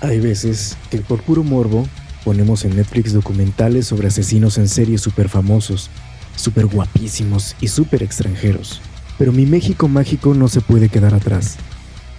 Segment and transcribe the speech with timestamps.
[0.00, 1.86] Hay veces que por puro morbo
[2.24, 5.90] ponemos en Netflix documentales sobre asesinos en serie súper famosos,
[6.36, 8.80] súper guapísimos y súper extranjeros.
[9.18, 11.56] Pero mi México mágico no se puede quedar atrás.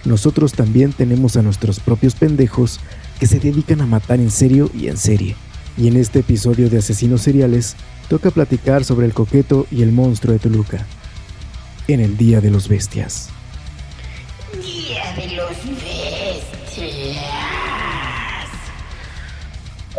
[0.04, 2.80] Nosotros también tenemos a nuestros propios pendejos
[3.18, 5.36] que se dedican a matar en serio y en serie.
[5.78, 7.76] Y en este episodio de Asesinos Seriales
[8.08, 10.86] toca platicar sobre el coqueto y el monstruo de Toluca.
[11.88, 13.28] En el Día de los Bestias.
[14.52, 15.89] Día de los Bestias.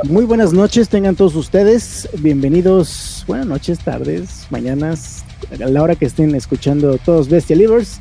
[0.03, 2.09] Muy buenas noches, tengan todos ustedes.
[2.17, 7.99] Bienvenidos, buenas noches, tardes, mañanas, a la hora que estén escuchando todos Bestia Livers.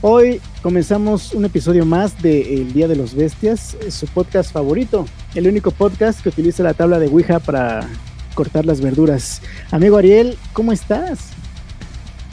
[0.00, 5.46] Hoy comenzamos un episodio más de El Día de los Bestias, su podcast favorito, el
[5.46, 7.86] único podcast que utiliza la tabla de Ouija para
[8.34, 9.42] cortar las verduras.
[9.70, 11.28] Amigo Ariel, ¿cómo estás?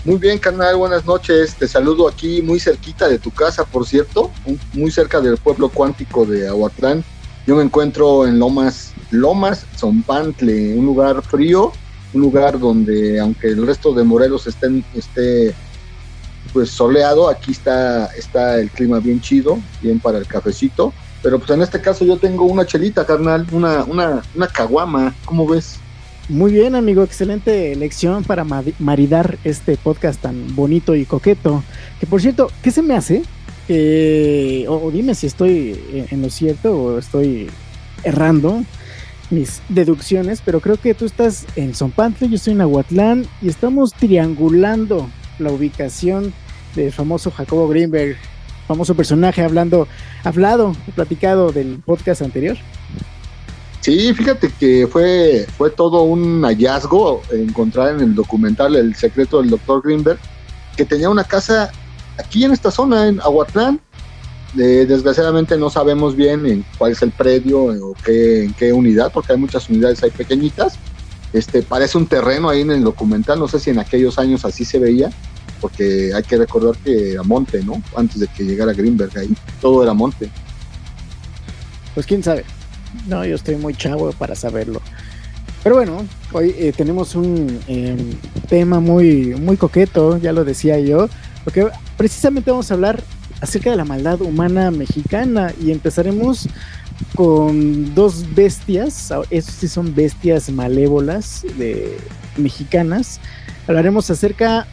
[0.06, 1.56] Muy bien, canal, buenas noches.
[1.56, 4.32] Te saludo aquí muy cerquita de tu casa, por cierto,
[4.72, 7.04] muy cerca del pueblo cuántico de Aguatlán.
[7.48, 11.72] Yo me encuentro en Lomas, Lomas, Zompantle, un lugar frío,
[12.14, 15.54] un lugar donde aunque el resto de Morelos estén, esté
[16.54, 20.92] pues soleado, aquí está, está el clima bien chido, bien para el cafecito.
[21.22, 25.48] Pero pues en este caso yo tengo una chelita, carnal, una, una, una caguama, ¿cómo
[25.48, 25.80] ves?
[26.30, 28.44] Muy bien, amigo, excelente elección para
[28.80, 31.64] maridar este podcast tan bonito y coqueto.
[32.00, 33.22] Que por cierto, ¿qué se me hace?
[33.68, 37.50] Eh, o, dime si estoy en lo cierto o estoy
[38.04, 38.64] errando
[39.32, 43.94] mis deducciones, pero creo que tú estás en Zompantle, yo estoy en Aguatlán y estamos
[43.94, 46.34] triangulando la ubicación
[46.76, 48.18] del famoso Jacobo Greenberg,
[48.68, 49.88] famoso personaje hablando,
[50.24, 52.58] hablado, platicado del podcast anterior.
[53.82, 59.52] Sí, fíjate que fue, fue todo un hallazgo encontrar en el documental El secreto del
[59.52, 60.20] doctor Greenberg,
[60.76, 61.72] que tenía una casa
[62.18, 63.80] aquí en esta zona, en Aguatlán.
[64.54, 69.34] desgraciadamente no sabemos bien en cuál es el predio o qué, en qué unidad, porque
[69.34, 70.78] hay muchas unidades ahí pequeñitas.
[71.34, 74.64] Este, parece un terreno ahí en el documental, no sé si en aquellos años así
[74.64, 75.10] se veía,
[75.60, 77.82] porque hay que recordar que era monte, ¿no?
[77.98, 80.30] Antes de que llegara Greenberg ahí, todo era monte.
[81.94, 82.46] Pues quién sabe.
[83.08, 84.82] No, yo estoy muy chavo para saberlo.
[85.64, 88.14] Pero bueno, hoy eh, tenemos un em,
[88.48, 91.10] tema muy, muy coqueto, ya lo decía yo,
[91.46, 93.02] porque precisamente vamos a hablar
[93.40, 96.50] acerca de la maldad humana mexicana y empezaremos
[97.16, 101.98] con dos bestias, esas sí son bestias malévolas de
[102.38, 103.20] mexicanas.
[103.68, 104.66] Hablaremos acerca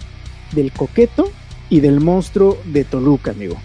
[0.52, 1.30] del coqueto
[1.68, 3.56] y del monstruo de Toluca, amigo.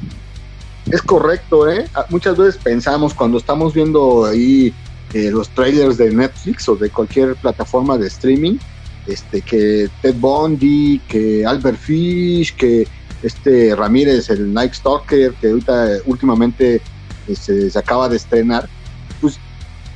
[0.92, 1.86] Es correcto, ¿eh?
[1.94, 4.74] Ah, muchas veces pensamos cuando estamos viendo ahí
[5.14, 8.58] eh, los trailers de Netflix o de cualquier plataforma de streaming,
[9.06, 12.88] este, que Ted Bundy, que Albert Fish, que
[13.24, 16.82] este Ramírez, el Night Stalker, que ahorita últimamente
[17.28, 18.70] este, se acaba de estrenar,
[19.22, 19.40] pues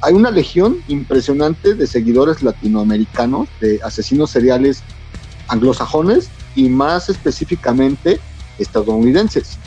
[0.02, 4.84] hay una legión impresionante de seguidores latinoamericanos, de asesinos seriales
[5.48, 8.20] anglosajones y más específicamente
[8.58, 9.58] estadounidenses.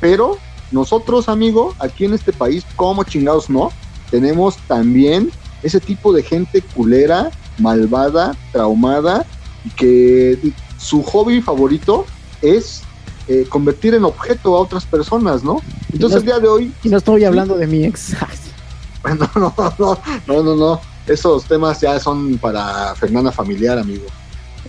[0.00, 0.38] Pero
[0.72, 3.70] nosotros, amigo, aquí en este país, como chingados no,
[4.10, 5.30] tenemos también
[5.62, 9.24] ese tipo de gente culera, malvada, traumada
[9.64, 12.04] y que su hobby favorito
[12.42, 12.82] es
[13.28, 15.60] eh, convertir en objeto a otras personas, ¿no?
[15.92, 16.72] Entonces el día de hoy...
[16.82, 18.14] Y no estoy hablando de mi ex.
[19.04, 20.80] no, no, no, no, no, no.
[21.06, 24.06] Esos temas ya son para Fernanda Familiar, amigo.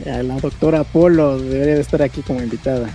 [0.03, 2.89] La doctora Polo debería de estar aquí como invitada.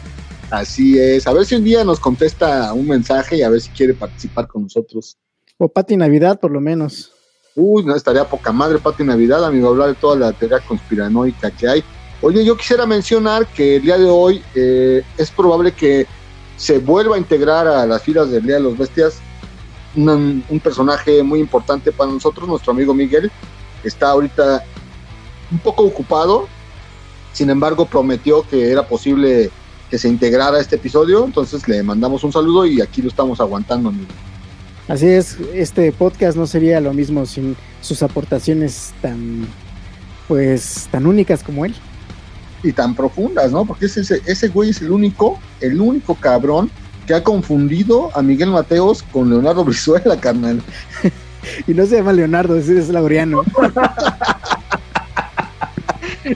[0.50, 1.26] Así es.
[1.26, 4.46] A ver si un día nos contesta un mensaje y a ver si quiere participar
[4.46, 5.16] con nosotros.
[5.56, 7.12] O Pati Navidad, por lo menos.
[7.54, 11.68] Uy, no estaría poca madre Pati Navidad, amigo, hablar de toda la teoría conspiranoica que
[11.68, 11.84] hay.
[12.22, 16.06] Oye, yo quisiera mencionar que el día de hoy eh, es probable que
[16.56, 19.20] se vuelva a integrar a las filas del Día de los Bestias
[19.96, 23.32] un, personaje muy importante para nosotros, nuestro amigo Miguel.
[23.82, 24.62] Está ahorita
[25.50, 26.46] un poco ocupado,
[27.32, 29.50] sin embargo prometió que era posible
[29.88, 33.40] que se integrara a este episodio, entonces le mandamos un saludo y aquí lo estamos
[33.40, 33.88] aguantando.
[33.88, 34.10] Amigo.
[34.88, 39.48] Así es, este podcast no sería lo mismo sin sus aportaciones tan,
[40.28, 41.74] pues, tan únicas como él
[42.62, 43.64] y tan profundas, ¿no?
[43.64, 46.70] Porque ese, ese güey es el único, el único cabrón
[47.06, 50.62] que ha confundido a Miguel Mateos con Leonardo Brizuela, carnal.
[51.66, 53.42] y no se llama Leonardo, ese es Laureano.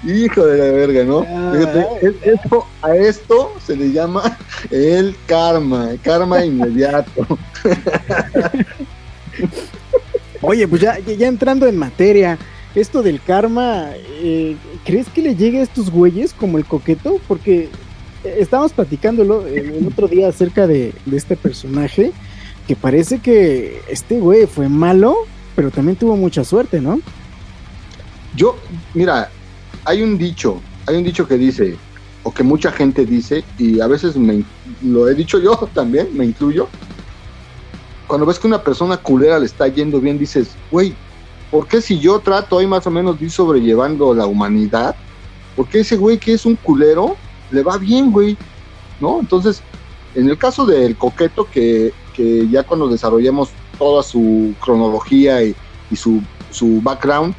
[0.04, 1.24] Hijo de la verga, ¿no?
[2.24, 4.36] esto, a esto se le llama
[4.70, 7.38] el karma, el karma inmediato.
[10.40, 12.38] Oye, pues ya, ya entrando en materia,
[12.74, 17.20] esto del karma, eh, ¿crees que le llegue a estos güeyes como el coqueto?
[17.28, 17.68] Porque
[18.24, 22.12] eh, estábamos platicándolo el, otro día acerca de, este personaje,
[22.66, 25.14] que parece que este güey fue malo,
[25.54, 27.00] pero también tuvo mucha suerte, ¿no?
[28.34, 28.56] Yo,
[28.94, 29.30] mira,
[29.84, 31.76] hay un dicho, hay un dicho que dice,
[32.24, 34.42] o que mucha gente dice, y a veces me,
[34.82, 36.68] lo he dicho yo también, me incluyo.
[38.08, 40.94] Cuando ves que una persona culera le está yendo bien, dices, güey,
[41.54, 44.96] ¿por qué si yo trato ahí más o menos de ir sobrellevando la humanidad?
[45.54, 47.14] ¿Por qué ese güey que es un culero
[47.52, 48.36] le va bien, güey?
[48.98, 49.20] ¿No?
[49.20, 49.62] Entonces,
[50.16, 55.54] en el caso del coqueto, que, que ya cuando desarrollemos toda su cronología y,
[55.92, 56.20] y su,
[56.50, 57.36] su background,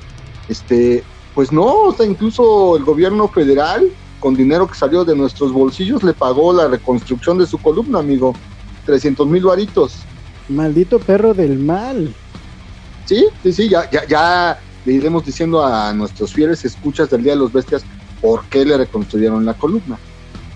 [0.48, 1.04] este,
[1.34, 3.92] pues no, o sea, incluso el gobierno federal,
[4.22, 8.34] con dinero que salió de nuestros bolsillos, le pagó la reconstrucción de su columna, amigo.
[8.86, 9.98] 300 mil varitos.
[10.48, 12.16] Maldito perro del mal.
[13.06, 17.34] Sí, sí, sí, ya, ya, ya le iremos diciendo a nuestros fieles escuchas del Día
[17.34, 17.84] de los Bestias
[18.22, 19.98] por qué le reconstruyeron la columna.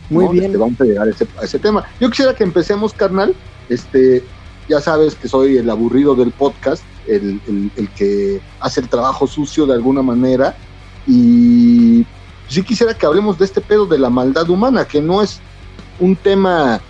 [0.09, 0.31] Muy ¿no?
[0.31, 0.45] bien.
[0.45, 1.83] Este, vamos a llegar a ese, a ese tema.
[1.99, 3.35] Yo quisiera que empecemos, carnal.
[3.69, 4.23] Este,
[4.67, 9.27] ya sabes que soy el aburrido del podcast, el, el- el que hace el trabajo
[9.27, 10.55] sucio de alguna manera.
[11.07, 12.05] Y
[12.47, 15.39] sí quisiera que hablemos de este pedo de la maldad humana, que no es
[15.99, 16.81] un tema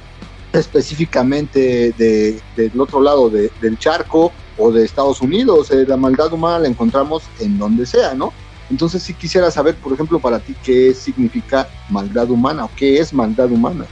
[0.53, 5.71] específicamente de, del otro lado de- del charco o de Estados Unidos.
[5.71, 8.33] Eh, la maldad humana la encontramos en donde sea, ¿no?
[8.69, 13.13] Entonces sí quisiera saber, por ejemplo, para ti, qué significa maldad humana o qué es
[13.13, 13.85] maldad humana.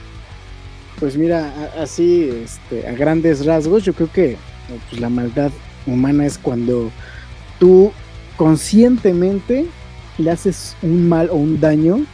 [1.00, 4.36] Pues mira, así, este, a grandes rasgos, yo creo que
[4.88, 5.50] pues, la maldad
[5.86, 6.90] humana es cuando
[7.58, 7.92] tú
[8.36, 9.66] conscientemente
[10.18, 12.04] le haces un mal o un daño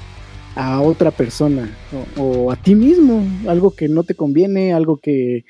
[0.54, 1.68] a otra persona
[2.16, 5.44] o, o a ti mismo, algo que no te conviene, algo que,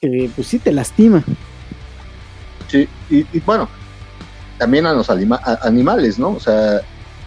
[0.00, 1.24] que, pues sí te lastima.
[2.70, 3.68] Sí, y, y bueno,
[4.60, 6.32] también a los animales, ¿no?
[6.32, 6.82] O sea,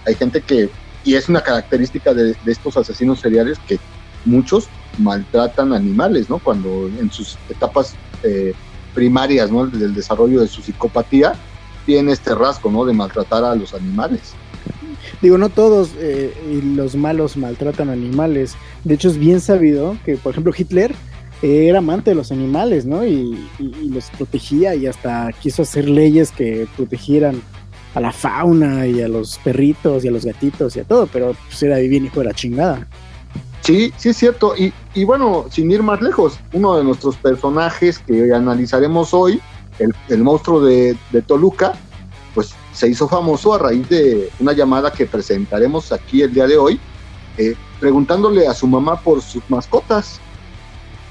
[0.06, 0.70] hay gente que,
[1.04, 3.80] y es una característica de, estos asesinos seriales que
[4.24, 4.68] muchos
[5.00, 6.38] maltratan animales, ¿no?
[6.38, 8.54] Cuando en sus etapas eh,
[8.94, 9.66] primarias, ¿no?
[9.66, 11.34] Del desarrollo de su psicopatía,
[11.88, 12.86] tiene este rasgo, ¿no?
[12.86, 14.34] De maltratar a los animales.
[15.20, 18.56] Digo, no todos eh, los malos maltratan animales.
[18.84, 20.94] De hecho, es bien sabido que, por ejemplo, Hitler
[21.44, 23.06] era amante de los animales, ¿no?
[23.06, 23.38] Y,
[23.90, 27.42] los protegía y hasta quiso hacer leyes que protegieran
[27.96, 31.36] a la fauna y a los perritos y a los gatitos y a todo, pero
[31.48, 32.88] pues era bien hijo de la chingada.
[33.62, 34.54] Sí, sí es cierto.
[34.58, 39.42] Y, bueno, sin ir más lejos, uno de nuestros personajes que analizaremos hoy,
[39.80, 41.74] el, monstruo de, de Toluca,
[42.34, 46.58] pues se hizo famoso a raíz de una llamada que presentaremos aquí el día de
[46.58, 46.80] hoy,
[47.38, 50.20] eh, preguntándole a su mamá por sus mascotas.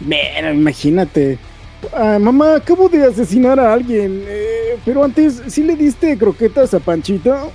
[0.04, 1.38] Mira, imagínate.
[1.92, 6.78] Ah, mamá, acabo de asesinar a alguien, eh, pero antes, ¿sí le diste croquetas a
[6.78, 7.50] Panchito?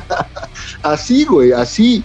[0.82, 2.04] Así, güey, así.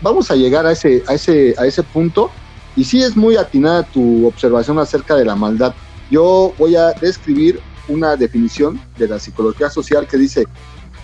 [0.00, 2.30] Vamos a llegar a ese, a ese, a ese punto.
[2.76, 5.74] Y sí es muy atinada tu observación acerca de la maldad.
[6.10, 10.44] Yo voy a describir una definición de la psicología social que dice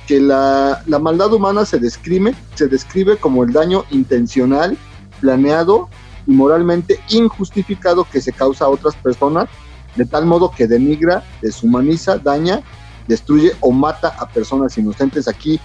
[0.07, 4.77] que la, la maldad humana se describe, se describe como el daño intencional,
[5.21, 5.89] planeado
[6.27, 9.49] y moralmente injustificado que se causa a otras personas,
[9.97, 12.63] de tal modo que denigra, deshumaniza, daña,
[13.07, 15.29] destruye o mata a personas inocentes.
[15.29, 15.61] Aquí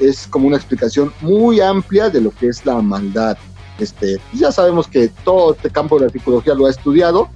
[0.00, 3.36] es como una explicación muy amplia de lo que es la maldad.
[3.78, 7.28] Este, ya sabemos que todo este campo de la psicología lo ha estudiado,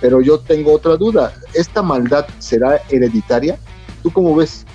[0.00, 1.32] pero yo tengo otra duda.
[1.54, 3.58] ¿Esta maldad será hereditaria?
[4.02, 4.66] ¿Tú cómo ves?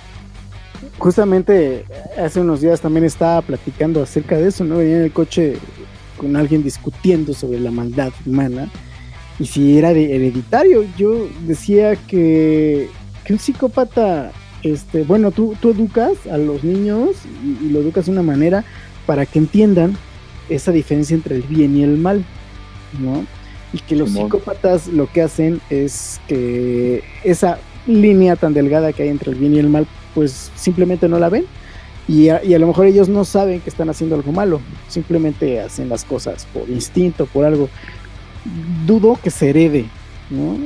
[0.98, 1.86] Justamente
[2.18, 4.78] hace unos días también estaba platicando acerca de eso, ¿no?
[4.78, 5.58] Venía en el coche
[6.16, 8.68] con alguien discutiendo sobre la maldad humana
[9.38, 10.84] y si era de hereditario.
[10.96, 12.88] Yo decía que,
[13.24, 17.10] que un psicópata, este, bueno, tú, tú educas a los niños
[17.44, 18.64] y, y lo educas de una manera
[19.06, 19.96] para que entiendan
[20.48, 22.24] esa diferencia entre el bien y el mal,
[23.00, 23.24] ¿no?
[23.72, 29.08] Y que los psicópatas lo que hacen es que esa línea tan delgada que hay
[29.08, 31.44] entre el bien y el mal, pues simplemente no la ven.
[32.06, 36.04] Y a, lo mejor ellos no saben que están haciendo algo malo, simplemente hacen las
[36.04, 37.68] cosas por instinto, por algo.
[38.86, 39.86] Dudo que se herede,
[40.28, 40.58] ¿no?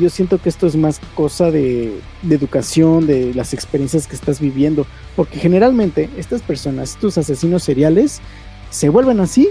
[0.00, 4.40] Yo siento que esto es más cosa de, de educación, de las experiencias que estás
[4.40, 4.86] viviendo,
[5.16, 8.20] porque generalmente estas personas, estos asesinos seriales,
[8.70, 9.50] se vuelven así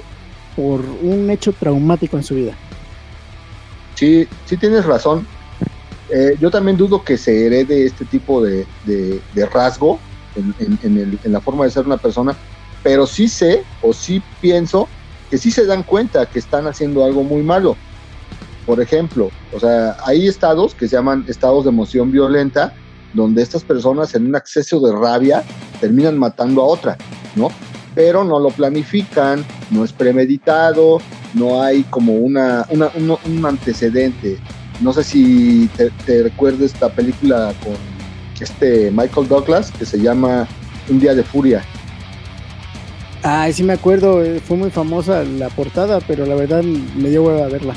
[0.56, 2.54] por un hecho traumático en su vida.
[3.94, 5.28] Sí, sí tienes razón.
[6.10, 10.00] Eh, yo también dudo que se herede este tipo de, de- de rasgo
[10.36, 12.38] en, en- en el- en la forma de ser una persona,
[12.84, 14.90] pero sí sé o sí pienso
[15.30, 17.78] que sí se dan cuenta que están haciendo algo muy malo.
[18.66, 22.74] Por ejemplo, o sea, hay estados que se llaman estados de emoción violenta,
[23.14, 25.44] donde estas personas en un acceso de rabia
[25.80, 26.98] terminan matando a otra,
[27.36, 27.50] ¿no?
[27.96, 31.00] Pero no lo planifican, no es premeditado,
[31.34, 34.40] no hay como una, una- un, un antecedente
[34.82, 37.76] no sé si te, te recuerdes esta película con
[38.42, 40.48] este Michael Douglas que se llama
[40.90, 41.64] Un día de furia.
[43.24, 47.24] Ay, sí me acuerdo, eh, fue muy famosa la portada, pero la verdad me dio
[47.24, 47.76] hueva a verla.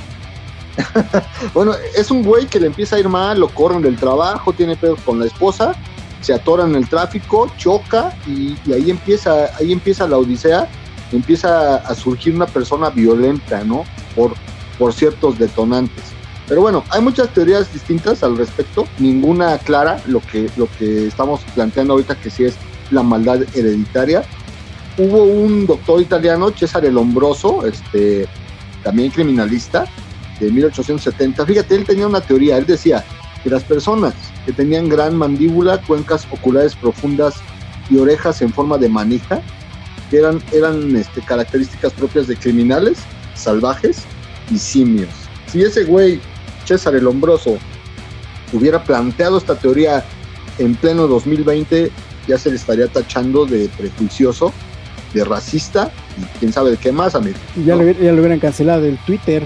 [1.52, 4.74] Bueno, es un güey que le empieza a ir mal, lo corren del trabajo, tiene
[4.74, 5.74] pedos con la esposa,
[6.20, 10.66] se atora en el tráfico, choca y, y ahí empieza, ahí empieza la odisea,
[11.12, 13.84] empieza a surgir una persona violenta, ¿no?
[14.16, 14.34] Por,
[14.78, 16.13] por ciertos detonantes.
[16.48, 21.40] Pero bueno, hay muchas teorías distintas al respecto, ninguna clara, lo que, lo que estamos
[21.54, 22.54] planteando ahorita que sí es
[22.90, 24.24] la maldad hereditaria.
[24.98, 28.28] Hubo un doctor italiano, Cesare Lombroso, este,
[28.82, 29.86] también criminalista,
[30.38, 31.46] de 1870.
[31.46, 33.04] Fíjate, él tenía una teoría, él decía
[33.42, 37.36] que las personas que tenían gran mandíbula, cuencas oculares profundas
[37.90, 39.40] y orejas en forma de manija,
[40.10, 42.98] que eran, eran este, características propias de criminales,
[43.34, 44.02] salvajes
[44.50, 45.08] y simios.
[45.50, 46.20] Si ese güey,
[46.66, 47.58] César el Hombroso,
[48.52, 50.04] hubiera planteado esta teoría
[50.58, 51.90] en pleno 2020,
[52.28, 54.52] ya se le estaría tachando de prejuicioso,
[55.12, 55.90] de racista
[56.20, 57.36] y quién sabe de qué más, amigo.
[57.56, 57.78] Y ya, ¿no?
[57.78, 59.42] lo, hubiera- ya lo hubieran cancelado el Twitter.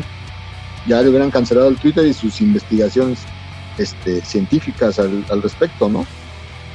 [0.87, 3.19] ya le hubieran cancelado el Twitter y sus investigaciones
[3.79, 6.07] este, científicas al, al respecto, ¿no?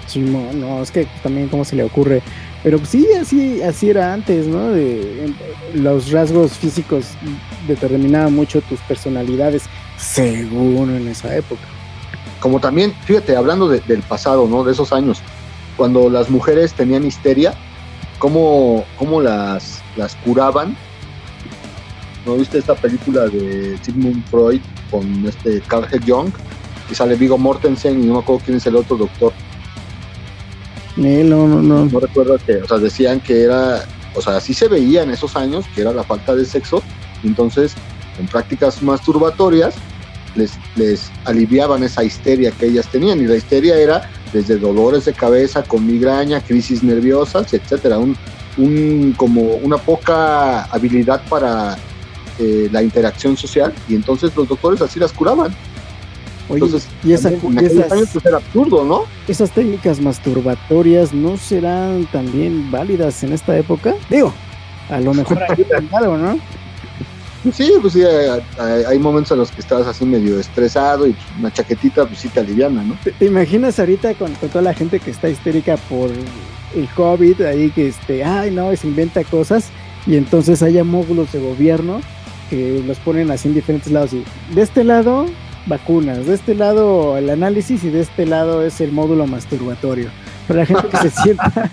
[0.08, 2.22] Sí, no, no, es que también cómo se le ocurre.
[2.62, 4.70] Pero pues sí, así, así era antes, ¿no?
[4.70, 5.34] De,
[5.74, 7.08] los rasgos físicos
[7.68, 9.64] determinaban mucho tus personalidades,
[9.98, 11.62] según en esa época.
[12.40, 14.64] Como también, fíjate, hablando de- del pasado, ¿no?
[14.64, 15.20] De esos años,
[15.78, 17.54] cuando las mujeres tenían histeria,
[18.20, 20.76] cómo, cómo las, las curaban.
[22.26, 25.88] ¿No viste esta película de Sigmund Freud con este Carl.
[26.08, 26.32] Jung?
[26.88, 29.34] Que sale Vigo Mortensen y no me acuerdo quién es el otro doctor.
[30.98, 31.86] Eh, no, no, no.
[31.86, 33.84] no recuerdo que, o sea, decían que era,
[34.16, 36.84] o sea, así se veía en esos años, que era la falta de sexo,
[37.24, 37.74] y entonces
[38.20, 39.76] en prácticas masturbatorias
[40.36, 45.14] les, les aliviaban esa histeria que ellas tenían, y la histeria era desde dolores de
[45.14, 48.16] cabeza, con migraña, crisis nerviosas, etcétera, un,
[48.58, 51.78] un como una poca habilidad para
[52.40, 55.56] eh, la interacción social, y entonces los doctores así las curaban.
[56.50, 59.04] Oye, Entonces, y, esa- también en esas, años pues, era absurdo, ¿no?
[59.28, 63.94] esas técnicas masturbatorias no serán también válidas en esta época?
[64.10, 64.34] Digo,
[64.90, 66.40] a lo mejor hay algo, ¿no?
[67.52, 68.02] Sí, pues sí,
[68.88, 72.30] hay, momentos en los que estás así medio estresado y pues, una chaquetita pues sí
[72.30, 72.98] te aliviana, ¿no?
[73.04, 76.10] ¿Te, te imaginas ahorita con, con toda la gente que está histérica por
[76.76, 79.70] el COVID, ahí que este, ay no, se inventa cosas
[80.08, 82.02] y entonces haya módulos de gobierno
[82.50, 84.24] que los ponen así en diferentes lados y
[84.54, 85.26] de este lado
[85.66, 90.10] vacunas, de este lado el análisis y de este lado es el módulo masturbatorio.
[90.48, 91.52] Para la gente que se sienta,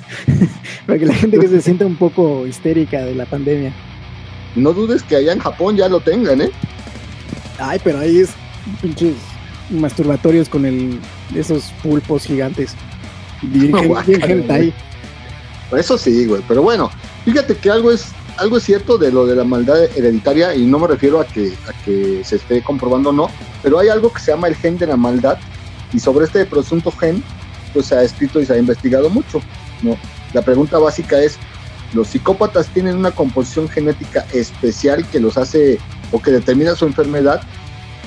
[0.86, 3.72] para que la gente que se sienta un poco histérica de la pandemia.
[4.54, 6.50] No dudes que allá en Japón ya lo tengan, ¿eh?
[7.58, 8.30] Ay, pero ahí es
[8.80, 9.14] pinches
[9.70, 10.98] masturbatorios con el
[11.34, 12.74] esos pulpos gigantes.
[13.42, 13.74] Bien,
[14.06, 14.74] hentai.
[15.78, 16.42] Eso sí, güey.
[16.48, 16.90] Pero bueno,
[17.24, 20.78] fíjate que algo es, algo es cierto de lo de la maldad hereditaria y no
[20.78, 23.28] me refiero a que, a que se esté comprobando o no,
[23.62, 25.38] pero hay algo que se llama el gen de la maldad
[25.92, 27.22] y sobre este presunto gen
[27.72, 29.40] pues se ha escrito y se ha investigado mucho,
[29.82, 29.96] ¿no?
[30.32, 31.38] La pregunta básica es,
[31.92, 35.78] ¿los psicópatas tienen una composición genética especial que los hace
[36.12, 37.42] o que determina su enfermedad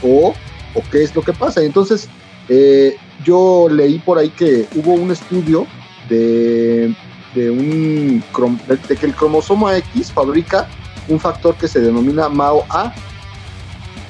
[0.01, 0.33] o,
[0.73, 1.61] o qué es lo que pasa?
[1.63, 2.09] Entonces,
[2.49, 5.65] eh, yo leí por ahí que hubo un estudio
[6.09, 6.95] de
[7.33, 8.23] de un
[8.67, 10.67] de que el cromosoma X fabrica
[11.07, 12.93] un factor que se denomina MAO-A.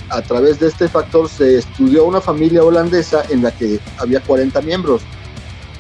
[0.10, 4.62] A través de este factor se estudió una familia holandesa en la que había 40
[4.62, 5.02] miembros.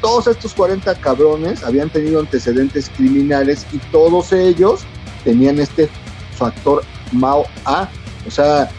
[0.03, 4.81] Todos estos 40 cabrones habían tenido antecedentes criminales y todos ellos
[5.23, 5.89] tenían este
[6.35, 6.83] factor
[7.13, 7.89] MAO-A.
[8.27, 8.69] O sea,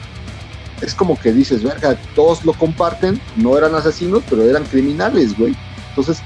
[0.82, 5.56] es como que dices, verga, todos lo comparten, no eran asesinos, pero eran criminales, güey.
[5.88, 6.18] Entonces,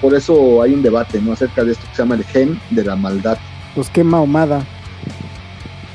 [0.00, 1.32] por eso hay un debate, ¿no?
[1.34, 3.36] Acerca de esto que se llama el gen de la maldad.
[3.74, 4.64] Pues qué mahomada.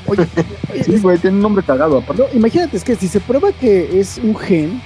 [0.06, 0.26] Oye,
[0.84, 2.22] Sí, güey, tiene un nombre cagado, aparte.
[2.22, 4.80] no, imagínate, es que si se prueba que es un gen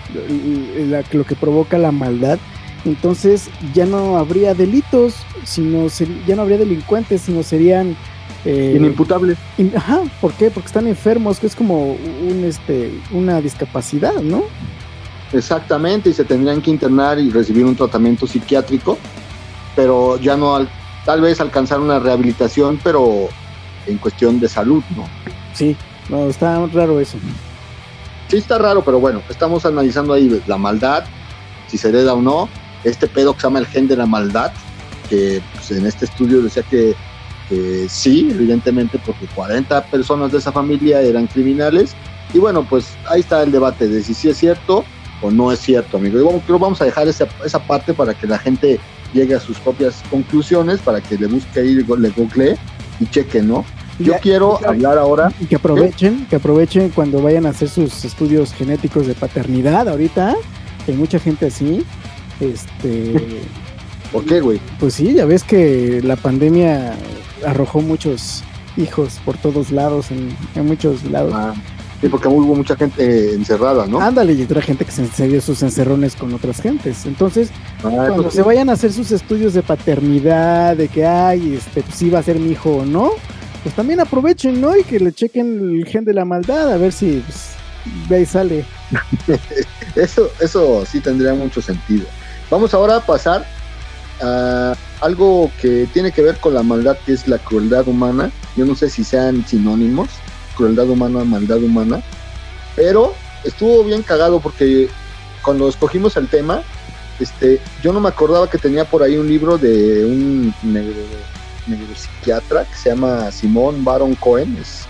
[0.89, 2.39] la- lo que provoca la maldad,
[2.87, 5.15] entonces ya no habría delitos,
[5.45, 7.97] sino ser- ya no habría delincuentes, sino serían
[8.45, 9.37] eh, Inimputable.
[9.59, 10.51] in- ajá, ¿por qué?
[10.51, 14.45] Porque están enfermos, que es como un este una discapacidad, ¿no?
[15.33, 18.97] Exactamente, y se tendrían que internar y recibir un tratamiento psiquiátrico,
[19.75, 20.69] pero ya no, al-
[21.05, 23.29] tal vez alcanzar una rehabilitación, pero
[23.87, 25.05] en cuestión de salud, ¿no?
[25.53, 25.77] Sí,
[26.09, 27.19] no, está raro eso.
[28.29, 31.05] Sí está raro, pero bueno, estamos analizando ahí la maldad,
[31.67, 32.49] si se hereda o no,
[32.89, 34.53] este pedo que se llama el gen de la maldad,
[35.11, 36.95] que pues, en este estudio decía que,
[37.49, 41.95] que sí, evidentemente, porque 40 personas de esa familia eran criminales
[42.35, 44.85] Y bueno, pues ahí está el debate de si sí es cierto
[45.23, 46.19] o no es cierto, amigo.
[46.19, 48.79] Y vamos, creo vamos a dejar esa, esa parte para que la gente
[49.15, 52.57] llegue a sus propias conclusiones, para que le busque ahí, le googlee
[53.01, 53.65] y cheque, ¿no?
[53.99, 55.33] Yo Ya- quiero hablar ahora.
[55.41, 60.35] Y que aprovechen, que aprovechen cuando vayan a hacer sus estudios genéticos de paternidad ahorita,
[60.85, 61.85] que hay mucha gente así.
[62.41, 63.41] Este,
[64.13, 64.61] ¿Por qué, güey?
[64.79, 66.95] pues sí, ya ves que la pandemia
[67.45, 68.43] arrojó muchos
[68.77, 71.33] hijos por todos lados, en, en muchos lados.
[71.35, 71.55] Ah,
[72.01, 74.01] sí, porque hubo mucha gente eh, encerrada, ¿no?
[74.01, 77.07] Ándale, y otra gente que se se dio sus encerrones con otras gentes.
[77.07, 81.83] Entonces, Ah, cuando se vayan a hacer sus estudios de paternidad, de que ay, este,
[81.83, 83.11] pues sí va a ser mi hijo o no,
[83.63, 84.77] pues también aprovechen, ¿no?
[84.77, 87.51] Y que le chequen el gen de la maldad, a ver si pues,
[88.09, 88.65] de ahí sale.
[89.97, 92.05] Eso, eso sí tendría mucho sentido.
[92.51, 93.45] Vamos ahora a pasar
[94.23, 98.31] a algo que tiene que ver con la maldad, que es la crueldad humana.
[98.57, 100.09] Yo no sé si sean sinónimos,
[100.57, 102.01] crueldad humana, maldad humana,
[102.75, 103.13] pero
[103.45, 104.89] estuvo bien cagado porque
[105.43, 106.63] cuando escogimos el tema,
[107.21, 111.01] este, yo no me acordaba que tenía por ahí un libro de un neuro,
[111.67, 114.87] neuropsiquiatra que se llama Simón Baron Cohen, es,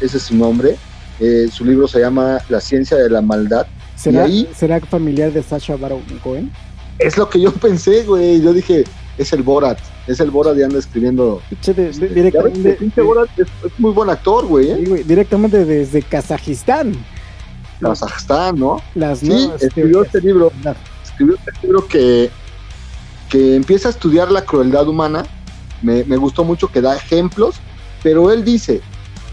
[0.00, 0.76] ese es su nombre.
[1.20, 3.66] Eh, su libro se llama La ciencia de la maldad.
[3.94, 6.50] ¿Será, Y ahí- ¿será familiar de Sasha Baron Cohen?
[6.98, 8.40] Es lo que yo pensé, güey.
[8.40, 8.84] Yo dije,
[9.18, 9.78] es el Borat.
[10.06, 11.40] Es el Borat y anda escribiendo.
[11.60, 14.70] Che, de- ves, Borat es, es muy buen actor, güey.
[14.70, 14.76] ¿eh?
[14.78, 16.92] sí, güey, directamente desde Kazajistán.
[17.80, 18.80] Kazajstán, ¿no?
[18.94, 20.06] Las Sí, escribió teorías.
[20.14, 20.52] este libro.
[21.04, 22.30] Escribió este libro que,
[23.28, 25.24] que empieza a estudiar la crueldad humana.
[25.82, 27.56] Me, me gustó mucho que da ejemplos,
[28.02, 28.80] pero él dice,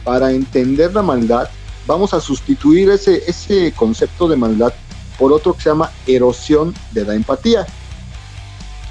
[0.03, 1.49] para entender la maldad,
[1.87, 4.73] vamos a sustituir ese, ese concepto de maldad
[5.17, 7.65] por otro que se llama erosión de la empatía.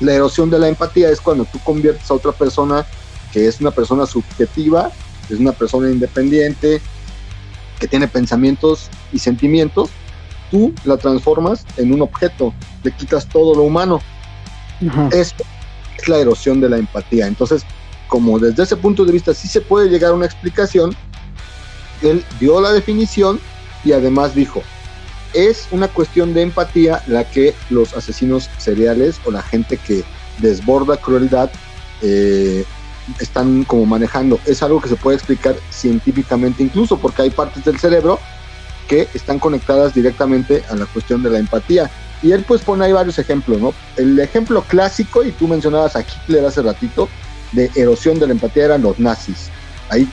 [0.01, 2.87] La erosión de la empatía es cuando tú conviertes a otra persona
[3.33, 4.91] que es una persona subjetiva,
[5.29, 6.81] es una persona independiente,
[7.79, 9.91] que tiene pensamientos y sentimientos,
[10.51, 14.01] tú la transformas en un objeto, le quitas todo lo humano.
[14.89, 15.09] Ajá.
[15.13, 15.35] Eso
[15.97, 17.27] es la erosión de la empatía.
[17.27, 17.65] Entonces,
[18.09, 20.95] como desde ese punto de vista sí se puede llegar a una explicación,
[22.03, 23.41] él dio la definición
[23.85, 24.63] y además dijo,
[25.35, 30.05] es una cuestión de empatía la que los asesinos seriales o la gente que
[30.39, 31.51] desborda crueldad
[32.03, 32.65] eh,
[33.21, 34.39] están como manejando.
[34.47, 38.19] Es algo que se puede explicar científicamente incluso porque hay partes del cerebro
[38.89, 41.91] que están conectadas directamente a la cuestión de la empatía.
[42.23, 43.73] Y él pues pone ahí varios ejemplos, ¿no?
[43.97, 47.09] El ejemplo clásico, y tú mencionabas a Hitler hace ratito,
[47.53, 49.49] de erosión de la empatía eran los nazis.
[49.89, 50.09] Ahí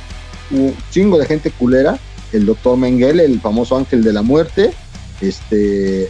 [0.52, 2.00] un chingo de gente culera,
[2.32, 4.74] el doctor Mengele, el famoso ángel de la muerte,
[5.22, 6.10] este,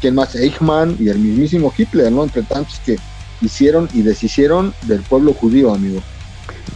[0.00, 0.34] ¿quién más?
[0.34, 2.24] Eichmann y el mismísimo Hitler, ¿no?
[2.24, 2.96] Entre tantos que
[3.40, 6.00] hicieron y deshicieron del pueblo judío, amigo.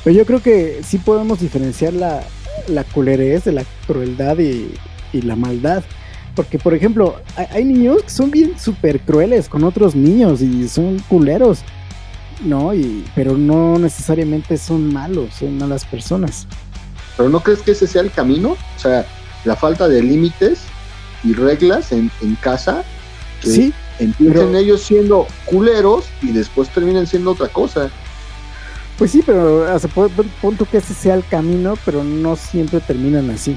[0.04, 2.22] Pero yo creo que sí podemos diferenciar la,
[2.68, 4.72] la culerez de la crueldad y,
[5.12, 5.82] y la maldad.
[6.34, 10.68] Porque, por ejemplo, hay, hay niños que son bien súper crueles con otros niños y
[10.68, 11.60] son culeros,
[12.44, 12.74] ¿no?
[12.74, 16.46] Y, pero no necesariamente son malos, son malas personas.
[17.16, 18.52] Pero ¿no crees que ese sea el camino?
[18.52, 19.06] O sea,
[19.44, 20.60] la falta de límites
[21.24, 22.82] y reglas en, en casa,
[23.40, 27.90] que Sí, empiecen pero- ellos siendo culeros y después terminen siendo otra cosa.
[28.98, 32.02] pues sí, pero o sea, pon, pon- pon tú que ese sea el camino, pero
[32.04, 33.56] no siempre terminan así.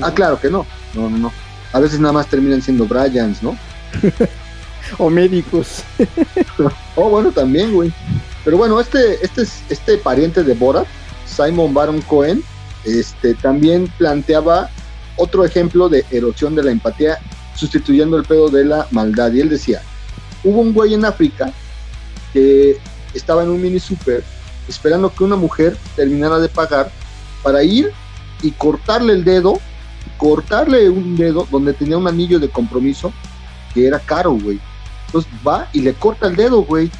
[0.00, 0.66] Ah, claro que no.
[0.94, 1.32] No, no, no.
[1.72, 3.56] A veces nada más terminan siendo Bryans, ¿no?
[4.98, 5.82] O médicos.
[6.96, 7.92] Oh, bueno, también, güey.
[8.44, 10.86] Pero bueno, este, este, es- este pariente de Borat,
[11.26, 12.42] Simon Baron Cohen,
[12.84, 14.70] este, también planteaba
[15.16, 17.18] otro ejemplo de erosión de la empatía,
[17.54, 19.32] sustituyendo el pedo de la maldad.
[19.32, 19.82] Y él decía,
[20.42, 21.52] hubo un güey en África
[22.32, 22.78] que
[23.14, 24.24] estaba en un mini super
[24.68, 26.90] esperando que una mujer terminara de pagar
[27.42, 27.92] para ir
[28.42, 29.60] y cortarle el dedo,
[30.18, 33.12] cortarle un dedo donde tenía un anillo de compromiso
[33.72, 34.60] que era caro, güey.
[35.06, 36.90] Entonces va y le corta el dedo, güey.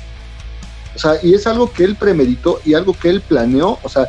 [0.94, 4.06] O sea, y es algo que él premeditó y algo que él planeó, o sea,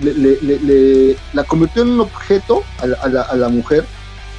[0.00, 3.84] le, la convirtió en un objeto a la, a la- a la mujer,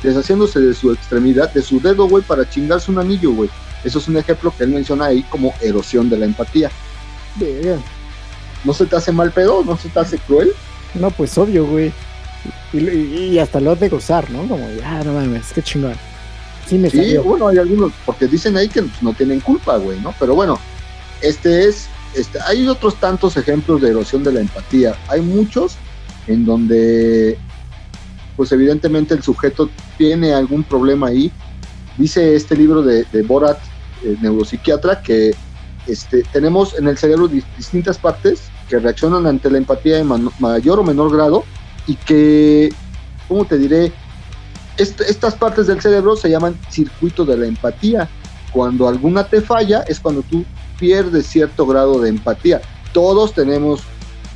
[0.04, 3.49] deshaciéndose de su extremidad, de su dedo, güey, para chingarse un anillo, güey.
[3.84, 6.69] Eso es un ejemplo que él menciona ahí como erosión de la empatía.
[7.36, 7.78] Verga.
[8.63, 9.63] ¿No se te hace mal pedo?
[9.63, 10.52] ¿No se te hace cruel?
[10.93, 11.93] No, pues obvio, güey.
[12.73, 14.47] Y, y- y hasta lo de gozar, ¿no?
[14.47, 15.93] Como, ya, no mames, qué chingón.
[16.67, 17.23] Sí me Sí, salió.
[17.23, 20.13] bueno, hay algunos, porque dicen ahí que pues, no tienen culpa, güey, ¿no?
[20.19, 20.60] Pero bueno,
[21.21, 24.95] este es, este, hay otros tantos ejemplos de erosión de la empatía.
[25.08, 25.76] Hay muchos
[26.28, 27.38] en donde,
[28.36, 31.32] pues evidentemente el sujeto tiene algún problema ahí.
[31.98, 33.60] Dice este libro de, Borat,
[34.04, 35.36] eh, neuropsiquiatra, que
[35.88, 40.08] este, tenemos en el cerebro di- distintas partes que reaccionan ante la empatía en
[40.39, 41.43] mayor o menor grado
[41.88, 42.72] y que,
[43.28, 43.91] ¿cómo te diré?
[44.78, 48.10] est- estas partes del cerebro se llaman circuito de la empatía.
[48.52, 50.45] Cuando alguna te falla es cuando tú
[50.79, 52.61] pierdes cierto grado de empatía.
[52.93, 53.81] Todos tenemos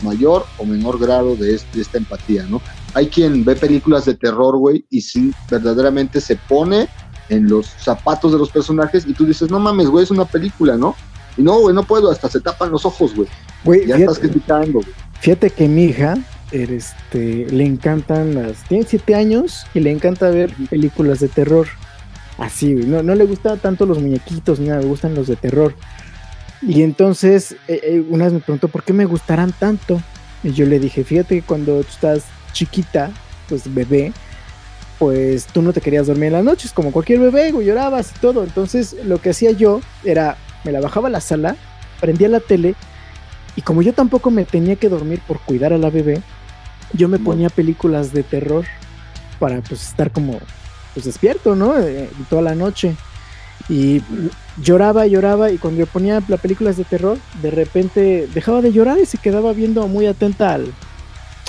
[0.01, 2.61] mayor o menor grado de, es- de esta empatía, ¿no?
[2.93, 6.87] Hay quien ve películas de terror, güey, y sí, verdaderamente se pone
[7.29, 10.75] en los zapatos de los personajes y tú dices, no mames, güey, es una película,
[10.77, 10.95] ¿no?
[11.37, 13.27] Y no, güey, no puedo, hasta se tapan los ojos, güey.
[13.63, 14.93] Güey, Ya estás criticando, güey.
[15.21, 16.15] fíjate que mi hija
[16.51, 18.63] este, le encantan las.
[18.67, 21.67] Tiene siete años y le encanta ver películas de terror.
[22.37, 22.85] Así, güey.
[22.85, 25.75] No, no le gustan tanto los muñequitos, ni nada, le gustan los de terror.
[26.67, 30.01] Y entonces, eh, eh, una vez me preguntó por qué me gustarán tanto.
[30.43, 32.23] Y yo le dije, fíjate que cuando tú estás
[32.53, 33.11] chiquita,
[33.49, 34.13] pues bebé,
[34.99, 38.19] pues tú no te querías dormir en las noches, como cualquier bebé, güey, llorabas y
[38.19, 38.43] todo.
[38.43, 41.55] Entonces, lo que hacía yo era, me la bajaba a la sala,
[41.99, 42.75] prendía la tele,
[43.55, 46.21] y como yo tampoco me tenía que dormir por cuidar a la bebé,
[46.93, 48.65] yo me ponía películas de terror
[49.39, 50.39] para pues estar como
[50.93, 51.77] pues despierto, ¿no?
[51.79, 52.95] Eh, toda la noche.
[53.69, 54.01] Y
[54.61, 58.99] lloraba, lloraba y cuando yo ponía las películas de terror, de repente dejaba de llorar
[58.99, 60.71] y se quedaba viendo muy atenta al,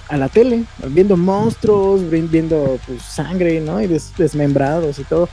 [0.08, 3.80] a la tele, viendo monstruos, vi- viendo pues, sangre, ¿no?
[3.80, 5.28] Y des- desmembrados y todo.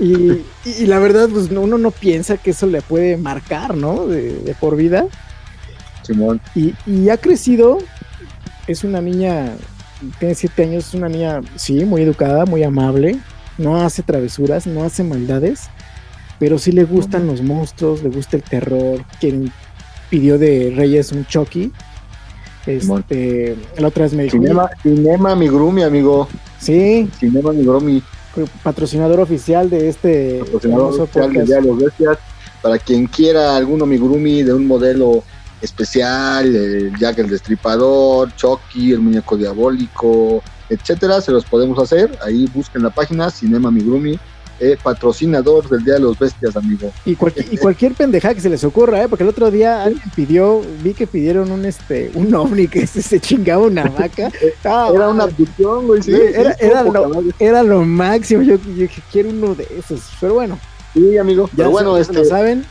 [0.00, 0.42] Y,
[0.86, 4.06] la verdad, pues no- uno no piensa que eso le puede marcar, ¿no?
[4.06, 5.06] De, de por vida.
[6.02, 6.40] Simón.
[6.54, 7.78] Y, y ha crecido,
[8.66, 9.52] es una niña,
[10.18, 13.18] tiene siete años, es una niña, sí, muy educada, muy amable,
[13.56, 15.68] no hace travesuras, no hace maldades,
[16.38, 19.52] pero sí le gustan los monstruos, le gusta el terror, quien
[20.10, 21.72] pidió de Reyes un Chucky.
[22.66, 26.28] Este, la otra vez me dijo, Cinema, Cinema Amigurumi, amigo.
[26.58, 28.02] sí, Cinema Amigurumi,
[28.62, 31.46] patrocinador oficial de este patrocinador oficial de podcast.
[31.46, 32.18] Día de los Bestias.
[32.62, 35.22] Para quien quiera algún amigurumi de un modelo
[35.60, 42.18] especial, el Jack el Destripador, Chucky, el muñeco diabólico, etcétera, se los podemos hacer.
[42.22, 44.18] Ahí busquen la página Cinema Amigurumi,
[44.72, 46.90] eh, patrocinador del Día de los Bestias, amigo.
[47.04, 49.08] Y, cualquier, y cualquier pendejada que se les ocurra, ¿eh?
[49.08, 53.02] porque el otro día alguien pidió, vi que pidieron un este un ovni que se,
[53.02, 54.30] se chingaba una vaca.
[54.64, 56.02] Ah, Era una abducción, güey.
[56.02, 58.42] Sí, era- lo- era lo máximo.
[58.42, 60.00] Yo, yo dije, quiero uno de esos.
[60.20, 60.58] Pero bueno,
[60.94, 61.46] Sí, amigo.
[61.48, 62.64] ya Pero bueno, se- este, lo saben.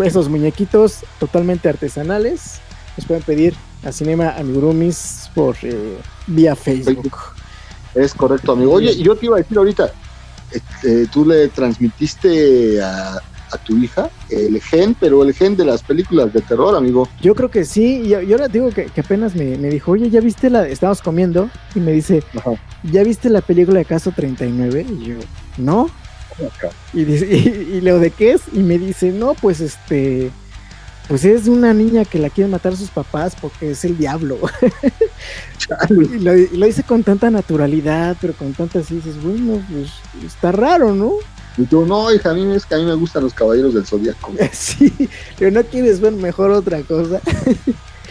[0.00, 2.60] Esos muñequitos totalmente artesanales
[2.96, 3.54] los pueden pedir
[3.84, 7.12] a Cinema Amigurumis por eh, vía Facebook.
[7.94, 8.72] Es correcto, amigo.
[8.72, 9.92] Oye, yo te iba a decir ahorita,
[10.52, 13.18] este, tú le transmitiste a,
[13.52, 17.08] a tu hija el gen, pero el gen de las películas de terror, amigo.
[17.20, 18.02] Yo creo que sí.
[18.02, 20.66] Y ahora digo que, que apenas me, me dijo, oye, ¿ya viste la?
[20.66, 22.52] Estábamos comiendo y me dice, Ajá.
[22.82, 24.86] ¿ya viste la película de Caso 39?
[25.00, 25.14] Y yo,
[25.58, 25.90] no.
[26.92, 30.30] Y, dice, y, y leo de qué es y me dice, no, pues este,
[31.08, 34.38] pues es una niña que la quieren matar sus papás porque es el diablo.
[35.90, 39.90] y, lo, y lo dice con tanta naturalidad, pero con tanta así, dices, bueno, pues
[40.24, 41.14] está raro, ¿no?
[41.58, 43.86] Y tú, no, hija, a mí es que a mí me gustan los caballeros del
[43.86, 44.32] zodiaco.
[44.52, 47.20] Sí, pero no quieres ver mejor otra cosa.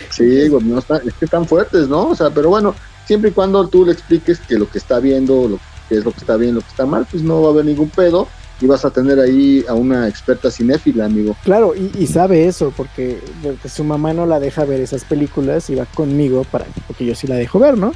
[0.10, 2.10] Sí, güey, no está, es que están fuertes, ¿no?
[2.10, 2.76] O sea, pero bueno,
[3.06, 6.12] siempre y cuando tú le expliques que lo que está viendo, lo que es lo
[6.12, 8.28] que está bien, lo que está mal, pues no va a haber ningún pedo
[8.62, 11.36] y vas a tener ahí a una experta cinéfila, amigo.
[11.44, 15.70] Claro, y, y sabe eso, porque, porque su mamá no la deja ver esas películas
[15.70, 17.92] y va conmigo para, porque yo sí la dejo ver, ¿no?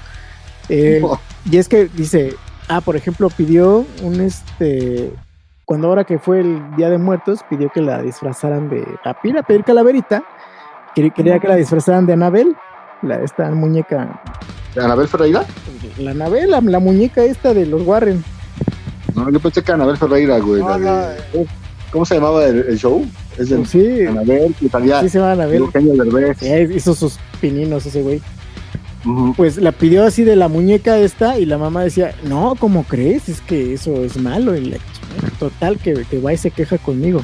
[0.69, 1.01] Eh,
[1.51, 2.35] Y es que dice,
[2.67, 5.11] ah, por ejemplo, pidió un este.
[5.63, 8.83] Cuando ahora que fue el Día de Muertos, pidió que la disfrazaran de.
[9.03, 10.23] A pira, pedir calaverita.
[10.95, 12.55] Quería, quería que la disfrazaran de Anabel,
[13.01, 14.21] la, esta muñeca.
[14.75, 15.45] ¿Anabel Ferreira?
[15.99, 18.23] La Anabel, la, la muñeca esta de los Warren.
[19.13, 20.61] No, yo pensé que Anabel Ferreira, güey.
[20.61, 21.47] No, la de-
[21.91, 23.05] ¿Cómo se llamaba el, el show?
[23.37, 25.57] Es de Sí, Anabel, que salía sí se llama Anabel.
[25.57, 26.37] Eugenio Derbez.
[26.39, 28.21] Sí, hizo sus pininos ese güey.
[29.37, 33.29] Pues la pidió así de la muñeca esta y la mamá decía, no, ¿cómo crees?
[33.29, 34.55] Es que eso es malo.
[34.57, 34.77] Y la
[35.39, 37.21] total, que, que va y se queja conmigo.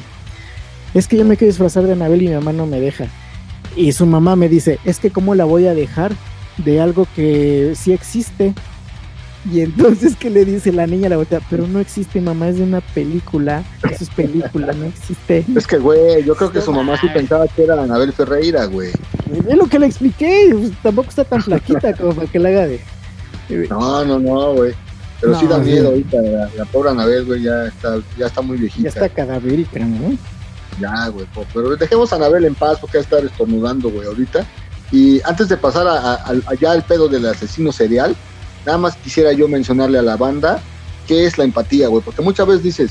[0.94, 3.06] Es que yo me quiero disfrazar de Anabel y mi mamá no me deja.
[3.74, 6.12] Y su mamá me dice, es que cómo la voy a dejar
[6.58, 8.54] de algo que sí existe.
[9.50, 11.40] Y entonces, ¿qué le dice la niña a la voltea?
[11.50, 13.64] Pero no existe, mamá, es de una película.
[13.90, 15.44] Eso es película, no existe.
[15.56, 18.90] Es que, güey, yo creo que su mamá sí pensaba que era Anabel Ferreira, güey.
[19.48, 20.50] Es lo que le expliqué.
[20.52, 22.80] pues, tampoco está tan flaquita como para que la haga de...
[23.68, 24.72] No, no, no, güey.
[25.20, 26.20] Pero sí da miedo ahorita.
[26.22, 28.84] La, la pobre Anabel, güey, ya está, ya está muy viejita.
[28.84, 30.16] Ya está cadavérica, ¿no?
[30.80, 31.26] Ya, güey.
[31.52, 34.46] Pero dejemos a Anabel en paz porque va a estar estornudando, güey, ahorita.
[34.90, 38.14] Y antes de pasar a, a- allá al pedo del asesino serial,
[38.64, 40.62] nada más quisiera yo mencionarle a la banda
[41.06, 42.02] qué es la empatía, güey.
[42.02, 42.90] Porque muchas veces dices,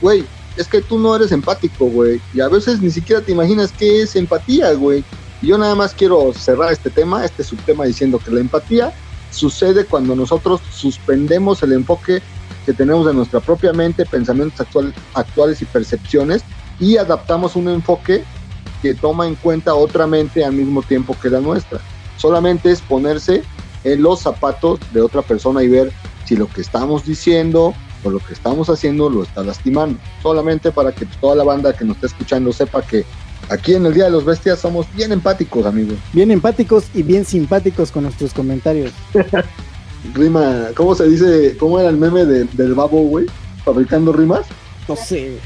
[0.00, 0.24] güey,
[0.56, 2.20] es que tú no eres empático, güey.
[2.32, 5.04] Y a veces ni siquiera te imaginas qué es empatía, güey.
[5.42, 8.94] Y yo nada más quiero cerrar este tema, este subtema, diciendo que la empatía
[9.30, 12.22] sucede cuando nosotros suspendemos el enfoque
[12.64, 16.42] que tenemos de nuestra propia mente, pensamientos actual- actuales y percepciones
[16.80, 18.24] y adaptamos un enfoque
[18.82, 21.80] que toma en cuenta otra mente al mismo tiempo que la nuestra.
[22.16, 23.42] Solamente es ponerse
[23.92, 25.92] en los zapatos de otra persona y ver
[26.26, 27.72] si lo que estamos diciendo
[28.04, 29.98] o lo que estamos haciendo lo está lastimando.
[30.22, 33.04] Solamente para que toda la banda que nos está escuchando sepa que
[33.48, 35.96] aquí en el Día de los Bestias somos bien empáticos, amigos.
[36.12, 38.92] Bien empáticos y bien simpáticos con nuestros comentarios.
[40.14, 41.56] Rima, ¿cómo se dice?
[41.58, 43.26] ¿Cómo era el meme de- del babo, güey?
[43.64, 44.46] Fabricando rimas.
[44.88, 45.38] No sé.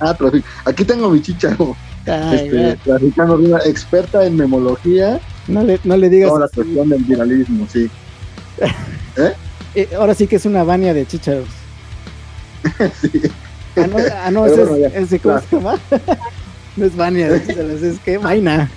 [0.00, 1.76] Ah, trafic- aquí tengo mi chicha, ¿no?
[2.06, 6.28] Ay, Este, traficando rimas, experta en memología, no, le, no le digas.
[6.28, 7.90] toda la cuestión del viralismo, sí.
[9.74, 11.46] Eh, ahora sí que es una baña de chícharos.
[13.02, 13.20] sí.
[13.76, 15.78] Ah, no, ah, no, ese, bueno, es, ese ¿cómo se llama?
[16.76, 18.70] no es baña de chícharos, es que vaina.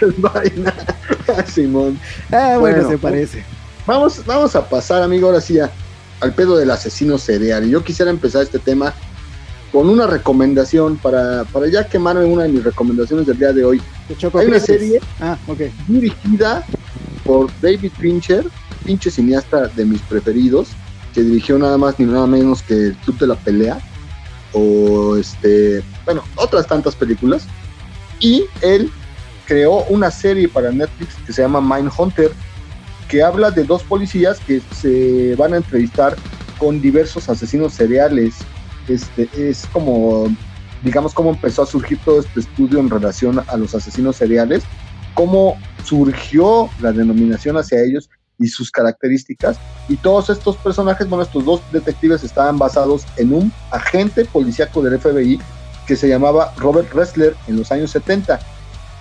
[0.00, 0.74] Es vaina.
[1.46, 1.98] Simón.
[2.32, 3.44] Ah, bueno, Bueno, se parece.
[3.86, 5.70] Vamos, vamos a pasar, amigo, ahora sí a-
[6.20, 7.66] al pedo del asesino serial.
[7.66, 8.94] Y yo quisiera empezar este tema
[9.70, 13.82] con una recomendación para, para ya quemarme una de mis recomendaciones del día de hoy.
[14.34, 15.60] Hay una serie Ah, ok.
[15.86, 16.64] dirigida
[17.24, 18.44] por David Fincher,
[18.84, 20.68] pinche cineasta de mis preferidos,
[21.14, 23.78] que dirigió nada más ni nada menos que El Club de la Pelea,
[24.52, 27.46] o este, bueno, otras tantas películas.
[28.20, 28.90] Y él
[29.46, 32.32] creó una serie para Netflix que se llama Mindhunter,
[33.08, 36.16] que habla de dos policías que se van a entrevistar
[36.58, 38.34] con diversos asesinos seriales.
[38.88, 40.28] Este, es como,
[40.82, 44.62] digamos, cómo empezó a surgir todo este estudio en relación a los asesinos seriales,
[45.14, 49.58] cómo surgió la denominación hacia ellos y sus características.
[49.88, 54.98] Y todos estos personajes, bueno, estos dos detectives estaban basados en un agente policíaco del
[54.98, 55.40] FBI
[55.86, 58.38] que se llamaba Robert Ressler en los años 70.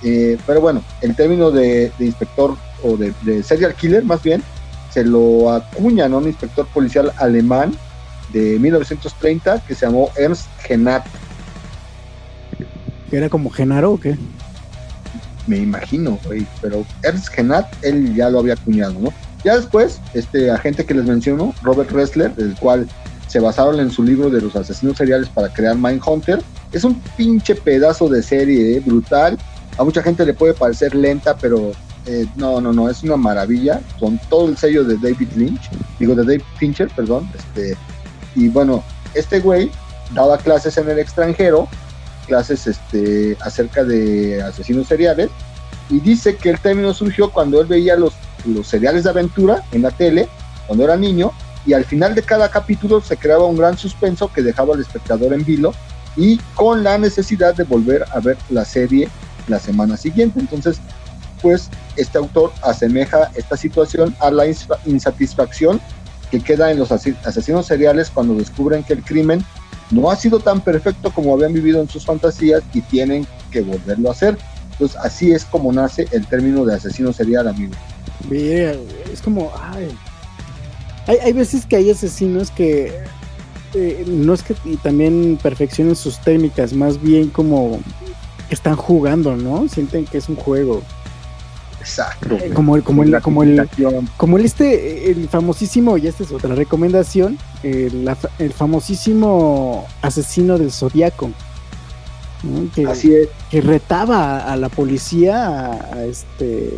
[0.03, 4.41] Eh, pero bueno, el término de, inspector o de, de serial killer, más bien,
[4.91, 7.77] se lo acuñan a un inspector policial alemán
[8.33, 11.05] de 1930 que se llamó Ernst Genat.
[13.10, 14.17] ¿Que era como Genaro o qué?
[15.48, 19.13] me imagino, güey, pero Ernst Genat, él ya lo había acuñado, ¿no?
[19.43, 22.88] Ya después, este agente que les menciono, Robert Ressler, el cual
[23.28, 26.41] se basaron en su libro de los asesinos seriales para crear Mindhunter,
[26.72, 28.80] es un pinche pedazo de serie, ¿eh?
[28.86, 29.38] brutal.
[29.78, 31.72] A mucha gente le puede parecer lenta, pero
[32.06, 36.15] eh, no, no, no, es una maravilla, con todo el sello de David Lynch, digo
[36.15, 37.78] de David Fincher, perdón, este,
[38.36, 39.72] y bueno, este güey
[40.13, 41.67] daba clases en el extranjero,
[42.27, 45.29] clases este, acerca de asesinos seriales,
[45.89, 48.13] y dice que el término surgió cuando él veía los,
[48.45, 50.27] los seriales de aventura en la tele,
[50.67, 51.31] cuando era niño,
[51.65, 55.33] y al final de cada capítulo se creaba un gran suspenso que dejaba al espectador
[55.33, 55.73] en vilo
[56.15, 59.09] y con la necesidad de volver a ver la serie
[59.47, 60.39] la semana siguiente.
[60.39, 60.79] Entonces,
[61.41, 64.45] pues este autor asemeja esta situación a la
[64.85, 65.79] insatisfacción
[66.31, 69.45] que queda en los ase- asesinos seriales cuando descubren que el crimen
[69.91, 74.10] no ha sido tan perfecto como habían vivido en sus fantasías y tienen que volverlo
[74.10, 74.38] a hacer.
[74.73, 77.73] Entonces, así es como nace el término de asesino serial, amigo.
[79.12, 79.88] Es como, ay.
[81.08, 82.93] Hay, hay veces que hay asesinos que
[83.73, 87.80] eh, no es que también perfeccionen sus técnicas, más bien como
[88.50, 89.67] están jugando, ¿no?
[89.67, 90.82] Sienten que es un juego.
[91.88, 92.36] Exacto.
[92.36, 93.67] Eh, como el, como el, como el,
[94.17, 99.86] como el este, el famosísimo, y esta es otra recomendación, el, la fa- el famosísimo
[100.02, 101.32] asesino del zodiaco.
[102.43, 102.69] ¿no?
[102.76, 103.30] Que, Así es.
[103.50, 106.71] que retaba a, la policía a, a este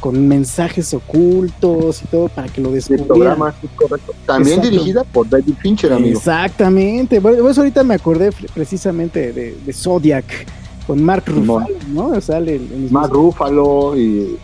[0.00, 3.38] con mensajes ocultos y todo para que lo de descubrieran.
[4.26, 4.70] También Exacto.
[4.70, 6.18] dirigida por David Fincher, amigo.
[6.18, 7.20] Exactamente.
[7.20, 10.24] Bueno, pues ahorita me acordé precisamente de, de Zodiac
[10.88, 11.22] con Mark.
[11.28, 12.20] Ruffalo, ¿no?
[12.20, 14.36] Sale el, el mismo- Mark Ruffalo y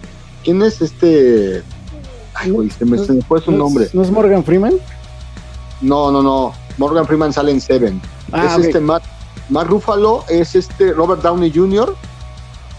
[0.45, 1.63] ¿quién es este?
[2.35, 3.89] Ay, güey, se me, se me fue su ¿No es- nombre.
[3.93, 4.75] ¿No es Morgan Freeman?
[5.81, 6.53] No, no, no.
[6.77, 8.01] Morgan Freeman sale en Seven.
[8.33, 9.03] Ah, es este Mark,
[9.49, 11.95] Mark Ruffalo, es este Robert Downey Jr.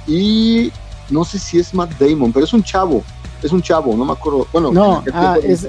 [0.08, 0.72] y
[1.10, 3.04] no sé si es Matt Damon, pero es un chavo.
[3.41, 4.45] Es un chavo, no me acuerdo.
[4.52, 5.63] Bueno, No, ah, es,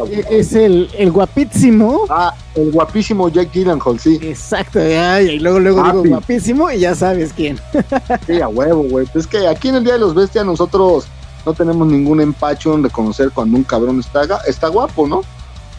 [0.55, 2.01] el, el guapísimo.
[2.09, 4.19] Ah, el guapísimo Jake Gyllenhaal, sí.
[4.23, 6.09] Exacto, ay, y luego, luego digo Papi.
[6.09, 7.61] guapísimo y ya sabes quién.
[8.27, 9.07] Sí, a huevo, güey.
[9.13, 11.07] Pues es que aquí en el Día de los Bestias nosotros
[11.45, 15.23] no tenemos ningún empacho en reconocer cuando un cabrón está, está guapo, ¿no?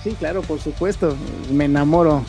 [0.04, 1.16] Sí, claro, por supuesto.
[1.52, 2.24] Me enamoro.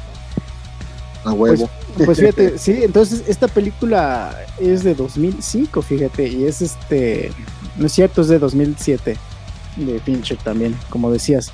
[1.24, 1.70] A huevo.
[2.04, 7.30] Pues fíjate, sí, entonces esta película es de 2005, fíjate, y es este,
[7.76, 9.16] no es cierto, es de 2007,
[9.76, 11.52] de Fincher también, como decías.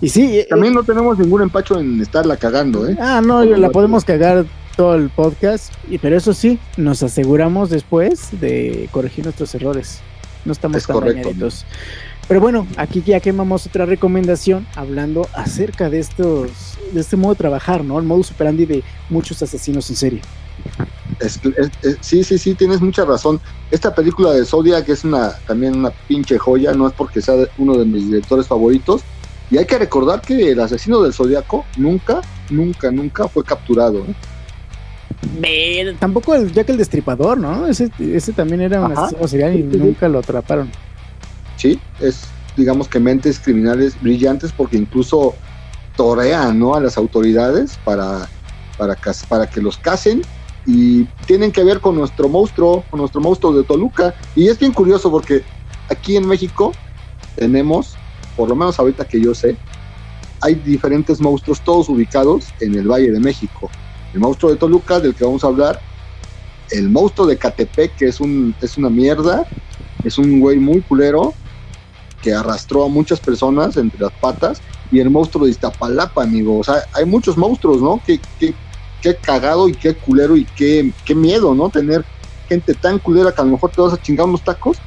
[0.00, 2.96] Y sí, eh, También no tenemos ningún empacho en estarla cagando, ¿eh?
[3.00, 4.44] ah, no, la podemos cagar
[4.76, 10.00] todo el podcast, y, pero eso sí, nos aseguramos después de corregir nuestros errores.
[10.46, 11.66] No estamos Es tan correcto, dañaditos.
[12.28, 16.50] Pero bueno, aquí ya quemamos otra recomendación hablando acerca de estos,
[16.92, 17.98] de este modo de trabajar, ¿no?
[17.98, 20.22] El modo superandi de muchos asesinos en serie.
[21.20, 23.40] Es, es, es, sí, sí, sí, tienes mucha razón.
[23.70, 27.76] Esta película de Zodiac es una también una pinche joya, no es porque sea uno
[27.78, 29.02] de mis directores favoritos.
[29.48, 33.98] Y hay que recordar que el asesino del Zodiaco nunca, nunca, nunca fue capturado.
[33.98, 34.14] ¿eh?
[35.98, 37.66] Tampoco el Jack el Destripador, ¿no?
[37.66, 40.70] Ese, ese también era un asesino serial y nunca lo atraparon.
[41.56, 45.34] Sí, es digamos que mentes criminales brillantes porque incluso
[45.96, 46.74] torean ¿no?
[46.74, 48.28] a las autoridades para,
[48.76, 48.96] para,
[49.28, 50.22] para que los casen
[50.66, 54.14] y tienen que ver con nuestro monstruo, con nuestro monstruo de Toluca.
[54.34, 55.42] Y es bien curioso porque
[55.88, 56.72] aquí en México
[57.36, 57.94] tenemos,
[58.36, 59.56] por lo menos ahorita que yo sé,
[60.40, 63.70] hay diferentes monstruos, todos ubicados en el Valle de México.
[64.16, 65.78] El monstruo de Toluca, del que vamos a hablar,
[66.70, 69.46] el monstruo de Catepec, que es, un, es una mierda,
[70.04, 71.34] es un güey muy culero,
[72.22, 76.60] que arrastró a muchas personas entre las patas, y el monstruo de Iztapalapa, amigo.
[76.60, 78.00] O sea, hay muchos monstruos, ¿no?
[78.06, 78.54] Que, que,
[79.02, 81.68] qué cagado y qué culero y qué, qué miedo, ¿no?
[81.68, 82.02] Tener
[82.48, 84.78] gente tan culera que a lo mejor te vas a chingar unos tacos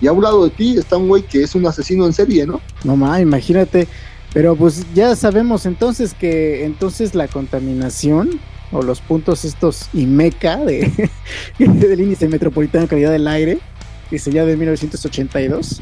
[0.00, 2.44] y a un lado de ti está un güey que es un asesino en serie,
[2.44, 2.60] ¿no?
[2.82, 3.86] No más, imagínate.
[4.32, 8.40] Pero pues ya sabemos entonces que entonces la contaminación
[8.74, 11.10] o los puntos estos IMECA de,
[11.58, 13.58] del índice metropolitano de calidad del aire,
[14.10, 15.80] llama de 1982,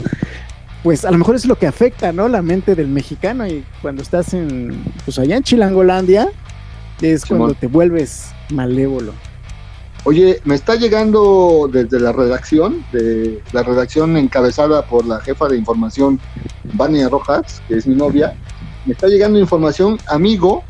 [0.82, 2.28] pues a lo mejor es lo que afecta, ¿no?
[2.28, 6.28] La mente del mexicano y cuando estás en, pues allá en Chilangolandia,
[7.00, 7.38] es Simón.
[7.38, 9.12] cuando te vuelves malévolo.
[10.04, 15.56] Oye, me está llegando desde la redacción, de la redacción encabezada por la jefa de
[15.56, 16.18] información,
[16.72, 18.34] Vania Rojas, que es mi novia,
[18.84, 20.64] me está llegando información, amigo,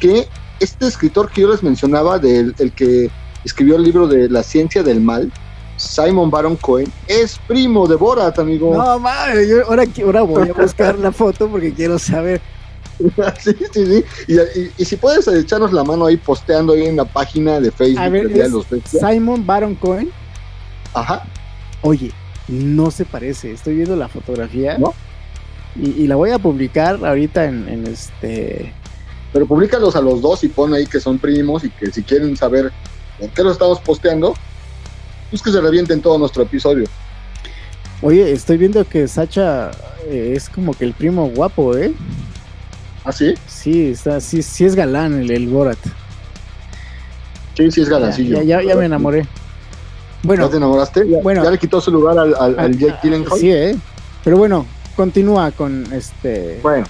[0.00, 0.26] que
[0.60, 3.10] este escritor que yo les mencionaba, del el que
[3.44, 5.32] escribió el libro de La ciencia del mal,
[5.76, 8.76] Simon Baron Cohen, es primo de Borat, amigo.
[8.76, 12.40] No, madre, yo ahora, ahora voy a buscar la foto porque quiero saber.
[13.38, 14.04] sí, sí, sí.
[14.26, 17.70] Y, y, y, si puedes echarnos la mano ahí posteando ahí en la página de
[17.70, 18.02] Facebook.
[18.02, 20.10] A ver, de los Simon Baron Cohen.
[20.94, 21.22] Ajá.
[21.82, 22.12] Oye,
[22.48, 23.52] no se parece.
[23.52, 24.78] Estoy viendo la fotografía.
[24.78, 24.94] ¿No?
[25.76, 28.72] Y, y la voy a publicar ahorita en, en, este.
[29.32, 32.36] Pero públicalos a los dos y pon ahí que son primos y que si quieren
[32.36, 32.72] saber
[33.18, 34.34] por qué lo estamos posteando,
[35.30, 36.86] pues que se revienten todo nuestro episodio.
[38.00, 39.70] Oye, estoy viendo que Sacha
[40.06, 41.92] eh, es como que el primo guapo, ¿eh?
[43.04, 43.34] ¿Ah, sí?
[43.46, 45.78] Sí, está, sí, sí es galán el, el Borat.
[47.56, 48.40] Sí, sí es galancillo.
[48.42, 49.26] Ya, ya, ya me enamoré.
[50.22, 51.08] Bueno, ¿Ya te enamoraste?
[51.08, 53.38] ¿Ya, bueno, ¿ya le quitó su lugar al, al, al Jake Gyllenhaal?
[53.38, 53.76] Sí, ¿eh?
[54.24, 56.60] Pero bueno, continúa con este...
[56.62, 56.86] Bueno,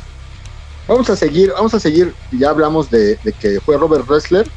[0.88, 4.50] vamos a seguir, vamos a seguir, ya hablamos de, que fue Robert Ressler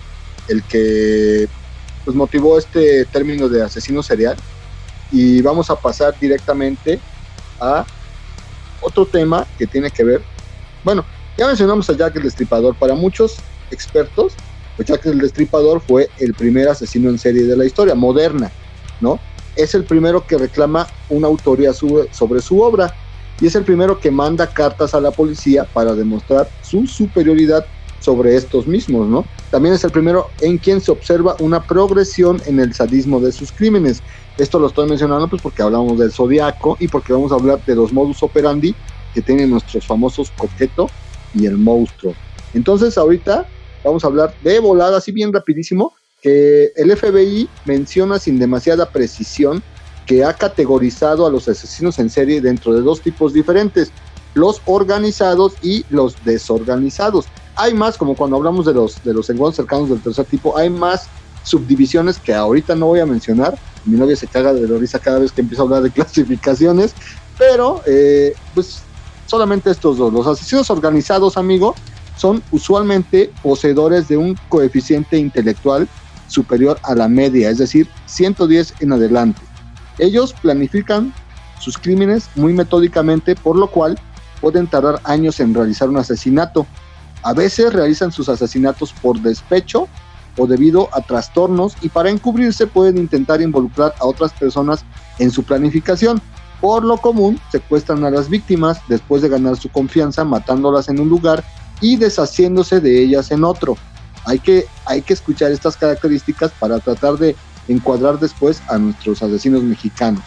[0.48, 1.48] el que
[2.04, 4.36] pues, motivó este término de asesino serial
[5.12, 7.00] y vamos a pasar directamente
[7.60, 7.86] a
[8.80, 10.24] otro tema que tiene que ver,
[10.84, 11.06] bueno,
[11.38, 12.76] ya mencionamos a Jack el Destripador.
[12.76, 13.38] Para muchos
[13.70, 14.34] expertos,
[14.76, 18.52] pues Jack el Destripador fue el primer asesino en serie de la historia, moderna,
[19.00, 19.20] ¿no?
[19.56, 22.96] Es el primero que reclama una autoría sobre su obra
[23.42, 27.66] y es el primero que manda cartas a la policía para demostrar su superioridad
[28.00, 29.26] sobre estos mismos, ¿no?
[29.50, 33.52] También es el primero en quien se observa una progresión en el sadismo de sus
[33.52, 34.02] crímenes.
[34.38, 37.76] Esto lo estoy mencionando pues porque hablamos del zodiaco y porque vamos a hablar de
[37.76, 38.76] los modus operandi
[39.14, 40.90] que tienen nuestros famosos coqueto
[41.34, 42.14] y el monstruo.
[42.54, 43.48] Entonces ahorita
[43.84, 49.64] vamos a hablar de volada, así bien rapidísimo, que el FBI menciona sin demasiada precisión
[50.06, 53.92] que ha categorizado a los asesinos en serie dentro de dos tipos diferentes,
[54.34, 57.26] los organizados y los desorganizados.
[57.56, 60.70] Hay más, como cuando hablamos de los, de los encuentros cercanos del tercer tipo, hay
[60.70, 61.08] más
[61.44, 63.58] subdivisiones que ahorita no voy a mencionar.
[63.86, 66.94] Mi novia se caga de la risa cada vez que empiezo a hablar de clasificaciones,
[67.38, 68.82] pero eh, pues
[69.28, 70.14] solamente estos dos.
[70.14, 71.76] Los asesinos organizados, amigo,
[72.18, 75.88] son usualmente poseedores de un coeficiente intelectual
[76.28, 79.42] superior a la media, es decir, 110 en adelante.
[80.02, 81.14] Ellos planifican
[81.60, 84.00] sus crímenes muy metódicamente, por lo cual
[84.42, 86.66] pueden tardar años en realizar un asesinato.
[87.22, 89.88] A veces realizan sus asesinatos por despecho
[90.38, 94.84] o debido a trastornos y para encubrirse pueden intentar involucrar a otras personas
[95.20, 96.20] en su planificación.
[96.60, 101.10] Por lo común, secuestran a las víctimas después de ganar su confianza, matándolas en un
[101.10, 101.44] lugar
[101.80, 103.78] y deshaciéndose de ellas en otro.
[104.26, 107.36] Hay que, hay que escuchar estas características para tratar de
[107.68, 110.24] encuadrar después a nuestros asesinos mexicanos.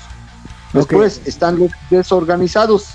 [0.73, 1.29] Después okay.
[1.29, 2.89] están los desorganizados.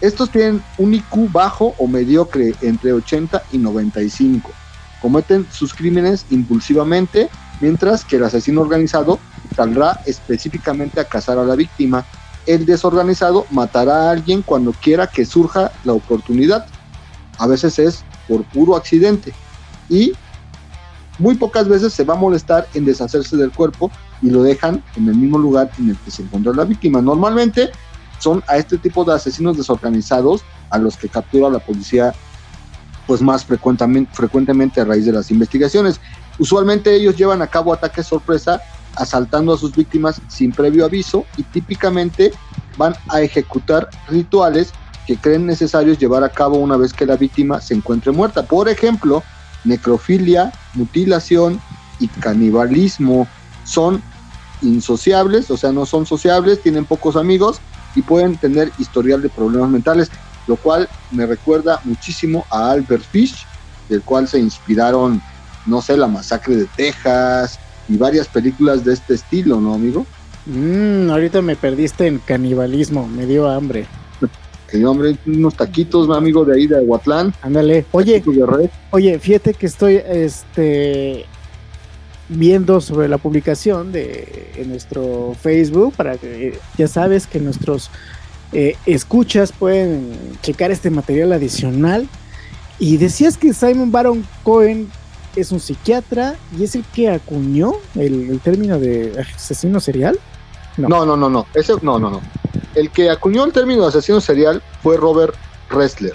[0.00, 4.50] Estos tienen un IQ bajo o mediocre entre 80 y 95.
[5.00, 7.28] Cometen sus crímenes impulsivamente,
[7.60, 9.18] mientras que el asesino organizado
[9.54, 12.04] saldrá específicamente a cazar a la víctima.
[12.46, 16.66] el desorganizado matará a alguien cuando quiera que surja la oportunidad.
[17.36, 19.34] A veces es por puro accidente.
[19.90, 20.14] Y
[21.18, 23.90] muy pocas veces se va a molestar en deshacerse del cuerpo
[24.22, 27.02] y lo dejan en el mismo lugar en el que se encontró la víctima.
[27.02, 27.70] Normalmente
[28.18, 32.14] son a este tipo de asesinos desorganizados a los que captura la policía
[33.06, 36.00] pues más frecuentemente, frecuentemente a raíz de las investigaciones.
[36.38, 38.60] Usualmente ellos llevan a cabo ataques sorpresa
[38.96, 42.32] asaltando a sus víctimas sin previo aviso y típicamente
[42.76, 44.72] van a ejecutar rituales
[45.06, 48.42] que creen necesarios llevar a cabo una vez que la víctima se encuentre muerta.
[48.44, 49.22] Por ejemplo,
[49.64, 51.60] necrofilia, mutilación
[52.00, 53.26] y canibalismo
[53.64, 54.02] son
[54.62, 57.60] insociables, o sea, no son sociables, tienen pocos amigos
[57.94, 60.10] y pueden tener historial de problemas mentales,
[60.46, 63.46] lo cual me recuerda muchísimo a Albert Fish,
[63.88, 65.20] del cual se inspiraron,
[65.66, 70.06] no sé, la masacre de Texas y varias películas de este estilo, ¿no, amigo?
[70.46, 73.86] Mm, ahorita me perdiste en canibalismo, me dio hambre.
[74.70, 77.34] Que hombre, unos taquitos, mi amigo de ahí de Aguatlán.
[77.42, 77.86] Ándale.
[77.92, 78.22] Oye,
[78.90, 81.24] oye, fíjate que estoy este
[82.28, 87.90] viendo sobre la publicación de en nuestro Facebook para que ya sabes que nuestros
[88.52, 90.12] eh, escuchas pueden
[90.42, 92.06] checar este material adicional
[92.78, 94.88] y decías que Simon Baron Cohen
[95.36, 100.18] es un psiquiatra y es el que acuñó el, término de asesino serial.
[100.76, 102.20] No, no, no, no, Ese, no, no, no.
[102.78, 105.34] El que acuñó el término de asesino serial fue Robert
[105.68, 106.12] Ressler,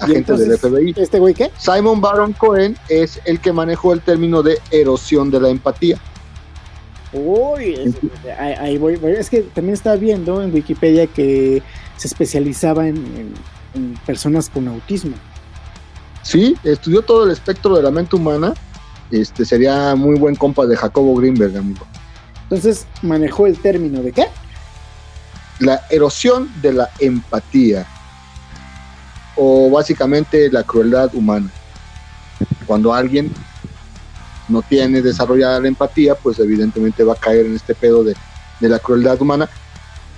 [0.00, 0.94] agente del FBI.
[0.96, 1.50] ¿Este güey qué?
[1.58, 5.98] Simon Baron Cohen es el que manejó el término de erosión de la empatía.
[7.12, 7.94] Uy,
[8.38, 11.62] ahí, voy, Es que también estaba viendo en Wikipedia que
[11.98, 13.34] se especializaba en
[14.06, 15.16] personas con autismo.
[16.22, 18.54] Sí, estudió todo el espectro de la mente humana.
[19.10, 21.86] Este sería muy buen compa de Jacobo Greenberg, amigo.
[22.44, 24.26] Entonces, manejó el término de qué?
[25.60, 27.86] La erosión de la empatía.
[29.36, 31.50] O básicamente la crueldad humana.
[32.66, 33.32] Cuando alguien
[34.48, 38.14] no tiene desarrollada la empatía, pues evidentemente va a caer en este pedo de,
[38.60, 39.48] de la crueldad humana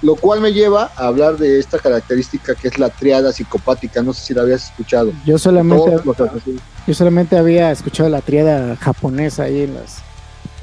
[0.03, 4.03] lo cual me lleva a hablar de esta característica que es la triada psicopática.
[4.03, 5.13] No sé si la habías escuchado.
[5.25, 5.97] Yo solamente,
[6.87, 9.99] yo solamente había escuchado la triada japonesa ahí las,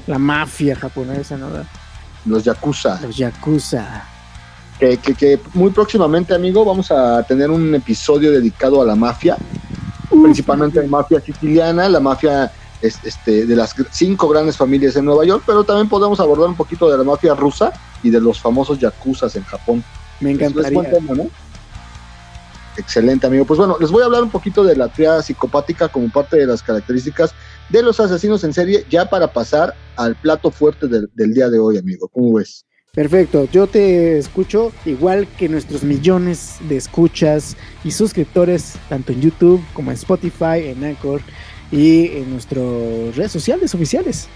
[0.07, 1.47] la mafia japonesa, ¿no?
[2.25, 2.99] Los yakuza.
[3.01, 4.03] Los yakuza.
[4.79, 9.37] Que, que, muy próximamente, amigo, vamos a tener un episodio dedicado a la mafia,
[10.09, 12.49] principalmente la mafia siciliana, la mafia
[12.81, 16.89] este, de las cinco grandes familias en Nueva York, pero también podemos abordar un poquito
[16.89, 17.73] de la mafia rusa
[18.03, 19.83] y de los famosos yakuzas en Japón.
[20.21, 20.81] Me encantaría.
[22.77, 23.43] Excelente, amigo.
[23.43, 26.45] Pues bueno, les voy a hablar un poquito de la triada psicopática como parte de
[26.45, 27.33] las características
[27.67, 31.59] de los asesinos en serie, ya para pasar al plato fuerte del, del día de
[31.59, 32.07] hoy, amigo.
[32.07, 32.65] ¿Cómo ves?
[32.93, 39.63] Perfecto, yo te escucho igual que nuestros millones de escuchas y suscriptores, tanto en YouTube
[39.73, 41.21] como en Spotify, en Anchor
[41.71, 42.65] y en nuestras
[43.15, 44.27] redes sociales oficiales.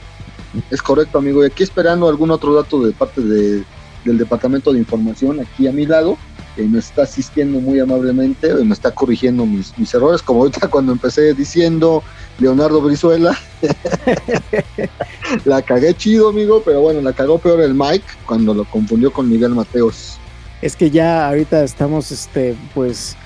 [0.70, 1.44] Es correcto, amigo.
[1.44, 3.64] Y aquí esperando algún otro dato de parte de,
[4.06, 6.18] del Departamento de Información aquí a mi lado,
[6.56, 10.68] que me está asistiendo muy amablemente y me está corrigiendo mis, mis errores, como ahorita
[10.68, 12.04] cuando empecé diciendo
[12.40, 13.38] Leonardo Brizuela.
[15.46, 19.30] la cagué chido, amigo, pero bueno, la cagó peor el Mike cuando lo confundió con
[19.30, 20.18] Miguel Mateos.
[20.62, 23.18] Es que ya ahorita estamos, este, pues,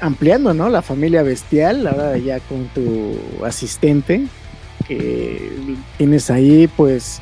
[0.00, 0.68] ampliando, ¿no?
[0.68, 4.26] La familia bestial, ahora ya con tu asistente,
[4.86, 7.20] que tienes ahí, pues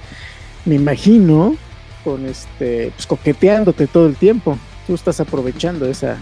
[0.64, 1.57] me imagino,
[2.03, 4.59] con este, pues coqueteándote todo el tiempo.
[4.87, 6.18] Tú estás aprovechando esa.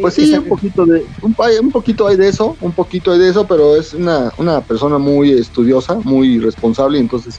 [0.00, 3.28] Pues sí, un poquito de, un, un, poquito hay de eso, un poquito hay de
[3.28, 7.38] eso, pero es una, una persona muy estudiosa, muy responsable, y entonces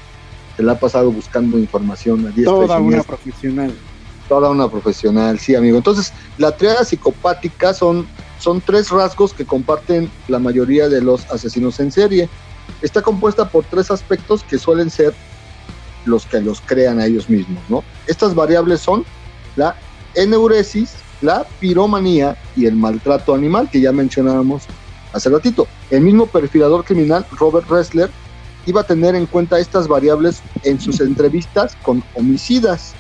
[0.56, 3.74] se la ha pasado buscando información a Toda una profesional.
[4.30, 5.78] Toda una profesional, sí, amigo.
[5.78, 8.06] Entonces, la triada psicopática son
[8.44, 12.28] son tres rasgos que comparten la mayoría de los asesinos en serie.
[12.82, 15.14] Está compuesta por tres aspectos que suelen ser
[16.04, 17.86] los que los crean a ellos mismos, ¿no?
[18.06, 19.06] Estas variables son
[19.56, 19.76] la
[20.16, 24.64] eneuresis, la piromanía y el maltrato animal, que ya mencionábamos
[25.14, 25.68] hace ratito.
[25.90, 28.10] El mismo perfilador criminal, Robert Ressler,
[28.66, 32.94] iba a tener en cuenta estas variables en sus entrevistas con homicidas.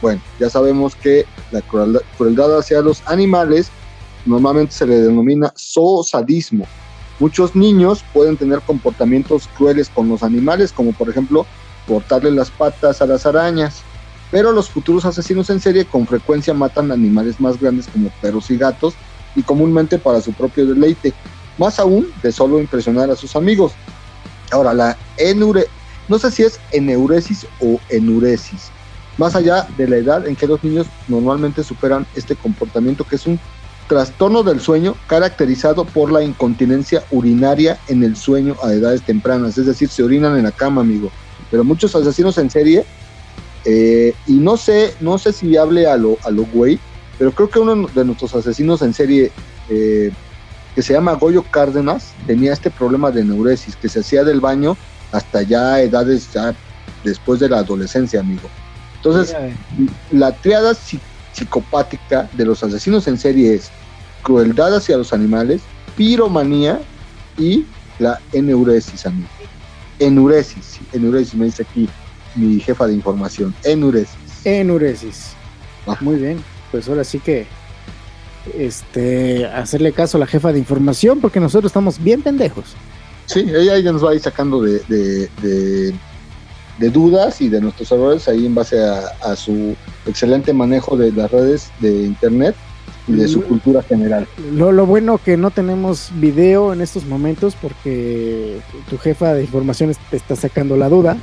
[0.00, 3.70] Bueno, ya sabemos que la crueldad hacia los animales
[4.26, 6.66] normalmente se le denomina zoosadismo.
[7.18, 11.46] Muchos niños pueden tener comportamientos crueles con los animales, como por ejemplo
[11.86, 13.82] cortarle las patas a las arañas.
[14.32, 18.56] Pero los futuros asesinos en serie con frecuencia matan animales más grandes como perros y
[18.56, 18.94] gatos
[19.36, 21.12] y comúnmente para su propio deleite,
[21.58, 23.72] más aún de solo impresionar a sus amigos.
[24.50, 25.66] Ahora, la enure,
[26.08, 28.70] no sé si es eneuresis o enuresis.
[29.18, 33.26] más allá de la edad en que los niños normalmente superan este comportamiento que es
[33.26, 33.38] un
[33.86, 39.66] trastorno del sueño caracterizado por la incontinencia urinaria en el sueño a edades tempranas, es
[39.66, 41.10] decir, se orinan en la cama, amigo.
[41.50, 42.86] Pero muchos asesinos en serie,
[43.64, 46.78] eh, y no sé, no sé si hable a lo, a lo güey,
[47.18, 49.30] pero creo que uno de nuestros asesinos en serie,
[49.68, 50.10] eh,
[50.74, 54.76] que se llama Goyo Cárdenas, tenía este problema de neuresis, que se hacía del baño
[55.12, 56.54] hasta ya edades ya
[57.04, 58.48] después de la adolescencia, amigo.
[58.96, 59.36] Entonces,
[60.10, 63.70] la triada psicopática de los asesinos en serie es
[64.22, 65.60] crueldad hacia los animales,
[65.96, 66.80] piromanía
[67.36, 67.66] y
[67.98, 69.28] la enuresis, amigo.
[69.98, 71.88] Enuresis, enuresis, me dice aquí
[72.34, 73.54] mi jefa de información.
[73.64, 74.16] Enuresis.
[74.44, 75.32] Enuresis.
[75.86, 75.96] Ah.
[76.00, 77.46] Muy bien, pues ahora sí que
[78.58, 82.74] este hacerle caso a la jefa de información porque nosotros estamos bien pendejos.
[83.26, 85.94] Sí, ella ya nos va a ir sacando de, de, de,
[86.78, 89.76] de dudas y de nuestros errores ahí en base a, a su
[90.06, 92.56] excelente manejo de las redes de internet
[93.08, 94.26] y de su cultura general.
[94.52, 99.92] Lo, lo bueno que no tenemos video en estos momentos porque tu jefa de información
[100.10, 101.16] te está sacando la duda.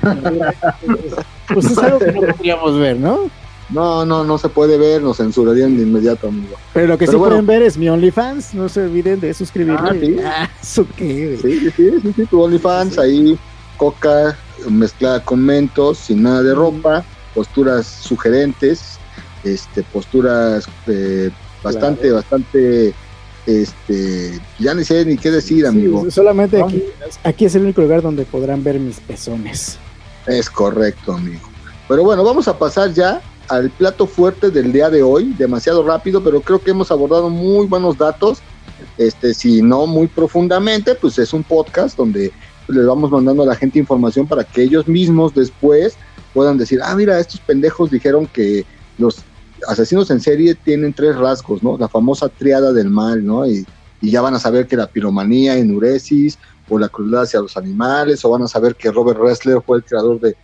[1.52, 3.30] pues es algo que no podríamos ver, ¿no?
[3.70, 6.56] No, no, no se puede ver, nos censurarían de inmediato, amigo.
[6.74, 7.30] Pero lo que Pero sí bueno.
[7.36, 8.52] pueden ver es mi OnlyFans.
[8.54, 9.82] No se olviden de suscribirse.
[9.82, 10.16] Ah, sí.
[10.22, 11.38] Ah, ¿eso qué?
[11.40, 13.00] Sí, sí, sí, sí, sí, tu OnlyFans, Sí.
[13.00, 13.38] ahí
[13.78, 14.36] coca
[14.68, 17.02] mezclada con mentos, sin nada de ropa,
[17.34, 18.98] posturas sugerentes,
[19.42, 21.30] este, posturas eh,
[21.62, 22.16] bastante, Claro.
[22.16, 22.94] bastante,
[23.46, 26.04] este, ya ni sé ni qué decir, amigo.
[26.04, 26.66] Sí, solamente ¿No?
[26.66, 26.82] aquí,
[27.24, 29.78] aquí es el único lugar donde podrán ver mis pezones.
[30.26, 31.40] Es correcto, amigo.
[31.88, 36.22] Pero bueno, vamos a pasar ya al plato fuerte del día de hoy, demasiado rápido,
[36.22, 38.38] pero creo que hemos abordado muy buenos datos.
[38.98, 42.32] Este, si no muy profundamente, pues es un podcast donde
[42.68, 45.96] les vamos mandando a la gente información para que ellos mismos después
[46.32, 48.64] puedan decir, ah, mira, estos pendejos dijeron que
[48.98, 49.18] los
[49.68, 51.76] asesinos en serie tienen tres rasgos, ¿no?
[51.78, 53.46] La famosa triada del mal, ¿no?
[53.46, 53.66] Y,
[54.00, 56.36] ya van a saber que la piromanía, enuresis,
[56.68, 59.84] o la crueldad hacia los animales, o van a saber que Robert Ressler fue el
[59.84, 60.36] creador de,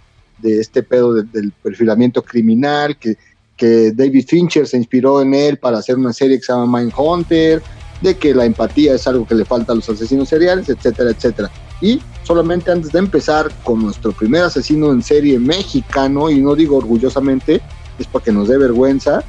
[0.60, 3.16] este pedo de- del perfilamiento criminal, que,
[3.56, 7.64] que David Fincher se inspiró en él para hacer una serie que se llama Mindhunter,
[8.00, 11.50] de que la empatía es algo que le falta a los asesinos seriales, etcétera, etcétera.
[11.80, 16.76] Y solamente antes de empezar con nuestro primer asesino en serie mexicano, y no digo
[16.76, 17.60] orgullosamente,
[17.98, 19.24] es porque nos dé vergüenza,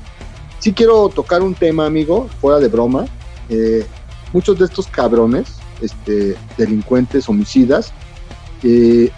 [0.59, 3.05] sí quiero tocar un tema, amigo, fuera de broma.
[3.49, 3.85] Eh,
[4.33, 7.91] muchos de estos cabrones, este, delincuentes, homicidas,
[8.63, 9.09] eh,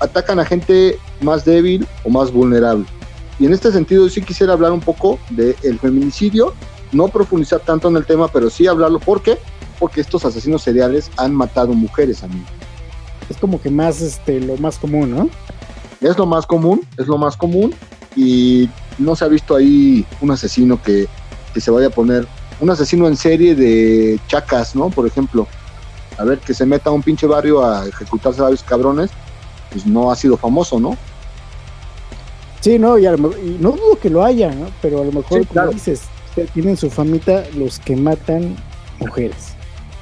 [0.00, 2.84] atacan a gente más débil o más vulnerable.
[3.38, 6.52] Y en este sentido sí quisiera hablar un poco del feminicidio,
[6.92, 8.98] no profundizar tanto en el tema, pero sí hablarlo.
[8.98, 9.38] ¿Por qué?
[9.78, 12.44] Porque estos asesinos seriales han matado mujeres, amigo.
[13.30, 15.30] Es como que más este lo más común, ¿no?
[16.00, 17.74] Es lo más común, es lo más común
[18.16, 21.06] y no se ha visto ahí un asesino que,
[21.54, 22.26] que se vaya a poner,
[22.60, 24.90] un asesino en serie de chacas, ¿no?
[24.90, 25.46] Por ejemplo,
[26.18, 29.10] a ver, que se meta a un pinche barrio a ejecutarse a varios cabrones,
[29.72, 30.96] pues no ha sido famoso, ¿no?
[32.60, 34.66] Sí, no, y, a lo y no dudo que lo haya, ¿no?
[34.82, 35.68] Pero a lo mejor, Sí, claro.
[35.68, 36.02] como dices,
[36.52, 38.56] tienen su famita los que matan
[38.98, 39.54] mujeres.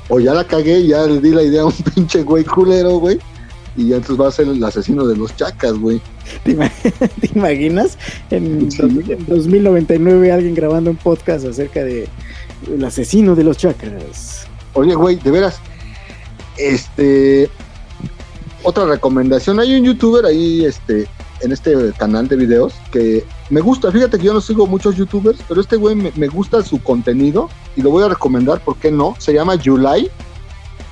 [0.09, 3.21] O ya la cagué, ya le di la idea a un pinche güey culero, güey,
[3.79, 6.01] y ya entonces va a ser el asesino de los chacas, güey.
[6.45, 6.71] ¿Te, ima-
[7.21, 7.97] te imaginas?
[8.31, 8.79] En, Sí.
[8.83, 12.09] dos- en 2099 alguien grabando un podcast acerca de
[12.71, 14.47] el asesino de los chakras.
[14.75, 15.61] Oye, güey, de veras.
[16.57, 17.49] Este.
[18.65, 19.61] Otra recomendación.
[19.61, 21.07] Hay un youtuber ahí, este,
[21.41, 23.93] en este canal de videos que me gusta.
[23.93, 27.49] Fíjate que yo no sigo muchos youtubers, pero este güey me, me gusta su contenido
[27.77, 29.15] y lo voy a recomendar, ¿por qué no?
[29.19, 30.11] Se llama Yulai.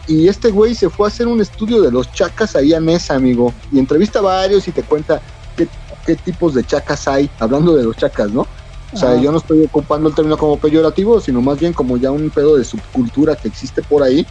[0.09, 3.15] Y este güey se fue a hacer un estudio de los chacas ahí a Nesa,
[3.15, 3.53] amigo.
[3.73, 5.21] Y entrevista a varios y te cuenta
[5.57, 5.69] qué,
[6.05, 8.47] qué tipos de chacas hay, hablando de los chacas, ¿no?
[8.93, 9.21] O sea, Ajá.
[9.21, 12.57] yo no estoy ocupando el término como peyorativo, sino más bien como ya un pedo
[12.57, 14.27] de subcultura que existe por ahí.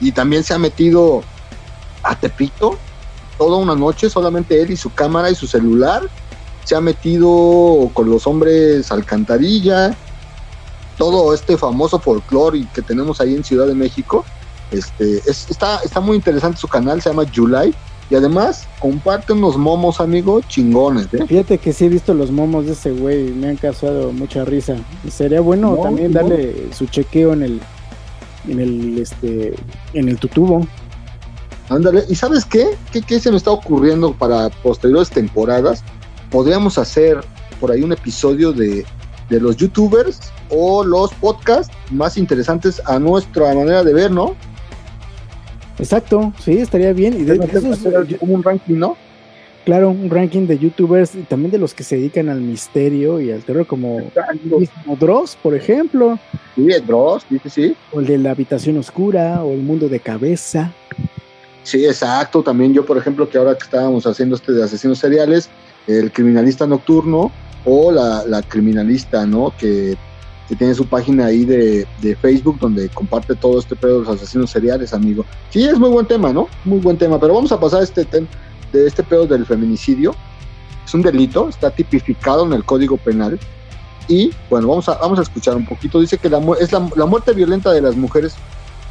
[0.00, 1.22] Y también se ha metido
[2.02, 2.78] a Tepito
[3.36, 6.08] toda una noche, solamente él y su cámara y su celular.
[6.64, 9.96] Se ha metido con los hombres alcantarilla,
[10.96, 14.24] todo este famoso folclore que tenemos ahí en Ciudad de México.
[14.70, 17.74] Este, es- está, está muy interesante su canal, se llama July.
[18.10, 21.24] Y además comparte unos momos, amigo, chingones, ¿eh?
[21.28, 24.74] Fíjate que sí he visto los momos de ese güey, me han causado mucha risa.
[25.04, 26.20] Y sería bueno No, también no.
[26.20, 27.60] darle su chequeo en el
[28.48, 29.54] en el este
[29.94, 30.66] en el tutubo.
[31.68, 32.76] Ándale, ¿y sabes qué?
[32.90, 33.00] qué?
[33.02, 35.84] qué se me está ocurriendo para posteriores temporadas?
[36.30, 37.20] Podríamos hacer
[37.60, 38.84] por ahí un episodio de,
[39.28, 40.18] de los youtubers
[40.48, 44.34] o los podcasts más interesantes a nuestra manera de ver, ¿no?
[45.80, 47.14] Exacto, sí, estaría bien.
[47.14, 48.96] Y de, de esos, Hacer como un ranking, ¿no?
[49.64, 53.30] Claro, un ranking de youtubers y también de los que se dedican al misterio y
[53.30, 53.98] al terror, como
[54.58, 56.18] mismo Dross, por ejemplo.
[56.54, 57.76] Sí, Dross, sí, sí.
[57.92, 60.72] O el de la habitación oscura, o el mundo de cabeza.
[61.62, 62.42] Sí, exacto.
[62.42, 65.50] También yo, por ejemplo, que ahora que estábamos haciendo este de asesinos seriales,
[65.86, 67.30] el criminalista nocturno
[67.66, 69.52] o la, la criminalista, ¿no?
[69.58, 69.96] Que,
[70.50, 74.16] que, tiene su página ahí de, de, Facebook donde comparte todo este pedo de los
[74.16, 75.24] asesinos seriales, amigo.
[75.50, 76.48] Sí, es muy buen tema, ¿no?
[76.64, 77.18] Muy buen tema.
[77.18, 78.26] Pero vamos a pasar a este tema
[78.72, 80.14] de este pedo del feminicidio.
[80.84, 83.38] Es un delito, está tipificado en el Código Penal.
[84.08, 86.00] Y bueno, vamos a, vamos a escuchar un poquito.
[86.00, 88.34] Dice que la, es la, la muerte violenta de las mujeres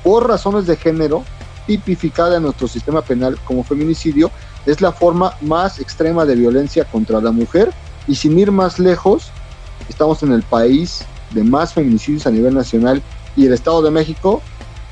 [0.03, 1.23] por razones de género
[1.69, 4.31] tipificada en nuestro sistema penal como feminicidio,
[4.65, 7.71] es la forma más extrema de violencia contra la mujer
[8.07, 9.29] y sin ir más lejos,
[9.87, 13.01] estamos en el país de más feminicidios a nivel nacional
[13.35, 14.41] y el Estado de México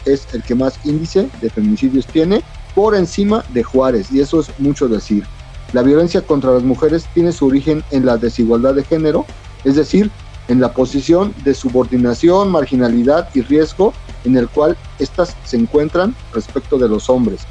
[0.05, 2.41] es el que más índice de feminicidios tiene
[2.75, 5.25] por encima de Juárez y eso es mucho decir.
[5.73, 9.25] La violencia contra las mujeres tiene su origen en la desigualdad de género,
[9.63, 10.09] es decir,
[10.47, 16.77] en la posición de subordinación, marginalidad y riesgo en el cual éstas se encuentran respecto
[16.77, 17.41] de los hombres.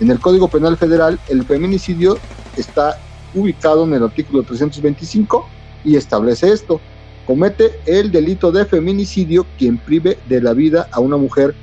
[0.00, 2.18] En el Código Penal Federal, el feminicidio
[2.56, 2.98] está
[3.34, 5.46] ubicado en el artículo 325
[5.84, 6.80] y establece esto.
[7.26, 11.54] Comete el delito de feminicidio quien prive de la vida a una mujer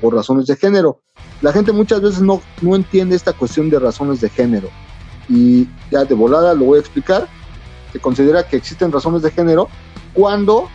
[0.00, 1.00] por razones de género.
[1.42, 4.68] La gente muchas veces no, no entiende esta cuestión de razones de género.
[5.28, 7.28] Y ya de volada lo voy a explicar.
[7.92, 9.68] Se considera que existen razones de género
[10.14, 10.68] cuando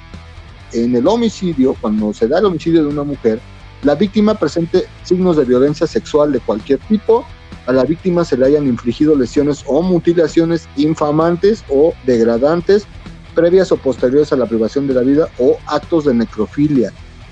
[0.73, 3.39] en el homicidio, cuando se da el homicidio de una mujer,
[3.83, 7.25] la víctima presente signos de violencia sexual de cualquier tipo,
[7.65, 12.85] a la víctima se le hayan infligido lesiones o mutilaciones infamantes o degradantes
[13.33, 16.91] previas o posteriores a la privación de la vida o actos de necrofilia.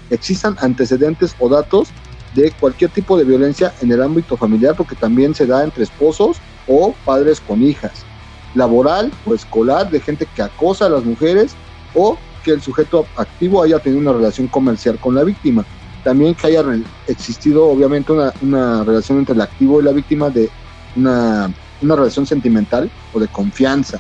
[0.10, 1.90] Existan antecedentes o datos
[2.36, 6.38] de cualquier tipo de violencia en el ámbito familiar porque también se da entre esposos
[6.68, 8.06] o padres con hijas.
[8.56, 11.56] Laboral o escolar de gente que acosa a las mujeres
[11.94, 15.66] o que el sujeto activo haya tenido una relación comercial con la víctima.
[16.04, 16.64] También que haya
[17.08, 20.50] existido obviamente una, una relación entre el activo y la víctima de
[20.96, 24.00] una, una relación sentimental o de confianza.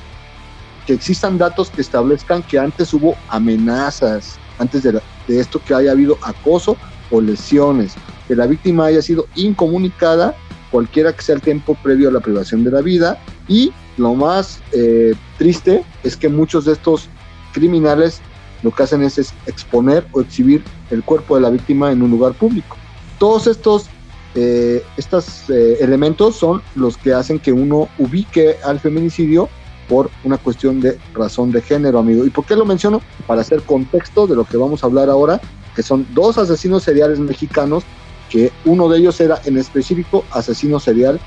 [0.85, 4.93] Que existan datos que establezcan que antes hubo amenazas, antes de,
[5.27, 6.77] de esto que haya habido acoso
[7.09, 7.93] o lesiones,
[8.27, 10.35] que la víctima haya sido incomunicada
[10.71, 14.61] cualquiera que sea el tiempo previo a la privación de la vida y lo más
[14.71, 17.09] eh, triste es que muchos de estos
[17.51, 18.21] criminales
[18.63, 19.17] lo que hacen es,
[19.47, 22.77] exponer o exhibir el cuerpo de la víctima en un lugar público.
[23.17, 23.87] Todos estos,
[24.35, 29.49] eh, estos eh, elementos son los que hacen que uno ubique al feminicidio
[29.91, 32.25] por una cuestión de razón de género, amigo.
[32.25, 33.01] ¿Y por qué lo menciono?
[33.27, 35.41] Para hacer contexto de lo que vamos a hablar ahora,
[35.75, 37.83] que son dos asesinos seriales mexicanos,
[38.29, 41.19] que uno de ellos era en específico asesino serial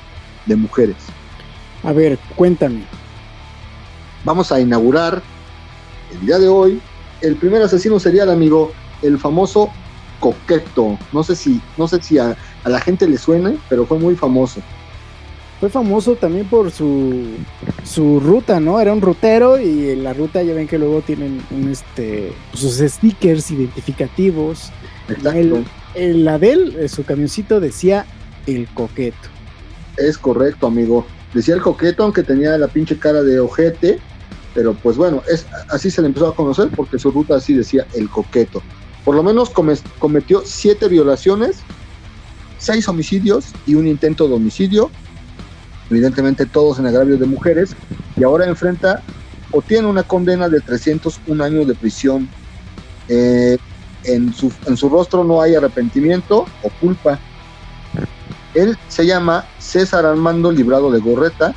[0.47, 0.97] de mujeres.
[1.83, 2.85] A ver, cuéntame.
[4.25, 5.21] Vamos a inaugurar
[6.11, 6.81] el día de hoy
[7.21, 9.69] el primer asesino serial, amigo, el famoso
[10.21, 10.99] Coqueto.
[11.13, 12.35] No sé si, no sé si a,
[12.65, 14.63] la gente le suene, pero fue muy famoso.
[15.61, 17.25] Fue famoso también por su,
[17.85, 18.81] su ruta, ¿no?
[18.81, 22.79] Era un rutero y en la ruta ya ven que luego tienen un, este, sus
[22.79, 24.71] stickers identificativos.
[25.09, 28.05] El, el, de él, su camioncito decía
[28.47, 29.29] el coqueto.
[29.97, 31.07] Es correcto, amigo.
[31.33, 33.99] Decía el coqueto, aunque tenía la pinche cara de ojete,
[34.55, 37.87] pero pues bueno, es, así se le empezó a conocer porque su ruta así decía
[37.95, 38.63] el coqueto.
[39.05, 41.59] Por lo menos cometió siete violaciones,
[42.59, 44.91] seis homicidios y un intento de homicidio,
[45.91, 47.77] evidentemente todos en agravio de mujeres,
[48.17, 49.03] y ahora enfrenta
[49.51, 52.29] o tiene una condena de 301 años de prisión.
[53.09, 53.57] Eh,
[54.05, 57.19] en, su, en su rostro no hay arrepentimiento o culpa.
[58.55, 61.55] Él se llama César Armando Librado de Gorreta,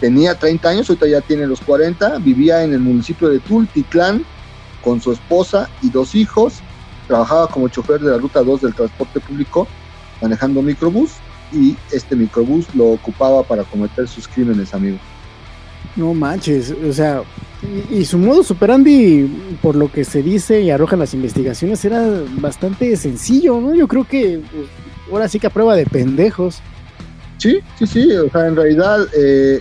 [0.00, 4.24] tenía 30 años, ahorita ya tiene los 40, vivía en el municipio de Tultitlán
[4.82, 6.54] con su esposa y dos hijos,
[7.06, 9.66] trabajaba como chofer de la ruta 2 del transporte público
[10.20, 11.12] manejando microbús
[11.52, 14.98] y este microbús lo ocupaba para cometer sus crímenes, amigo.
[15.96, 17.22] No manches, o sea,
[17.90, 22.02] y, su modo superandi, por lo que se dice y arrojan las investigaciones, era
[22.38, 23.74] bastante sencillo, ¿no?
[23.74, 24.68] Yo creo que pues,
[25.10, 26.60] ahora sí que a prueba de pendejos.
[27.38, 29.60] Sí, sí, sí, o sea, en realidad eh,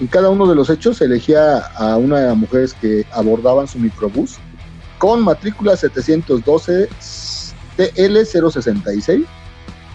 [0.00, 3.66] en cada uno de los hechos se elegía a una de las mujeres que abordaban
[3.66, 4.36] su microbús
[4.98, 6.88] con matrícula 712
[7.76, 9.26] TL066.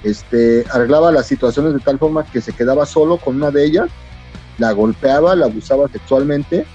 [0.04, 3.90] Este, arreglaba las situaciones de tal forma que se quedaba solo con una de ellas,
[4.58, 6.66] la golpeaba, la abusaba sexualmente,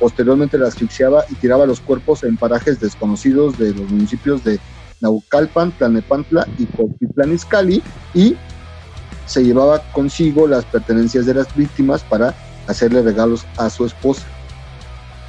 [0.00, 4.58] posteriormente la asfixiaba y tiraba los cuerpos en parajes desconocidos de los municipios de
[5.00, 6.66] Naucalpan, Tlanepantla y
[7.32, 7.82] Izcalli
[8.14, 8.36] y
[9.26, 12.34] se llevaba consigo las pertenencias de las víctimas para
[12.66, 14.22] hacerle regalos a su esposa.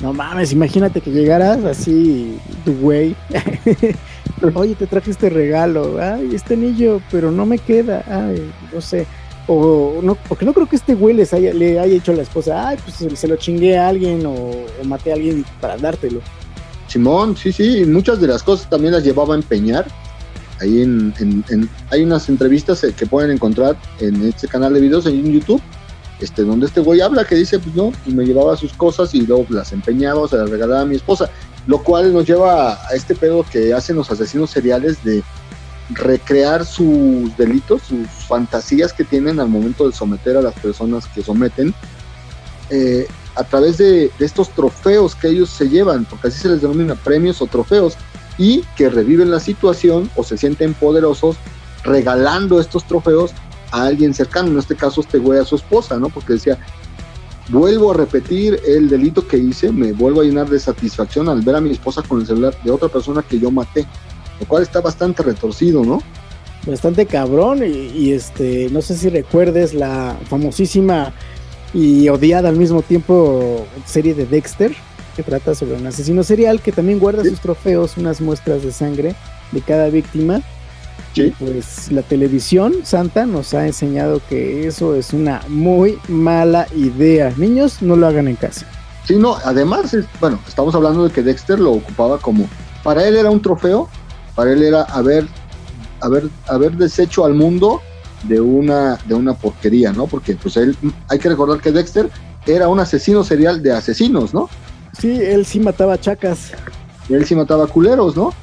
[0.01, 3.15] No mames, imagínate que llegaras así, tu güey.
[4.55, 5.97] Oye, te traje este regalo.
[6.01, 8.03] Ay, este anillo, pero no me queda.
[8.07, 8.41] Ay,
[8.73, 9.07] no sé.
[9.47, 12.23] O no, porque no creo que este güey les haya, le haya hecho a la
[12.23, 12.67] esposa.
[12.67, 14.51] Ay, pues se lo chingué a alguien o,
[14.85, 16.19] maté a alguien para dártelo.
[16.87, 19.85] Simón, sí, sí, muchas de las cosas también las llevaba a empeñar.
[20.61, 24.81] Ahí en, en- en- hay unas entrevistas eh, que pueden encontrar en este canal de
[24.81, 25.61] videos en YouTube,
[26.19, 29.21] este, donde este güey habla que dice, pues no, y me llevaba sus cosas y
[29.21, 31.29] luego las empeñaba o se las regalaba a mi esposa.
[31.67, 35.23] Lo cual nos lleva a este pedo que hacen los asesinos seriales de
[35.89, 41.21] recrear sus delitos, sus fantasías que tienen al momento de someter a las personas que
[41.21, 41.73] someten.
[42.69, 46.61] eh, a través de, de estos trofeos que ellos se llevan, porque así se les
[46.61, 47.95] denomina premios o trofeos,
[48.37, 51.37] y que reviven la situación o se sienten poderosos
[51.83, 53.31] regalando estos trofeos
[53.71, 56.09] a alguien cercano, en este caso este güey a su esposa, ¿no?
[56.09, 56.57] Porque decía,
[57.49, 61.55] vuelvo a repetir el delito que hice, me vuelvo a llenar de satisfacción al ver
[61.55, 63.85] a mi esposa con el celular de otra persona que yo maté,
[64.39, 66.01] lo cual está bastante retorcido, ¿no?
[66.65, 67.59] Bastante cabrón.
[67.63, 71.13] Y, y, este, no sé si recuerdes la famosísima
[71.73, 74.73] y odiada al mismo tiempo serie de Dexter,
[75.15, 77.29] que trata sobre un asesino serial que también guarda Sí.
[77.29, 79.15] sus trofeos, unas muestras de sangre
[79.51, 80.41] de cada víctima.
[81.13, 81.33] Sí.
[81.39, 87.31] Pues la televisión santa nos ha enseñado que eso es una muy mala idea.
[87.37, 88.65] Niños, no lo hagan en casa.
[89.05, 92.49] Sí, no, además, es- bueno, estamos hablando de que Dexter lo ocupaba como,
[92.83, 93.87] para él era un trofeo,
[94.35, 95.25] para él era haber,
[96.01, 97.81] haber, haber deshecho al mundo
[98.23, 100.07] de una, de una porquería, ¿no?
[100.07, 100.75] Porque pues él,
[101.07, 102.09] hay que recordar que Dexter
[102.47, 104.49] era un asesino serial de asesinos, ¿no?
[104.99, 106.51] Sí, él sí mataba chacas.
[107.07, 108.33] Y él sí mataba culeros, ¿no?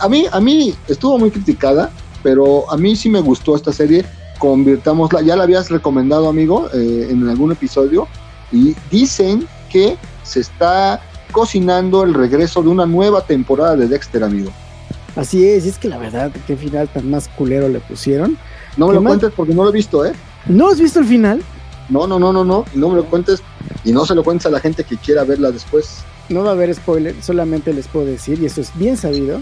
[0.00, 1.90] A mí, a mí estuvo muy criticada,
[2.22, 4.04] pero a mí sí me gustó esta serie.
[4.38, 8.08] Convirtámosla, ya la habías recomendado, amigo, eh, en algún episodio,
[8.50, 11.00] y dicen que se está
[11.30, 14.50] cocinando el regreso de una nueva temporada de Dexter, amigo.
[15.16, 18.38] Así es, y es que la verdad, qué final tan más culero le pusieron.
[18.76, 19.10] No me ¿Qué lo más?
[19.10, 20.12] cuentes porque no lo he visto, ¿eh?
[20.46, 21.42] ¿No has visto el final?
[21.88, 23.42] No, no, no, no, no, no me lo cuentes
[23.84, 25.98] y no se lo cuentes a la gente que quiera verla después.
[26.28, 29.40] No va a haber spoiler, solamente les puedo decir, y eso es bien sabido,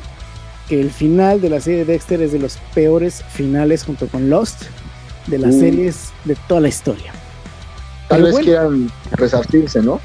[0.69, 4.29] que el final de la serie de Dexter es de los peores finales junto con
[4.31, 4.65] Lost
[5.27, 5.61] de las Uh.
[5.61, 7.13] series de toda la historia.
[8.09, 8.45] Tal Pero vez bueno.
[8.47, 10.01] quieran resarcirse, ¿no?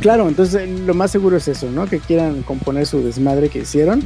[0.00, 1.86] Claro, entonces eh, lo más seguro es eso, ¿no?
[1.86, 4.02] Que quieran componer su desmadre que hicieron.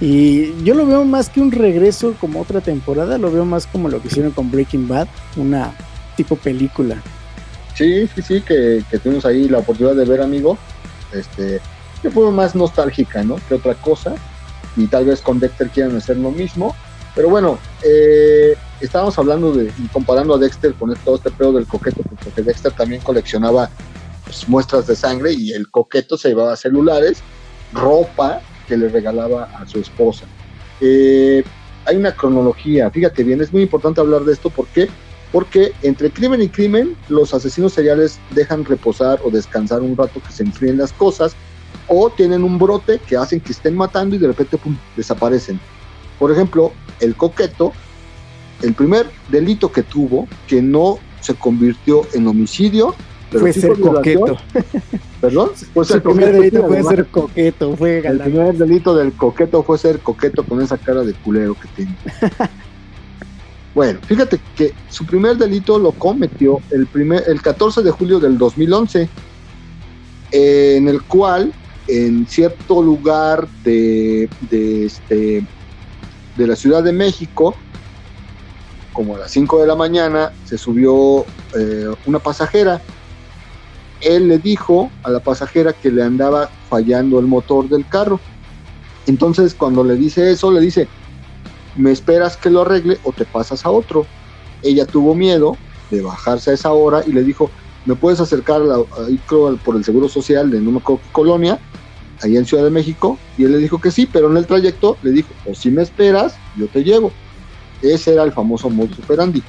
[0.00, 3.88] Y yo lo veo más que un regreso como otra temporada, lo veo más como
[3.88, 5.72] lo que hicieron con Breaking Bad, una
[6.16, 6.96] tipo película.
[7.74, 10.58] Sí, sí, sí, que, que tuvimos ahí la oportunidad de ver, amigo.
[11.12, 11.60] Este,
[12.02, 13.36] que fue más nostálgica, ¿no?
[13.48, 14.14] Que otra cosa.
[14.76, 16.74] Y tal vez con Dexter quieran hacer lo mismo.
[17.14, 21.66] Pero bueno, eh, estábamos hablando de, y comparando a Dexter con todo este pedo del
[21.66, 23.70] coqueto, porque Dexter también coleccionaba
[24.24, 27.22] pues, muestras de sangre y el coqueto se llevaba celulares,
[27.72, 30.26] ropa que le regalaba a su esposa.
[30.80, 31.44] Eh,
[31.86, 34.88] hay una cronología, fíjate bien, es muy importante hablar de esto porque
[35.34, 40.32] porque entre crimen y crimen los asesinos seriales dejan reposar o descansar un rato que
[40.32, 41.34] se enfríen las cosas
[41.88, 45.60] o tienen un brote que hacen que estén matando y de repente pum, desaparecen.
[46.18, 47.72] Por ejemplo, el coqueto,
[48.62, 52.94] el primer delito que tuvo, que no se convirtió en homicidio,
[53.30, 54.38] pero fue sí ser coqueto.
[55.20, 56.94] Perdón, fue ser Su primer coqueto, delito fue además.
[56.94, 58.30] ser coqueto, fue El galán.
[58.30, 61.96] primer delito del coqueto fue ser coqueto con esa cara de culero que tiene.
[63.74, 68.38] bueno, fíjate que su primer delito lo cometió el, primer, el 14 de julio del
[68.38, 69.08] 2011,
[70.30, 71.52] en el cual
[71.86, 75.46] en cierto lugar de, de, este,
[76.36, 77.56] de la Ciudad de México,
[78.92, 81.26] como a las 5 de la mañana, se subió
[81.58, 82.80] eh, una pasajera
[84.04, 88.20] él le dijo a la pasajera que le andaba fallando el motor del carro.
[89.06, 90.88] Entonces, cuando le dice eso, le dice,
[91.74, 94.06] ¿me esperas que lo arregle o te pasas a otro?
[94.62, 95.56] Ella tuvo miedo
[95.90, 97.50] de bajarse a esa hora y le dijo,
[97.84, 98.84] ¿me puedes acercar a la-
[99.26, 101.60] creo, por el Seguro Social de no me acuerdo colonia,
[102.20, 103.18] ahí en Ciudad de México?
[103.36, 105.82] Y él le dijo que sí, pero en el trayecto le dijo, o si me
[105.82, 107.12] esperas, yo te llevo.
[107.80, 109.44] Ese era el famoso modus operandi.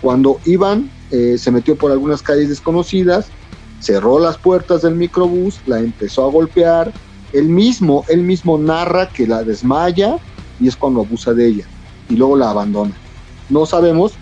[0.00, 3.32] Cuando iban, eh, se metió por algunas calles desconocidas,
[3.78, 6.94] cerró las puertas del microbús, la empezó a golpear,
[7.30, 10.18] él mismo, él mismo narra que la desmaya
[10.58, 11.70] y es cuando abusa de ella
[12.08, 13.00] y luego la abandona.
[13.48, 14.20] No sabemos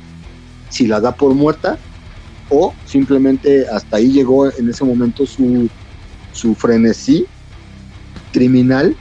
[0.69, 1.81] si la da por muerta
[2.51, 5.69] o simplemente hasta ahí llegó en ese momento su,
[6.33, 7.27] su frenesí
[8.33, 8.97] criminal.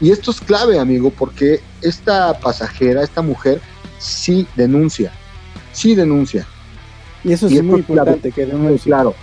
[0.00, 3.60] Y esto es clave, amigo, porque esta pasajera, esta mujer,
[3.98, 5.12] sí denuncia,
[5.72, 6.46] sí denuncia.
[7.22, 8.10] Y eso Y es muy clave.
[8.10, 8.90] importante que denuncie.
[8.90, 9.14] claro.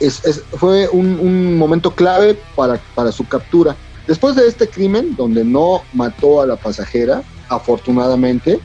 [0.00, 3.74] es, es- fue un, un momento clave para, para su captura.
[4.06, 8.60] Después de este crimen, donde no mató a la pasajera, afortunadamente,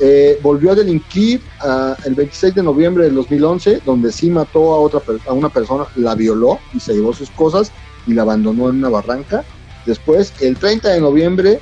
[0.00, 4.78] eh, volvió a delinquir ah, el 26 de noviembre del 2011, donde sí mató a,
[4.78, 7.70] otra, a una persona, la violó y se llevó sus cosas
[8.06, 9.44] y la abandonó en una barranca.
[9.86, 11.60] Después, el 30 de noviembre,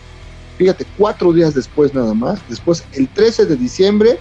[0.56, 2.40] fíjate, cuatro días después nada más.
[2.48, 4.18] Después, el 13 de diciembre,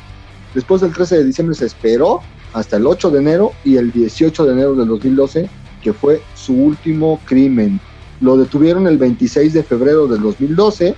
[0.54, 2.22] después del 13 de diciembre se esperó
[2.54, 5.50] hasta el 8 de enero y el 18 de enero del 2012,
[5.82, 7.80] que fue su último crimen.
[8.20, 10.96] Lo detuvieron el 26 de febrero del 2012.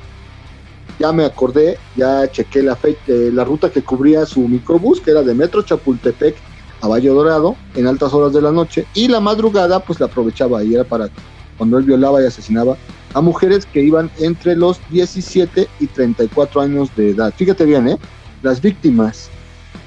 [1.00, 5.12] Ya me acordé, ya chequé la, fe- eh, la ruta que cubría su microbús, que
[5.12, 6.36] era de Metro Chapultepec
[6.82, 10.64] a Valle Dorado, en altas horas de la noche, y la madrugada, pues la aprovechaba
[10.64, 11.10] y era para
[11.58, 12.78] cuando él violaba y asesinaba
[13.14, 17.34] a mujeres que iban entre los 17 y 34 años de edad.
[17.36, 17.98] Fíjate bien, ¿eh?
[18.42, 19.30] Las víctimas,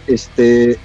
[0.07, 0.79] este,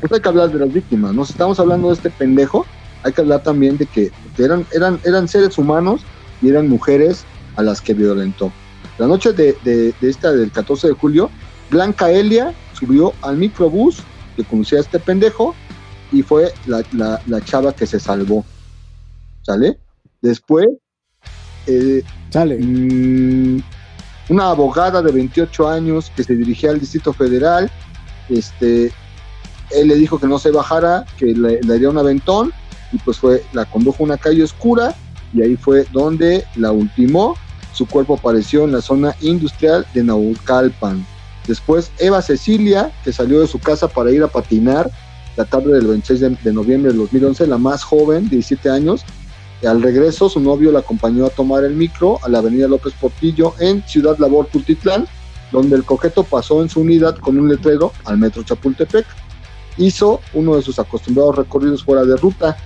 [0.00, 1.24] pues hay que hablar de las víctimas, ¿no?
[1.24, 2.66] Si estamos hablando de este pendejo,
[3.02, 6.04] hay que hablar también de que eran, eran, eran seres humanos
[6.42, 7.24] y eran mujeres
[7.56, 8.52] a las que violentó.
[8.96, 11.34] La noche de, de- de esta del 14 de julio,
[11.68, 15.58] Blanca Elia subió al microbús que conducía a este pendejo
[16.10, 18.46] y fue la, la- la chava que se salvó.
[19.42, 19.80] ¿Sale?
[20.20, 20.66] Después,
[21.66, 22.58] eh, Sale.
[22.60, 23.62] Mm,
[24.28, 27.70] una abogada de 28 años que se dirigía al Distrito Federal.
[28.28, 28.96] Este,
[29.70, 32.52] él le dijo que no se bajara, que le, le haría un aventón,
[32.90, 34.96] y pues fue, la condujo a una calle oscura,
[35.32, 37.43] y ahí fue donde la ultimó.
[37.74, 41.06] Su cuerpo apareció en la zona industrial de Naucalpan.
[41.46, 44.90] Después, Eva Cecilia, que salió de su casa para ir a patinar
[45.36, 49.04] la tarde del 26 de, de noviembre del 2011, la más joven, 17 años,
[49.66, 53.54] al regreso, su novio la acompañó a tomar el micro a la avenida López Portillo
[53.60, 55.06] en Ciudad Labor Tultitlán,
[55.52, 59.06] donde el coqueto pasó en su unidad con un letrero al metro Chapultepec.
[59.76, 62.56] Hizo uno de sus acostumbrados recorridos fuera de ruta.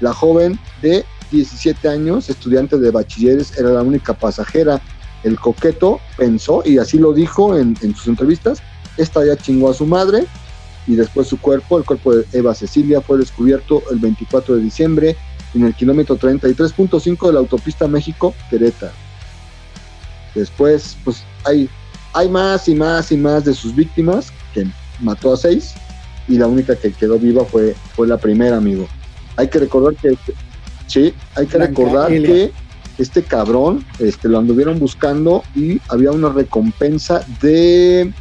[0.00, 4.80] La joven de 17 años, estudiante de bachilleres, era la única pasajera.
[5.22, 8.62] El coqueto pensó, y así lo dijo en, sus entrevistas,
[8.96, 10.26] esta ya chingó a su madre,
[10.86, 15.16] y después su cuerpo, el cuerpo de Eva Cecilia, fue descubierto el 24 de diciembre
[15.54, 18.92] en el kilómetro 33.5 de la autopista México-Querétaro.
[20.34, 21.68] Después, pues hay,
[22.12, 24.66] hay más y más y más de sus víctimas, que
[25.00, 25.74] mató a seis,
[26.28, 28.88] y la única que quedó viva fue, fue la primera, amigo.
[29.36, 30.16] Hay que recordar que,
[30.90, 32.28] sí, hay que Blanca recordar Elia.
[32.28, 32.52] que
[32.98, 38.12] este cabrón este, lo anduvieron buscando y había una recompensa de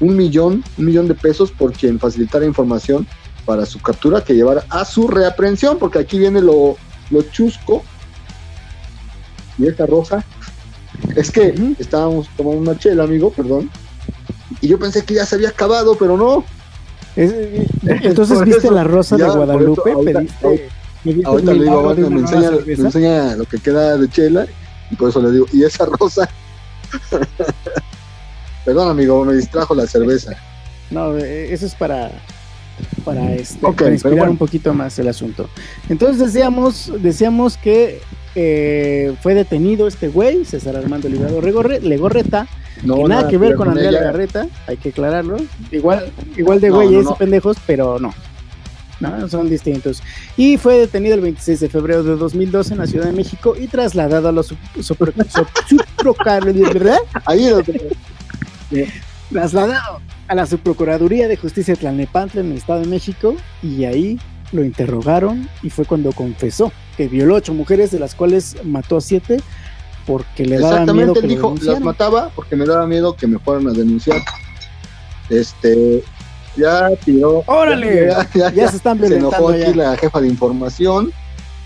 [0.00, 3.06] un millón, un millón de pesos por quien facilitara información
[3.44, 6.76] para su captura que llevara a su reaprehensión, porque aquí viene lo,
[7.10, 7.82] lo chusco.
[9.58, 10.24] Y esta rosa.
[11.14, 13.70] Es que estábamos tomando una chela, amigo, perdón.
[14.60, 16.44] Y yo pensé que ya se había acabado, pero no.
[17.14, 17.32] Es-
[18.02, 20.68] entonces Por viste eso, la rosa ya, de Guadalupe, eso, ahorita- pediste, pediste
[21.24, 24.46] Ahorita le digo, de bueno, me enseña, me enseña lo que queda de chela,
[24.90, 26.28] y por eso le digo, y esa rosa.
[28.64, 30.32] Perdón, amigo, me distrajo la cerveza.
[30.90, 32.10] No, eh, eso es para
[33.04, 34.32] para, este, para inspirar bueno.
[34.32, 35.48] un poquito más el asunto.
[35.88, 38.00] Entonces decíamos, decíamos que
[38.34, 42.46] eh, fue detenido este güey, César Armando Librado Regorre- Legorreta,
[42.82, 43.90] No, que nada, que ver con Andrea.
[43.92, 45.36] Legarreta, hay que aclararlo.
[45.70, 48.12] Igual, igual de No, güeyes no, pendejos, pero no.
[49.00, 50.02] No, son distintos.
[50.36, 53.66] Y fue detenido el 26 de febrero de 2012 en la Ciudad de México y
[53.66, 54.54] trasladado a los
[56.72, 56.98] ¿verdad?
[57.26, 57.50] Ahí
[59.30, 64.18] trasladado a la Subprocuraduría de Justicia de Tlalnepantla en el Estado de México y ahí
[64.52, 69.00] lo interrogaron y fue cuando confesó que violó ocho mujeres de las cuales mató a
[69.00, 69.38] siete
[70.06, 73.26] porque le daba miedo Exactamente, que él dijo, las mataba porque me daba miedo que
[73.26, 74.18] me fueran a denunciar.
[75.28, 76.04] Este,
[76.56, 77.42] ya tiró.
[77.46, 78.08] ¡Órale!
[78.08, 79.90] Ya, ya, Ya se están se enojó violentando aquí ya.
[79.90, 81.12] la jefa de información.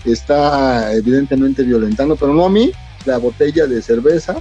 [0.05, 2.71] Está evidentemente violentando, pero no a mí,
[3.05, 4.35] la botella de cerveza.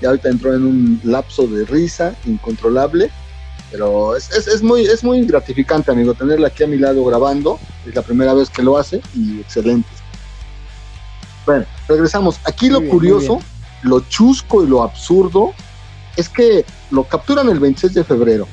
[0.00, 3.10] Y ahorita entró en un lapso de risa incontrolable.
[3.70, 7.58] Pero es, es, es muy, es muy gratificante, amigo, tenerla aquí a mi lado grabando.
[7.86, 9.88] Es la primera vez que lo hace y excelente.
[11.46, 12.40] Bueno, regresamos.
[12.44, 13.40] Aquí lo bien, curioso,
[13.82, 15.52] lo chusco y lo absurdo
[16.16, 18.46] es que lo capturan el 26 de febrero.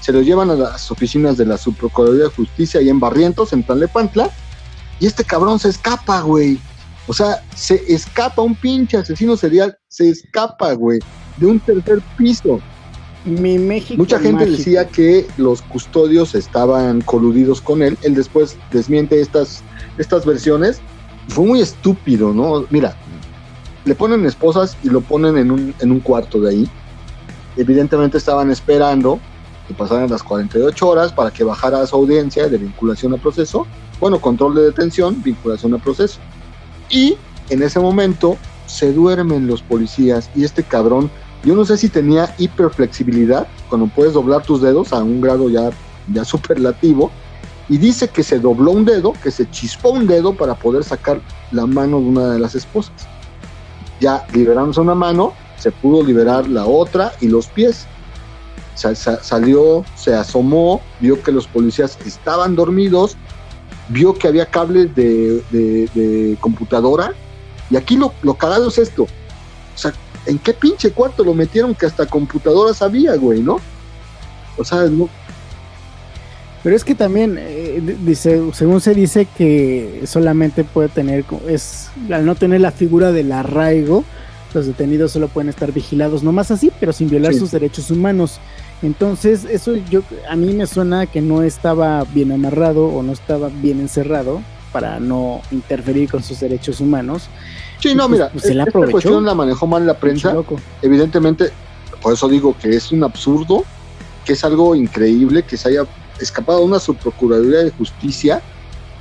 [0.00, 3.64] Se lo llevan a las oficinas de la Subprocuraduría de Justicia y en Barrientos, en
[3.64, 4.30] Tlalnepantla.
[5.00, 6.58] Y este cabrón se escapa, güey.
[7.06, 9.76] O sea, se escapa un pinche asesino serial.
[9.88, 11.00] Se escapa, güey.
[11.36, 12.60] De un tercer piso.
[13.24, 14.56] Mi México Mucha gente mágico.
[14.56, 17.98] decía que los custodios estaban coludidos con él.
[18.02, 19.62] Él después desmiente estas,
[19.98, 20.80] estas versiones.
[21.28, 22.64] Fue muy estúpido, ¿no?
[22.70, 22.96] Mira,
[23.84, 26.70] le ponen esposas y lo ponen en un, en un cuarto de ahí.
[27.56, 29.18] Evidentemente estaban esperando
[29.66, 33.66] que pasaran las 48 horas para que bajara su audiencia de vinculación a proceso.
[34.00, 36.18] bueno, control de detención, vinculación a proceso.
[36.90, 37.16] Y
[37.48, 38.36] en ese momento
[38.66, 41.10] se duermen los policías y este cabrón,
[41.44, 45.70] yo no sé si tenía hiperflexibilidad, cuando puedes doblar tus dedos a un grado ya,
[46.12, 47.10] ya superlativo,
[47.68, 51.20] y dice que se dobló un dedo, que se chispó un dedo para poder sacar
[51.50, 53.08] la mano de una de las esposas.
[54.00, 57.86] Ya liberamos una mano, se pudo liberar la otra y los pies.
[58.76, 63.16] Salió, se asomó, vio que los policías estaban dormidos,
[63.88, 67.12] vio que había cables de, computadora.
[67.70, 69.04] Y aquí lo, lo cagado es esto.
[69.04, 69.92] O sea,
[70.26, 73.58] ¿en qué pinche cuarto lo metieron que hasta computadoras había, güey, no?
[74.56, 75.08] O sea, no,
[76.66, 82.26] pero es que también, eh, dice, según se dice que solamente puede tener, es al
[82.26, 84.02] no tener la figura del arraigo,
[84.52, 88.40] los detenidos solo pueden estar vigilados, no más así, pero sin violar sus derechos humanos.
[88.82, 93.48] Entonces, eso yo a mí me suena que no estaba bien amarrado o no estaba
[93.48, 97.28] bien encerrado para no interferir con sus derechos humanos.
[97.80, 100.34] Sí, no, pues, mira, pues, esta cuestión la manejó mal la prensa.
[100.82, 101.50] Evidentemente,
[102.02, 103.64] por eso digo que es un absurdo,
[104.24, 105.84] que es algo increíble que se haya
[106.20, 108.42] escapado una subprocuraduría de justicia,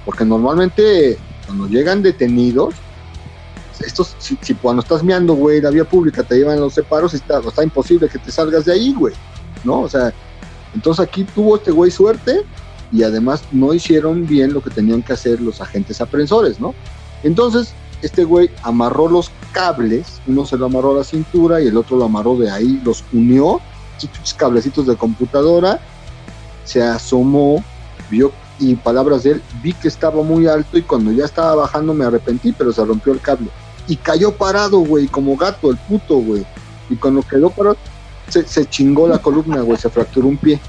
[0.05, 2.75] porque normalmente cuando llegan detenidos,
[3.85, 7.63] estos, si, cuando estás meando, güey, la vía pública te llevan los separos, está, está
[7.63, 9.13] imposible que te salgas de ahí, güey,
[9.65, 9.81] ¿no?
[9.81, 10.13] O sea,
[10.73, 12.45] entonces aquí tuvo este güey suerte
[12.91, 16.73] y además no hicieron bien lo que tenían que hacer los agentes aprensores, ¿no?
[17.23, 21.77] Entonces, este güey amarró los cables, uno se lo amarró a la cintura y el
[21.77, 23.61] otro lo amarró de ahí, los unió,
[24.37, 25.79] cablecitos de computadora,
[26.65, 27.63] se asomó,
[28.09, 31.93] vio y palabras de él, vi que estaba muy alto y cuando ya estaba bajando
[31.93, 33.47] me arrepentí, pero se rompió el cable.
[33.87, 36.45] Y cayó parado, güey, como gato, el puto, güey.
[36.89, 37.77] Y cuando quedó parado,
[38.29, 40.59] se, chingó la columna, güey, se fracturó un pie.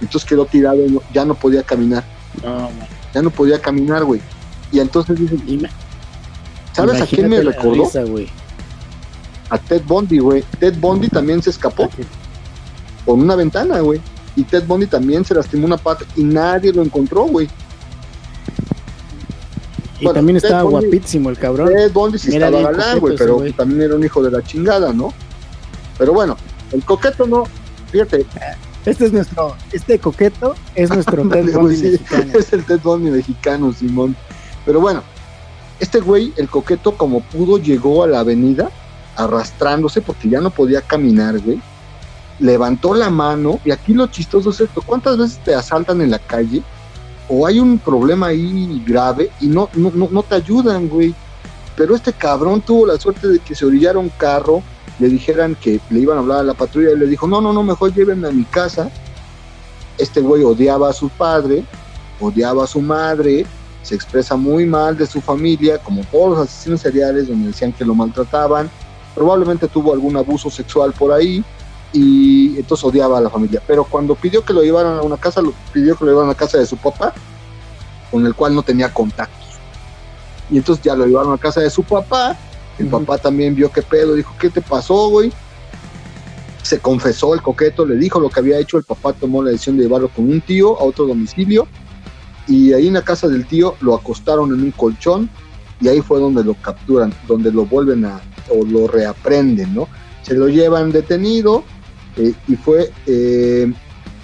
[0.00, 0.78] Entonces quedó tirado,
[1.12, 2.04] ya no podía caminar.
[3.14, 4.20] ya no podía caminar, güey.
[4.72, 5.36] Y entonces dice,
[6.72, 7.88] ¿sabes a quién me recordó?
[9.48, 10.44] a Ted Bundy, güey.
[10.58, 11.88] Ted Bundy también se escapó.
[13.04, 14.00] Por una ventana, güey.
[14.34, 17.48] Y Ted Bundy también se lastimó una pata y nadie lo encontró, güey.
[20.00, 21.68] Y también estaba guapísimo el cabrón.
[21.68, 25.14] Ted Bundy sí estaba galán, güey, pero también era un hijo de la chingada, ¿no?
[25.98, 26.36] Pero bueno,
[26.72, 27.44] el coqueto no,
[27.90, 28.26] fíjate.
[28.84, 32.32] Este es nuestro, este coqueto es nuestro Ted Bundy mexicano.
[32.38, 34.16] Es el Ted Bundy mexicano, Simón.
[34.64, 35.02] Pero bueno,
[35.80, 38.70] este güey, el coqueto, como pudo, llegó a la avenida
[39.16, 41.60] arrastrándose porque ya no podía caminar, güey
[42.38, 46.18] levantó la mano, y aquí lo chistoso es esto, ¿cuántas veces te asaltan en la
[46.18, 46.62] calle?
[47.28, 51.14] O hay un problema ahí grave y no, no, no, te ayudan, güey.
[51.74, 54.62] Pero este cabrón tuvo la suerte de que se orillara un carro,
[54.98, 57.52] le dijeran que le iban a hablar a la patrulla y le dijo, no, no,
[57.52, 58.90] no, mejor llévenme a mi casa.
[59.98, 61.64] Este güey odiaba a su padre,
[62.20, 63.46] odiaba a su madre,
[63.82, 67.84] se expresa muy mal de su familia, como todos los asesinos seriales donde decían que
[67.84, 68.70] lo maltrataban.
[69.14, 71.44] Probablemente tuvo algún abuso sexual por ahí
[71.92, 73.62] y entonces odiaba a la familia.
[73.66, 76.34] Pero cuando pidió que lo llevaran a una casa, lo pidió que lo llevaran a
[76.34, 77.14] casa de su papá,
[78.10, 79.46] con el cual no tenía contactos.
[80.50, 82.36] Y entonces ya lo llevaron a casa de su papá.
[82.78, 85.32] El papá también vio qué pedo, dijo, ¿qué te pasó, güey?
[86.62, 88.76] Se confesó el coqueto, le dijo lo que había hecho.
[88.76, 91.66] El papá tomó la decisión de llevarlo con un tío a otro domicilio.
[92.48, 95.30] Y ahí en la casa del tío lo acostaron en un colchón.
[95.80, 99.88] Y ahí fue donde lo capturan, donde lo vuelven a, o lo reaprenden, ¿no?
[100.22, 101.64] Se lo llevan detenido,
[102.16, 103.72] eh, y fue eh,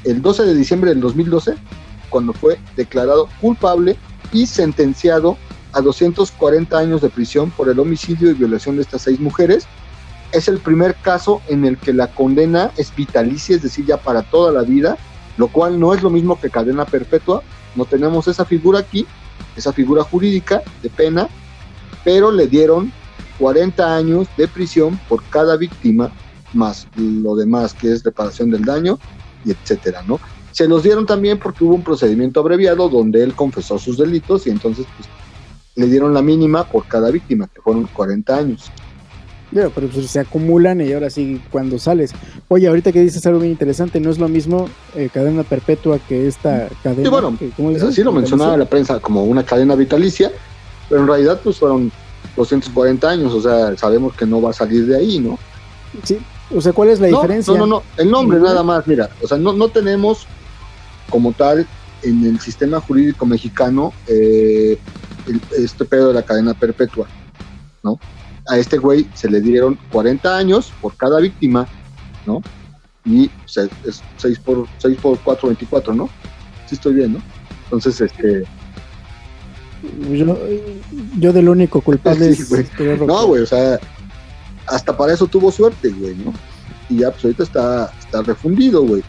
[0.04, 1.54] el 12 de diciembre del 2012
[2.08, 3.96] cuando fue declarado culpable
[4.32, 5.36] y sentenciado
[5.72, 9.66] a 240 años de prisión por el homicidio y violación de estas seis mujeres.
[10.32, 14.22] Es el primer caso en el que la condena es vitalicia, es decir, ya para
[14.22, 14.96] toda la vida,
[15.36, 17.42] lo cual no es lo mismo que cadena perpetua.
[17.74, 19.06] No tenemos esa figura aquí,
[19.56, 21.28] esa figura jurídica de pena,
[22.04, 22.92] pero le dieron
[23.38, 26.12] 40 años de prisión por cada víctima
[26.54, 28.98] más lo demás que es reparación del daño
[29.44, 30.20] y etcétera, ¿no?
[30.52, 34.50] Se los dieron también porque hubo un procedimiento abreviado donde él confesó sus delitos y
[34.50, 35.08] entonces pues,
[35.74, 38.70] le dieron la mínima por cada víctima, que fueron 40 años.
[39.52, 42.12] Pero, pero pues, se acumulan y ahora sí cuando sales.
[42.48, 46.26] Oye, ahorita que dices algo muy interesante, no es lo mismo eh, cadena perpetua que
[46.26, 47.04] esta cadena.
[47.04, 50.32] Sí, bueno, así lo mencionaba la prensa como una cadena vitalicia,
[50.88, 51.92] pero en realidad pues fueron
[52.36, 55.38] 240 años, o sea, sabemos que no va a salir de ahí, ¿no?
[56.02, 56.18] Sí,
[56.54, 57.52] o sea, ¿cuál es la diferencia?
[57.52, 60.26] No, no, no, el nombre nada más, mira, o sea, no, no tenemos
[61.10, 61.66] como tal
[62.02, 64.78] en el sistema jurídico mexicano eh,
[65.56, 67.06] este pedo de la cadena perpetua,
[67.82, 67.98] ¿no?
[68.48, 71.66] A este güey se le dieron 40 años por cada víctima,
[72.26, 72.42] ¿no?
[73.04, 73.30] Y
[73.84, 76.08] es 6 por, 6 por 4, 24, ¿no?
[76.66, 77.22] Sí estoy bien, ¿no?
[77.64, 78.44] Entonces, este,
[80.10, 80.38] Yo,
[81.18, 82.96] yo del único culpable Sí, es güey.
[82.96, 83.12] Roca.
[83.12, 83.78] No, güey, o sea,
[84.66, 86.32] hasta para eso tuvo suerte, güey, ¿no?
[86.88, 89.02] Y ya, pues ahorita está, está refundido, güey.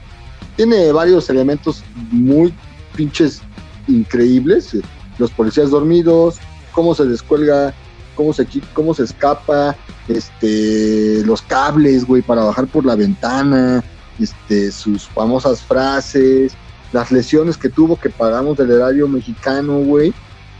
[0.56, 2.54] Tiene varios elementos muy
[2.96, 3.42] pinches
[3.88, 4.76] increíbles.
[5.18, 6.38] Los policías dormidos,
[6.72, 7.74] cómo se descuelga,
[8.16, 9.76] cómo se, cómo se escapa,
[10.08, 13.84] este, los cables, güey, para bajar por la ventana,
[14.20, 16.54] este, sus famosas frases,
[16.92, 20.14] las lesiones que tuvo que pagamos del erario mexicano, güey,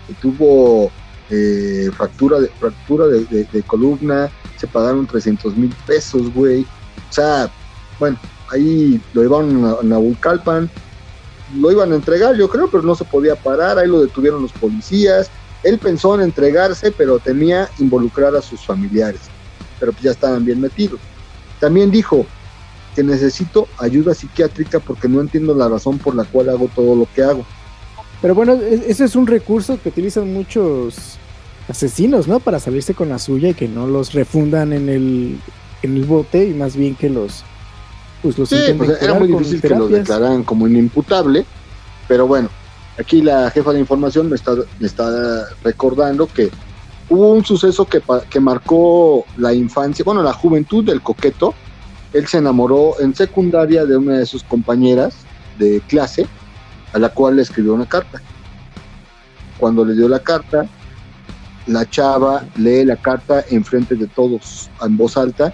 [0.08, 0.92] que tuvo
[1.30, 6.62] eh, fractura, de, fractura de, columna, se pagaron 300 mil pesos, güey.
[7.10, 7.50] O sea,
[8.00, 8.18] bueno,
[8.52, 10.00] ahí lo llevaron a, a
[11.58, 14.52] lo iban a entregar, yo creo, pero no se podía parar, ahí lo detuvieron los
[14.52, 15.30] policías.
[15.64, 19.22] Él pensó en entregarse, pero temía involucrar a sus familiares,
[19.80, 21.00] pero pues ya estaban bien metidos.
[21.60, 22.26] También dijo
[22.96, 27.08] que necesito ayuda psiquiátrica porque no entiendo la razón por la cual hago todo lo
[27.14, 27.46] que hago.
[28.22, 31.18] Pero bueno, e- ese es un recurso que utilizan muchos
[31.68, 32.40] asesinos, ¿no?
[32.40, 35.40] Para salirse con la suya y que no los refundan en el,
[35.82, 37.44] en el bote y más bien que los
[38.24, 41.46] pues los Sí, pues era muy difícil que lo declararan como inimputable,
[42.08, 42.50] pero bueno,
[42.98, 46.50] aquí la jefa de información me está, me está recordando que
[47.10, 51.54] hubo un suceso que, que marcó la infancia, bueno, la juventud del coqueto.
[52.14, 55.16] Él se enamoró en secundaria de una de sus compañeras
[55.58, 56.28] de clase,
[56.94, 58.22] a la cual le escribió una carta.
[59.60, 60.68] Cuando le dio la carta,
[61.68, 65.54] la chava lee la carta enfrente de todos, en voz alta,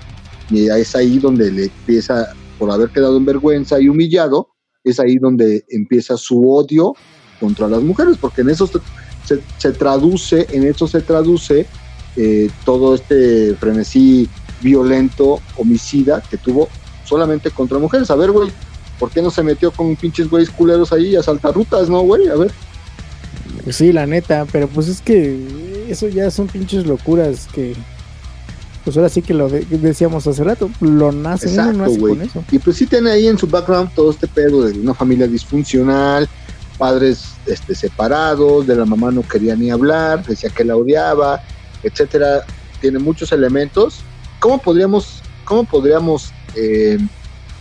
[0.49, 4.49] y es ahí donde le empieza, por haber quedado en vergüenza y humillado,
[4.83, 6.93] es ahí donde empieza su odio
[7.39, 8.79] contra las mujeres, porque en eso se,
[9.25, 11.65] se- se traduce, en eso se traduce
[12.15, 14.27] eh, todo este frenesí
[14.61, 16.67] violento, homicida que tuvo
[17.05, 18.11] solamente contra mujeres.
[18.11, 18.51] A ver, güey,
[18.99, 22.27] ¿por qué no se metió con pinches güeyes culeros ahí a saltar rutas, no, güey?
[22.27, 22.51] A ver.
[23.63, 27.73] Pues sí, la neta, pero pues es que eso ya son pinches locuras que
[28.83, 32.15] pues ahora sí que lo de- decíamos hace rato, lo nace, uno Exacto, nace güey.
[32.15, 32.43] con eso.
[32.51, 36.27] Y pues sí tiene ahí en su background todo este pedo de una familia disfuncional,
[36.77, 41.41] padres este, separados, de la mamá no quería ni hablar, decía que la odiaba,
[41.83, 42.45] etcétera.
[42.81, 43.99] Tiene muchos elementos.
[44.39, 46.97] ¿Cómo podríamos, cómo podríamos eh,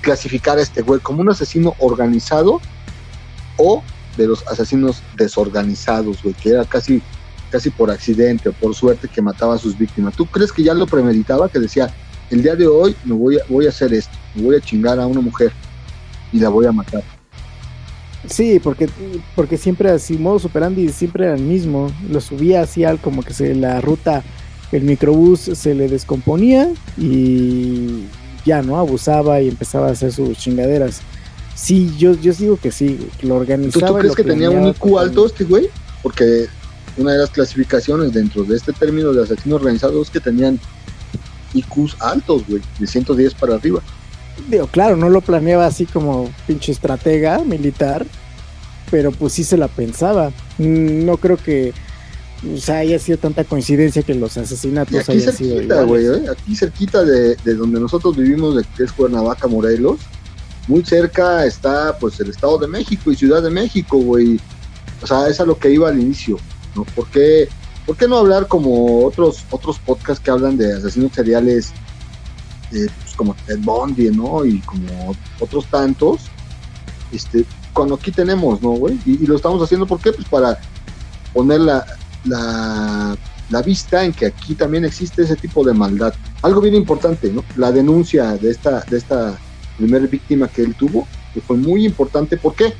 [0.00, 2.60] clasificar a este güey como un asesino organizado
[3.56, 3.82] o
[4.16, 7.02] de los asesinos desorganizados, güey, que era casi
[7.48, 10.14] casi por accidente o por suerte que mataba a sus víctimas.
[10.14, 11.48] ¿Tú crees que ya lo premeditaba?
[11.48, 11.92] Que decía,
[12.30, 14.98] el día de hoy me voy a, voy a hacer esto, me voy a chingar
[14.98, 15.52] a una mujer
[16.32, 17.02] y la voy a matar.
[18.28, 18.88] Sí, porque,
[19.34, 21.90] porque siempre así, modo superandi siempre era el mismo.
[22.10, 24.22] Lo subía así al como que se la ruta,
[24.72, 28.04] el microbús se le descomponía y
[28.44, 31.00] ya no abusaba y empezaba a hacer sus chingaderas.
[31.54, 33.88] Sí, yo, yo digo que sí, que lo organizaba.
[33.88, 35.68] ¿tú crees lo que tenía un IQ alto este güey?
[36.02, 36.46] Porque
[36.98, 40.58] una de las clasificaciones dentro de este término de asesino organizado es que tenían
[41.54, 43.80] IQs altos, güey, de 110 para arriba.
[44.48, 48.06] Digo, claro, no lo planeaba así como pinche estratega militar,
[48.90, 50.30] pero pues sí se la pensaba.
[50.58, 51.72] Mm, No creo que
[52.54, 56.04] o sea, haya sido tanta coincidencia que los Y asesinatos aquí hayan sido cerquita, güey,
[56.04, 56.28] iguales.
[56.28, 56.30] ¿eh?
[56.30, 59.98] aquí cerquita de, de donde nosotros vivimos, de que es Cuernavaca, Morelos,
[60.68, 64.38] muy cerca está pues el Estado de México y Ciudad de México, güey.
[65.02, 66.38] O sea, es a lo que iba al inicio,
[66.84, 67.48] ¿Por qué,
[67.86, 71.72] por qué no hablar como otros, otros podcasts que hablan de asesinos seriales,
[72.72, 74.44] eh, pues, como Ted Bundy, ¿no?
[74.44, 76.22] Y como otros tantos,
[77.12, 78.98] este, cuando aquí tenemos, ¿no, güey?
[79.06, 80.12] Y, y lo estamos haciendo, ¿por qué?
[80.12, 80.58] Pues para
[81.32, 81.86] poner la,
[82.24, 83.16] la,
[83.50, 86.12] la vista en que aquí también existe ese tipo de maldad.
[86.42, 87.44] Algo bien importante, ¿no?
[87.56, 89.38] La denuncia de esta, de esta
[89.76, 92.36] primera víctima que él tuvo, que fue muy importante.
[92.36, 92.74] ¿Por qué?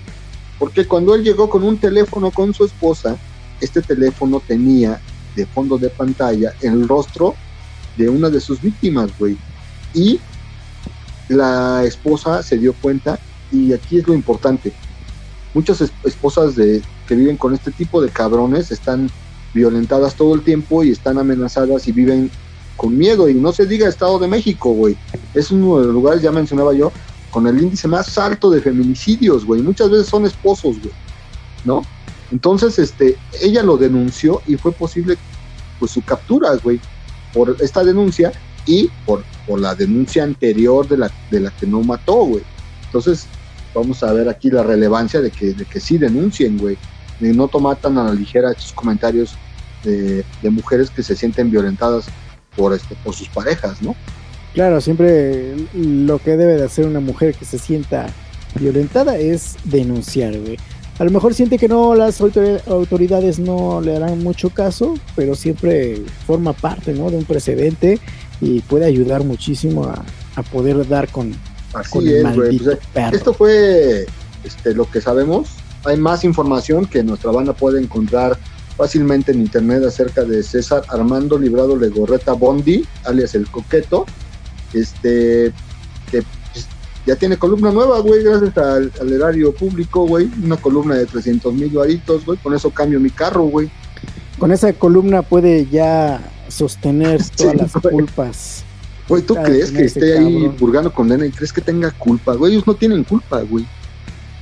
[0.59, 3.16] Porque cuando él llegó con un teléfono con su esposa,
[3.60, 5.01] este teléfono tenía
[5.35, 7.35] de fondo de pantalla el rostro
[7.97, 9.36] de una de sus víctimas, güey.
[9.94, 10.20] Y
[11.28, 13.18] la esposa se dio cuenta,
[13.52, 14.72] y aquí es lo importante.
[15.55, 19.10] Muchas es- esposas de, que viven con este tipo de cabrones están
[19.55, 22.30] violentadas todo el tiempo y están amenazadas y viven
[22.76, 23.28] con miedo.
[23.28, 24.97] Y no se diga Estado de México, güey.
[25.35, 26.93] Es uno de los lugares, ya mencionaba yo,
[27.30, 29.62] con el índice más alto de feminicidios, güey.
[29.62, 30.94] Muchas veces son esposos, güey.
[31.64, 31.82] ¿No?
[32.31, 35.17] Entonces, este, ella lo denunció y fue posible,
[35.79, 36.81] pues, su captura, güey,
[37.33, 38.33] por esta denuncia
[38.67, 42.43] y por, por la denuncia anterior de la, de la que no mató, güey.
[42.85, 43.27] Entonces,
[43.75, 46.77] vamos a ver aquí la relevancia de que, de que sí denuncien, güey.
[47.21, 49.35] De no tomar tan a la ligera estos comentarios
[49.83, 52.07] de, de mujeres que se sienten violentadas
[52.57, 53.97] por, este, por sus parejas, ¿no?
[54.55, 58.07] Claro, siempre lo que debe de hacer una mujer que se sienta
[58.59, 60.59] violentada es denunciar, güey.
[60.99, 65.35] A lo mejor siente que no, las autori- autoridades no le harán mucho caso, pero
[65.35, 67.11] siempre forma parte, ¿no?
[67.11, 67.99] De un precedente
[68.41, 70.05] y puede ayudar muchísimo a,
[70.37, 71.33] a poder dar con,
[71.73, 73.16] Así con es, maldito Pues, perro.
[73.16, 74.07] esto fue
[74.45, 75.49] este, lo que sabemos.
[75.85, 78.37] Hay más información que nuestra banda puede encontrar
[78.77, 84.07] fácilmente en internet acerca de César Armando Librado Legorreta Bondi, alias el Coqueto.
[84.73, 85.53] Este,
[86.11, 86.23] que
[87.07, 90.31] ya tiene columna nueva, güey, gracias al, al erario público, güey.
[90.43, 92.39] Una columna de 300 mil varitos, güey.
[92.39, 93.70] Con eso cambio mi carro, güey.
[94.39, 97.95] Con esa columna puede ya sostener todas las güey.
[97.95, 98.65] culpas.
[99.09, 100.57] Güey, ¿tú crees que esté ahí cabrón.
[100.57, 102.35] purgando condena y crees que tenga culpa?
[102.35, 103.66] Güey, ellos no tienen culpa, güey.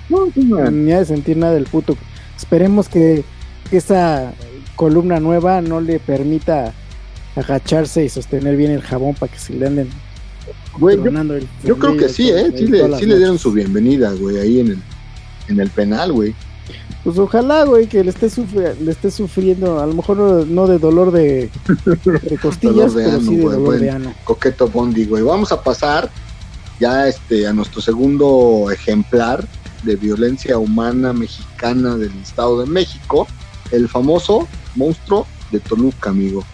[0.08, 1.96] No, no, Ni ha de sentir nada del puto.
[2.36, 3.24] Esperemos que,
[3.70, 4.32] que esa
[4.74, 6.72] columna nueva no le permita
[7.36, 9.88] agacharse y sostener bien el jabón para que se le anden
[10.78, 12.52] Güey, yo tronando el Yo creo que sí, ¿eh?
[12.56, 14.82] Sí le, las sí le dieron su bienvenida, güey, ahí en el,
[15.48, 16.34] en el penal, güey.
[17.04, 18.28] Pues ojalá, güey, que le esté,
[18.80, 21.50] le esté sufriendo, a lo mejor no, no de dolor de,
[22.04, 24.08] de costillas, Dolor de pero ano, sí de güey, dolor de bueno.
[24.08, 24.14] ano.
[24.24, 25.22] Coqueto Bondi, güey.
[25.22, 26.10] Vamos a pasar
[26.80, 29.46] ya este, a nuestro segundo ejemplar
[29.84, 33.26] de violencia humana mexicana del Estado de México,
[33.70, 36.44] el famoso monstruo de Toluca, amigo.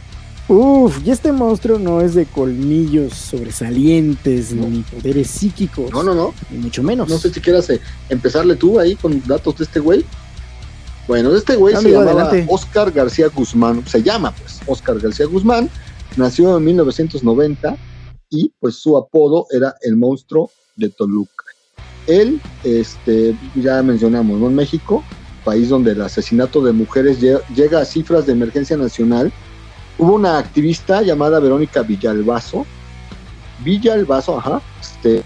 [0.48, 4.68] Uf, y este monstruo no es de colmillos sobresalientes, No.
[4.68, 6.34] ni poderes psíquicos, No, no, no.
[6.50, 7.08] ni mucho menos.
[7.08, 10.04] No sé si quieras eh, empezarle tú ahí con datos de este güey.
[11.08, 12.46] Bueno, este güey se llamaba adelante.
[12.48, 15.70] Oscar García Guzmán, se llama pues Oscar García Guzmán,
[16.16, 17.76] nació en 1990
[18.30, 21.44] y pues su apodo era el monstruo de Toluca.
[22.06, 24.48] Él, este, ya mencionamos, ¿no?
[24.48, 25.04] En México,
[25.44, 29.32] país donde el asesinato de mujeres lle- llega a cifras de emergencia nacional,
[29.98, 32.66] hubo una activista llamada Verónica Villalbazo,
[33.64, 35.22] Villalbazo, ajá, este,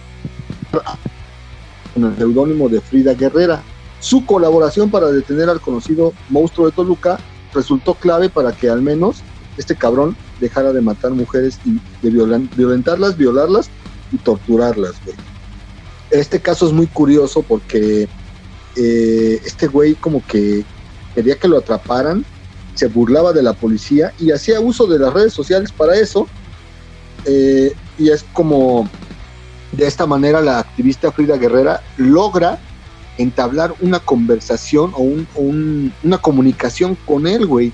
[1.94, 3.62] con el seudónimo de Frida Guerrera.
[4.00, 7.18] Su colaboración para detener al conocido monstruo de Toluca
[7.54, 9.22] resultó clave para que al menos
[9.56, 12.10] este cabrón dejara de matar mujeres y de
[12.56, 13.70] violentarlas, violarlas
[14.12, 15.16] y torturarlas, güey.
[16.10, 18.08] Este caso es muy curioso porque
[18.76, 20.64] eh, este güey como que
[21.14, 22.24] quería que lo atraparan,
[22.76, 26.28] se burlaba de la policía y hacía uso de las redes sociales para eso.
[27.24, 28.88] Eh, y es como
[29.72, 32.58] de esta manera la activista Frida Guerrera logra
[33.18, 37.72] entablar una conversación o, un- una comunicación con él, güey.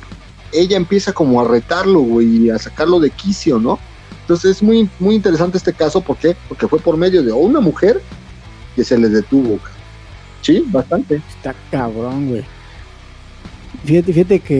[0.52, 3.78] Ella empieza como a retarlo, güey, a sacarlo de quicio, ¿no?
[4.20, 6.36] Entonces es muy, muy interesante este caso, ¿por qué?
[6.48, 8.00] Porque fue por medio de una mujer
[8.76, 9.58] que se le detuvo.
[10.42, 11.16] Sí, bastante.
[11.28, 12.44] Está cabrón, güey.
[13.84, 14.56] Fíjate, fíjate que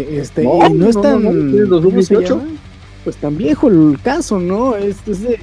[0.00, 2.38] eh, este No, no, es tan no, no, ¿es ¿cómo se 2018?
[2.38, 2.50] llama?
[3.04, 4.76] pues tan viejo el caso, ¿no?
[4.76, 5.40] Es, es de-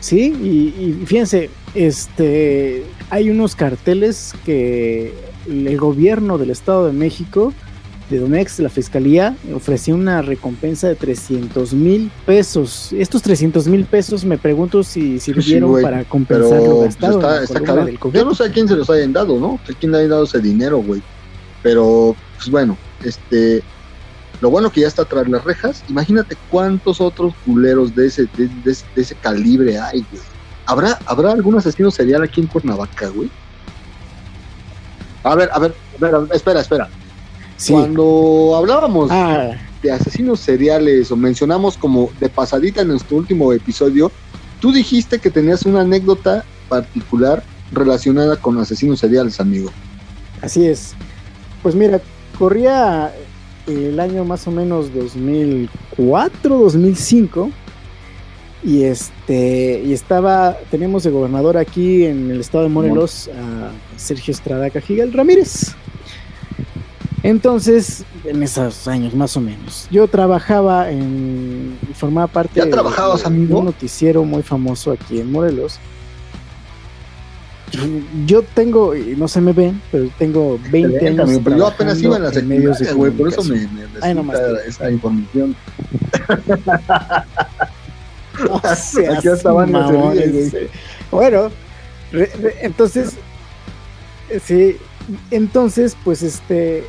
[0.00, 5.14] sí, y, y fíjense, este hay unos carteles que
[5.48, 7.54] el gobierno del Estado de México,
[8.10, 12.92] de Domex, la fiscalía, ofrecía una recompensa de 300 mil pesos.
[12.92, 17.84] Estos 300 mil pesos me pregunto si sirvieron güey, para compensar lo gastado está, está
[17.84, 19.58] del Yo no sé a quién se los hayan dado, ¿no?
[19.68, 21.00] A quién le hayan dado ese dinero, güey.
[21.68, 23.62] Pero, pues bueno, este.
[24.40, 25.84] Lo bueno que ya está tras las rejas.
[25.88, 30.22] Imagínate cuántos otros culeros de ese, de, de ese- de ese calibre hay, güey.
[30.64, 33.30] ¿Habrá, ¿Habrá algún asesino serial aquí en Cuernavaca, güey?
[35.24, 36.88] A ver, a ver, a ver, a ver, espera, espera.
[37.56, 37.72] Sí.
[37.74, 39.50] Cuando hablábamos Ah,
[39.82, 44.10] de asesinos seriales o mencionamos como de pasadita en nuestro último episodio,
[44.60, 49.70] tú dijiste que tenías una anécdota particular relacionada con asesinos seriales, amigo.
[50.40, 50.94] Así es.
[51.62, 52.00] Pues mira,
[52.38, 53.12] corría
[53.66, 57.50] el año más o menos 2004, 2005
[58.64, 64.32] y este y estaba tenemos de gobernador aquí en el estado de Morelos a Sergio
[64.32, 65.74] Estrada Cajigal Ramírez.
[67.22, 73.20] Entonces, en esos años más o menos, yo trabajaba en formaba parte ¿Ya de- trabajabas,
[73.22, 73.58] de amigo?
[73.58, 75.78] un noticiero muy famoso aquí en Morelos.
[78.26, 81.40] Yo tengo, no se me ven, pero tengo 20 Excelente, años.
[81.44, 84.38] pero yo apenas iba en la secundaria, güey, por eso me, me Ay, no más
[84.66, 85.54] esa información.
[88.38, 90.68] No seas Aquí se mamón, ríe.
[91.10, 91.50] Bueno,
[92.12, 93.16] re- re- entonces,
[94.30, 94.76] eh, sí,
[95.32, 96.84] entonces, pues este,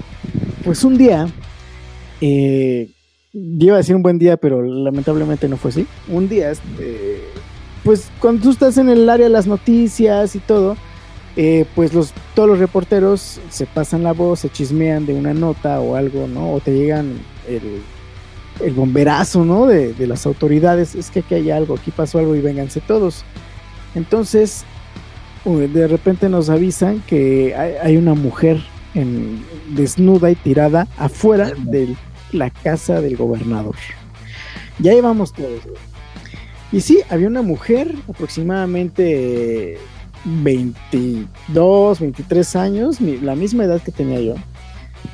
[0.64, 1.28] pues un día,
[2.22, 2.92] eh,
[3.34, 5.88] iba a decir un buen día, pero lamentablemente no fue así.
[6.08, 7.24] Un día, este,
[7.90, 10.78] pues cuando tú estás en el área de las noticias y todo,
[11.36, 15.80] eh, pues los, todos los reporteros se pasan la voz, se chismean de una nota
[15.80, 16.54] o algo, ¿no?
[16.54, 17.18] O te llegan
[17.48, 17.82] el,
[18.64, 19.66] el bomberazo, ¿no?
[19.66, 20.94] De, de las autoridades.
[20.94, 23.26] Es que aquí hay algo, aquí pasó algo y vénganse todos.
[23.96, 24.66] Entonces,
[25.44, 28.62] de repente nos avisan que hay, hay una mujer
[28.94, 31.96] en, desnuda y tirada afuera de
[32.34, 33.74] la casa del gobernador.
[34.78, 35.62] Ya íbamos todos.
[36.72, 39.78] Y sí, había una mujer aproximadamente
[40.26, 44.36] 22, 23 años, la misma edad que tenía yo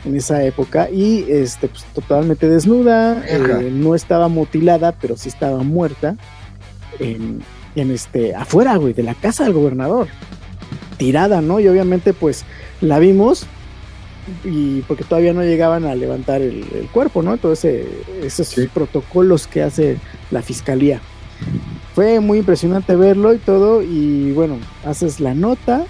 [0.03, 5.63] en esa época y este pues, totalmente desnuda, eh, no estaba mutilada, pero sí estaba
[5.63, 6.15] muerta
[6.99, 7.41] en,
[7.75, 10.07] en este afuera, güey, de la casa del gobernador.
[10.97, 11.59] Tirada, ¿no?
[11.59, 12.45] Y obviamente pues
[12.81, 13.45] la vimos
[14.43, 17.33] y porque todavía no llegaban a levantar el, el cuerpo, ¿no?
[17.33, 17.85] Entonces,
[18.23, 18.67] esos Sí.
[18.73, 19.97] protocolos que hace
[20.31, 20.99] la fiscalía.
[21.93, 25.85] Fue muy impresionante verlo y todo, y bueno, haces la nota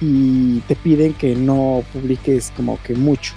[0.00, 3.32] y te piden que no publiques como que mucho.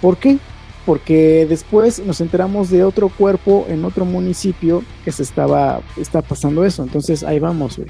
[0.00, 0.38] ¿Por qué?
[0.84, 6.64] Porque después nos enteramos de otro cuerpo en otro municipio que se estaba, está pasando
[6.64, 6.82] eso.
[6.82, 7.88] Entonces ahí vamos, güey.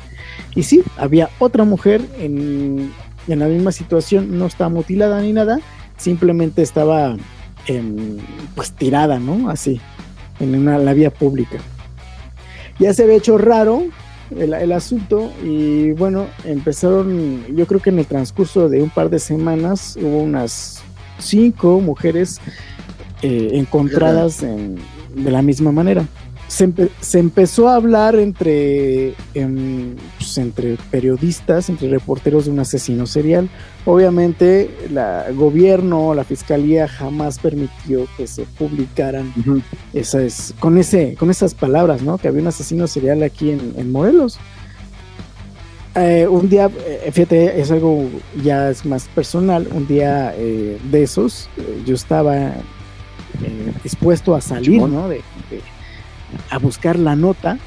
[0.55, 2.93] Y sí, había otra mujer en,
[3.29, 5.61] en la misma situación, no estaba mutilada ni nada,
[5.97, 7.17] simplemente estaba
[7.67, 8.19] em,
[8.55, 9.49] pues tirada, ¿no?
[9.49, 9.81] Así,
[10.41, 11.59] en una, la vía pública.
[12.83, 13.85] Ya se había hecho raro
[14.37, 19.21] el, asunto y bueno, empezaron, yo creo que en el transcurso de un par de
[19.21, 20.83] semanas hubo unas
[21.21, 22.41] cinco mujeres
[23.23, 24.79] eh, encontradas en-
[25.15, 26.05] de la misma manera.
[26.53, 32.59] Se, empe- se empezó a hablar entre, em, pues, entre periodistas, entre reporteros de un
[32.61, 33.49] asesino serial.
[33.87, 39.33] Obviamente, la gobierno, la fiscalía jamás permitió que se publicaran
[39.95, 42.19] esas, con, ese, con esas palabras, ¿no?
[42.19, 44.39] Que había un asesino serial aquí en, en Morelos.
[45.95, 48.09] Eh, un día, eh, fíjate, es algo
[48.43, 49.69] ya es más personal.
[49.73, 52.53] Un día eh, de esos, eh, yo estaba
[53.83, 54.81] dispuesto a salir.
[54.89, 55.09] ¿no?
[55.09, 55.17] De,
[55.51, 55.63] de-
[56.51, 57.59] a buscar la nota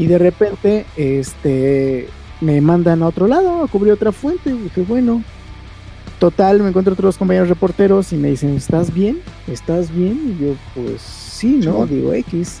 [0.00, 2.08] y de repente, este,
[2.40, 4.48] me mandan a otro lado a cubrir otra fuente.
[4.48, 5.22] Y dije, bueno,
[6.18, 9.20] total, me encuentro otros compañeros reporteros y me dicen, ¿estás bien?
[9.46, 10.36] ¿Estás bien?
[10.38, 11.86] Y yo, pues sí, ¿no?
[11.86, 12.60] Digo, X,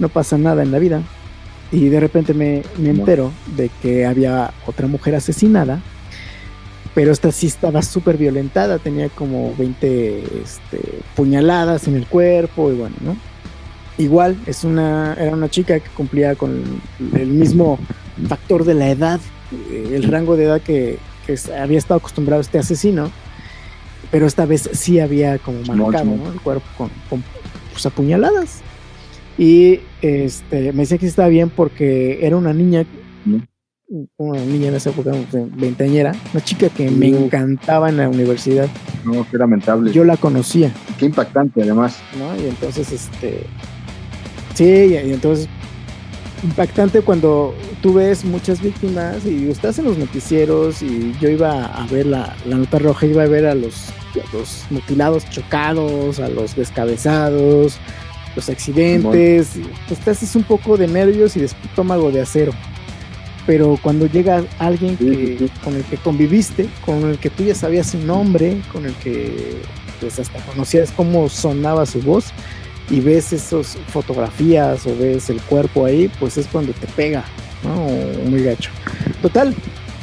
[0.00, 1.02] no pasa nada en la vida.
[1.70, 5.80] Y de repente me, me entero de que había otra mujer asesinada,
[6.92, 10.80] pero esta sí estaba súper violentada, tenía como 20 este,
[11.14, 13.16] puñaladas en el cuerpo y bueno, ¿no?
[13.98, 16.80] Igual, es una, era una chica que cumplía con
[17.14, 17.78] el mismo
[18.28, 19.20] factor de la edad,
[19.70, 23.10] eh, el rango de edad que, que había estado acostumbrado este asesino,
[24.10, 26.04] pero esta vez sí había como marcado.
[26.04, 26.32] ¿no?
[26.32, 27.24] el cuerpo con, con,
[27.72, 28.60] pues, apuñaladas.
[29.36, 32.86] Y este, me decía que estaba bien porque era una niña,
[33.90, 34.04] Mm.
[34.18, 38.68] una niña en esa época, veinteañera, una chica que me encantaba en la universidad.
[39.04, 39.92] No, qué lamentable.
[39.92, 40.70] Yo la conocía.
[40.98, 41.98] Qué impactante, además.
[42.18, 42.36] ¿no?
[42.36, 43.44] Y entonces, este,
[44.58, 45.48] sí, y, y entonces,
[46.42, 51.86] impactante cuando tú ves muchas víctimas y estás en los noticieros y yo iba a
[51.86, 56.28] ver la, la nota roja, iba a ver a los, a los mutilados chocados, a
[56.28, 57.78] los descabezados,
[58.36, 62.52] los accidentes, y, pues te haces un poco de nervios y de estómago de acero.
[63.46, 65.50] Pero cuando llega alguien Sí, que, sí, sí.
[65.64, 69.56] con el que conviviste, con el que tú ya sabías su nombre, con el que
[70.00, 72.26] pues hasta conocías cómo sonaba su voz
[72.90, 77.24] y ves esas fotografías o ves el cuerpo ahí, pues es cuando te pega,
[77.62, 77.74] ¿no?
[78.28, 78.70] Muy gacho.
[79.22, 79.54] Total,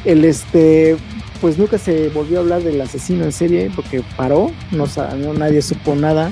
[0.03, 0.97] el este,
[1.41, 4.85] pues nunca se volvió a hablar del asesino en serie porque paró, no,
[5.17, 6.31] no nadie supo nada,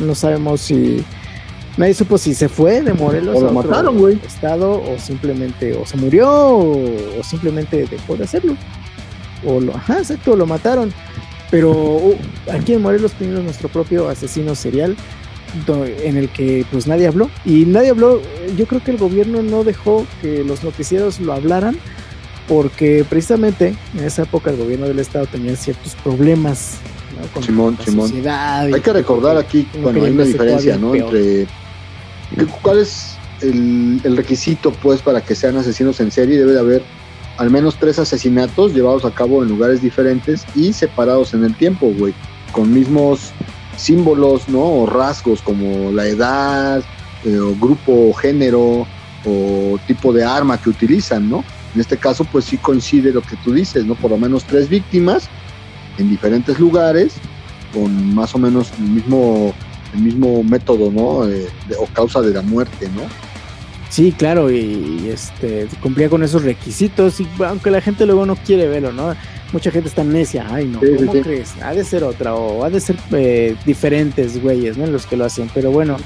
[0.00, 1.04] no sabemos si
[1.76, 4.20] nadie supo si se fue de Morelos O lo a otro mataron, güey.
[4.26, 8.56] estado o simplemente o se murió o, o simplemente dejó de hacerlo
[9.46, 10.92] o lo, ajá, exacto, lo mataron.
[11.50, 12.16] Pero uh,
[12.52, 14.96] aquí en Morelos tenemos nuestro propio asesino serial
[16.04, 18.20] en el que pues nadie habló y nadie habló,
[18.56, 21.76] yo creo que el gobierno no dejó que los noticieros lo hablaran
[22.46, 26.76] porque precisamente en esa época el gobierno del estado tenía ciertos problemas
[27.20, 27.26] ¿no?
[27.32, 28.08] con Simón, la Simón.
[28.08, 30.92] sociedad Hay que recordar aquí, no bueno, hay una diferencia, ¿no?
[30.92, 31.14] peor.
[31.16, 31.46] Entre.
[32.36, 36.38] ¿qué- ¿Cuál es el, el requisito, pues, para que sean asesinos en serie?
[36.38, 36.82] Debe de haber
[37.36, 41.92] al menos tres asesinatos llevados a cabo en lugares diferentes y separados en el tiempo,
[41.98, 42.12] güey.
[42.52, 43.30] Con mismos
[43.78, 44.60] símbolos, ¿no?
[44.60, 46.82] O rasgos como la edad,
[47.24, 48.86] eh, o grupo, o género,
[49.24, 51.44] o tipo de arma que utilizan, ¿no?
[51.74, 53.94] En este caso, pues sí coincide lo que tú dices, ¿no?
[53.94, 55.28] Por lo menos tres víctimas
[55.98, 57.14] en diferentes lugares
[57.72, 59.54] con más o menos el mismo
[59.94, 61.26] el mismo método, ¿no?
[61.80, 63.02] O causa de la muerte, ¿no?
[63.88, 68.68] Sí, claro, y este cumplía con esos requisitos, y aunque la gente luego no quiere
[68.68, 69.14] verlo, ¿no?
[69.52, 71.20] Mucha gente está necia, ay no, Sí, ¿cómo sí.
[71.22, 71.54] crees?
[71.62, 74.86] Ha de ser otra, o ha de ser eh, diferentes güeyes, ¿no?
[74.86, 75.96] Los que lo hacen, pero bueno,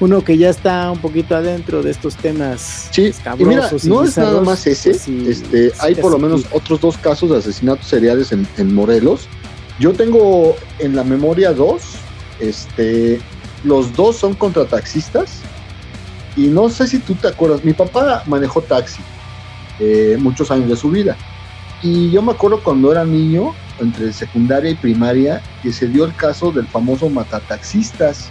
[0.00, 4.04] uno que ya está un poquito adentro de estos temas Sí, y mira, y no
[4.04, 7.38] es nada más ese, pues sí, este, hay por lo menos otros dos casos de
[7.38, 9.28] asesinatos seriales en, en Morelos.
[9.78, 11.82] Yo tengo en la memoria dos,
[12.38, 13.20] este,
[13.64, 15.40] los dos son contra taxistas
[16.36, 19.00] y no sé si tú te acuerdas, mi papá manejó taxi
[19.80, 21.16] eh, muchos años de su vida
[21.84, 26.16] y yo me acuerdo cuando era niño, entre secundaria y primaria, que se dio el
[26.16, 28.30] caso del famoso matataxistas.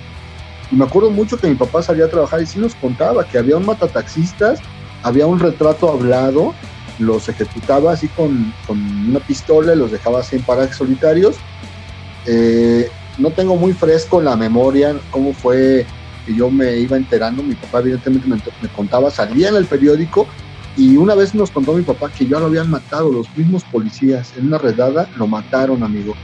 [0.71, 3.37] Y me acuerdo mucho que mi papá salía a trabajar y sí nos contaba que
[3.37, 4.59] había un matataxistas,
[5.03, 6.55] había un retrato hablado,
[6.97, 11.35] los ejecutaba así con, con una pistola y los dejaba así en parajes solitarios.
[12.25, 12.89] Eh,
[13.19, 15.85] no tengo muy fresco la memoria cómo fue
[16.25, 17.43] que yo me iba enterando.
[17.43, 20.27] Mi papá, evidentemente, me, me contaba, salía en el periódico
[20.75, 24.33] y una vez nos contó mi papá que ya lo habían matado los mismos policías
[24.37, 26.15] en una redada, lo mataron, amigo.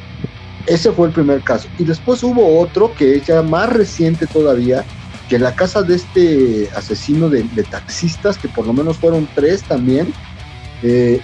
[0.65, 1.67] Ese fue el primer caso.
[1.77, 4.83] Y después hubo otro que es ya más reciente todavía,
[5.27, 9.61] que en la casa de este asesino de, taxistas, que por lo menos fueron tres
[9.63, 10.11] también,
[10.81, 11.21] eh,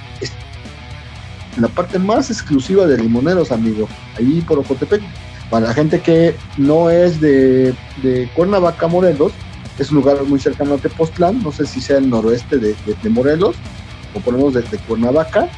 [1.58, 3.88] la parte más exclusiva de Limoneros, amigo,
[4.18, 5.02] ahí por Ocotepec.
[5.50, 9.32] Para la gente que no es de, de Cuernavaca, Morelos,
[9.80, 12.96] es un lugar muy cercano a Tepoztlán, no sé si sea el noroeste de, de-
[13.02, 13.56] de Morelos,
[14.14, 15.50] o por lo menos de, de Cuernavaca,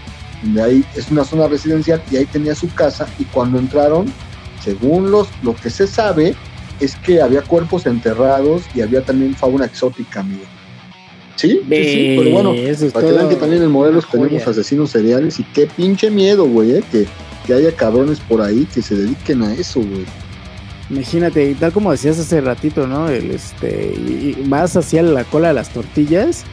[0.44, 4.06] donde ahí es una zona residencial y ahí tenía su casa y cuando entraron,
[4.64, 6.36] según los, lo que se sabe,
[6.80, 10.44] es que había cuerpos enterrados y había también fauna exótica, amigo.
[11.36, 12.54] Sí, sí, sí, pero bueno,
[12.88, 16.46] es para que vean que también en Morelos tenemos asesinos seriales y qué pinche miedo,
[16.46, 17.06] güey, eh, que,
[17.46, 20.06] que haya cabrones por ahí que se dediquen a eso, güey.
[20.90, 23.10] Imagínate, y tal como decías hace ratito, ¿no?
[23.10, 26.44] El, este, y, y vas hacia la cola de las tortillas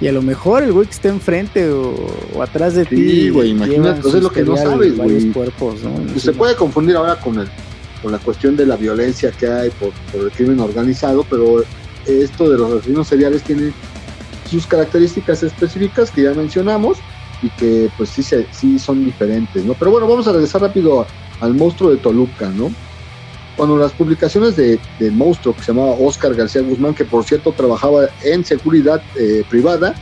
[0.00, 1.94] y a lo mejor el güey que está enfrente o,
[2.36, 3.30] o atrás de Sí, ti.
[3.30, 5.30] güey, imagínate, entonces su lo que no sabes, güey.
[5.32, 5.90] cuerpos, ¿no?
[6.12, 7.48] Pues se puede confundir ahora con el
[8.02, 11.64] con la cuestión de la violencia que hay por, por el crimen organizado, pero
[12.06, 13.72] esto de los asesinos seriales tiene
[14.48, 16.98] sus características específicas que ya mencionamos
[17.42, 19.74] y que pues sí, se, sí son diferentes, ¿no?
[19.74, 21.06] Pero bueno, vamos a regresar rápido
[21.40, 22.70] al monstruo de Toluca, ¿no?
[23.58, 27.50] Cuando las publicaciones de, del monstruo que se llamaba Oscar García Guzmán, que por cierto
[27.50, 29.96] trabajaba en seguridad eh, privada,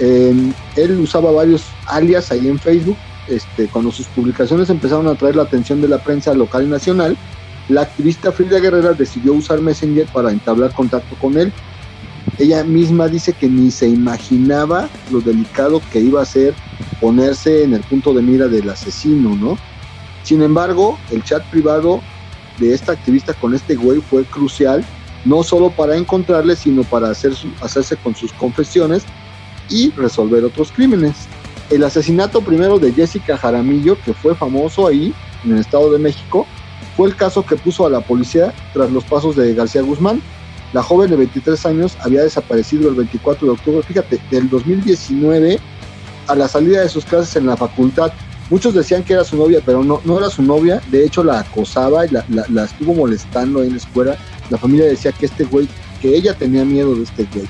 [0.00, 0.34] eh,
[0.74, 2.96] él usaba varios alias ahí en Facebook
[3.28, 7.16] este, cuando sus publicaciones empezaron a atraer la atención de la prensa local y nacional,
[7.68, 11.52] la activista Frida Guerrera decidió usar Messenger para entablar contacto con él.
[12.38, 16.54] Ella misma dice que ni se imaginaba lo delicado que iba a ser
[17.00, 19.56] ponerse en el punto de mira del asesino, ¿no?
[20.24, 22.00] Sin embargo, el chat privado
[22.68, 24.84] de esta activista con este güey fue crucial,
[25.24, 29.04] no solo para encontrarle, sino para hacer su- hacerse con sus confesiones
[29.68, 31.14] y resolver otros crímenes
[31.70, 36.46] el asesinato primero de Jessica Jaramillo, que fue famoso ahí en el Estado de México,
[36.98, 40.20] fue el caso que puso a la policía tras los pasos de García Guzmán.
[40.74, 45.58] La joven de 23 años había desaparecido el 24 de octubre, fíjate, del 2019
[46.26, 48.12] a la salida de sus clases en la facultad.
[48.50, 50.82] Muchos decían que era su novia, pero no, no era su novia.
[50.90, 54.16] De hecho, la acosaba y la, la- estuvo molestando en la escuela.
[54.50, 55.68] La familia decía que este güey,
[56.00, 57.46] que ella tenía miedo de este güey.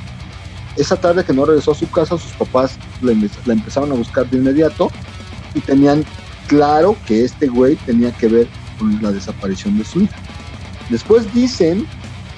[0.77, 3.13] Esa tarde que no regresó a su casa, sus papás la
[3.53, 4.91] empezaron a buscar de inmediato
[5.55, 6.05] y tenían
[6.47, 8.47] claro que este güey tenía que ver
[8.79, 10.17] con la desaparición de su hija.
[10.89, 11.87] Después dicen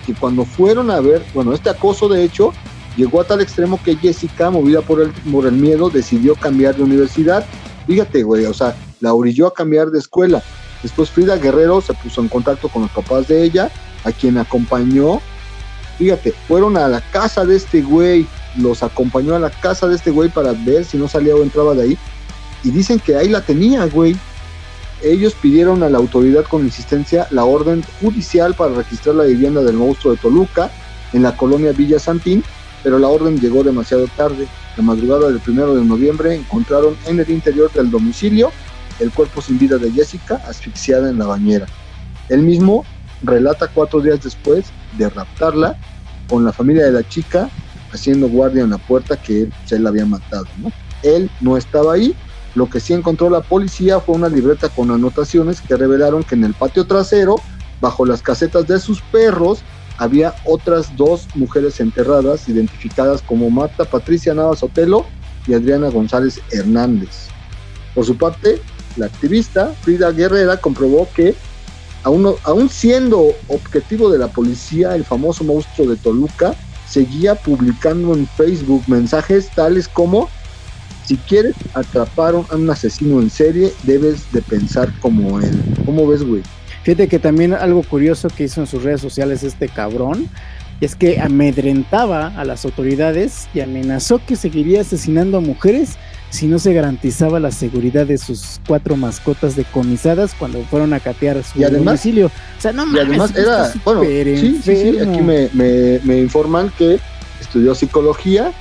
[0.06, 2.52] que cuando fueron a ver, bueno, este acoso de hecho
[2.96, 6.82] llegó a tal extremo que Jessica, movida por el, por el miedo, decidió cambiar de
[6.82, 7.44] universidad.
[7.86, 10.42] Fíjate, güey, o sea, la orilló a cambiar de escuela.
[10.82, 13.70] Después Frida Guerrero se puso en contacto con los papás de ella,
[14.04, 15.20] a quien acompañó
[15.98, 20.10] Fíjate, fueron a la casa de este güey, los acompañó a la casa de este
[20.10, 21.98] güey para ver si no salía o entraba de ahí.
[22.64, 24.16] Y dicen que ahí la tenía, güey.
[25.02, 29.76] Ellos pidieron a la autoridad con insistencia la orden judicial para registrar la vivienda del
[29.76, 30.70] monstruo de Toluca
[31.12, 32.42] en la colonia Villa Santín,
[32.84, 34.46] pero la orden llegó demasiado tarde.
[34.76, 38.52] La madrugada del primero de noviembre encontraron en el interior del domicilio
[39.00, 41.66] el cuerpo sin vida de Jessica asfixiada en la bañera.
[42.28, 42.84] Él mismo
[43.22, 44.66] relata cuatro días después
[44.98, 45.76] de raptarla
[46.28, 47.48] con la familia de la chica
[47.92, 50.46] haciendo guardia en la puerta que él, se la había matado.
[50.58, 50.70] ¿no?
[51.02, 52.14] Él no estaba ahí.
[52.54, 56.44] Lo que sí encontró la policía fue una libreta con anotaciones que revelaron que en
[56.44, 57.36] el patio trasero,
[57.80, 59.62] bajo las casetas de sus perros,
[59.98, 65.06] había otras dos mujeres enterradas, identificadas como Marta Patricia Navas Otelo
[65.46, 67.28] y Adriana González Hernández.
[67.94, 68.60] Por su parte,
[68.96, 71.34] la activista Frida Guerrera comprobó que
[72.02, 76.54] aún, siendo objetivo de la policía, el famoso monstruo de Toluca
[76.88, 80.28] seguía publicando en Facebook mensajes tales como
[81.04, 85.62] si quieres atrapar a un asesino en serie, debes de pensar como él.
[85.84, 86.42] ¿Cómo ves, güey?
[86.84, 90.28] Fíjate que también algo curioso que hizo en sus redes sociales este cabrón
[90.80, 95.96] es que amedrentaba a las autoridades y amenazó que seguiría asesinando a mujeres
[96.30, 101.42] si no se garantizaba la seguridad de sus cuatro mascotas decomisadas cuando fueron a catear
[101.44, 102.26] su Y además- domicilio.
[102.26, 106.70] O sea, no Y además era, bueno, sí, sí, sí, aquí me, me, me informan
[106.76, 106.98] que
[107.40, 108.52] estudió psicología.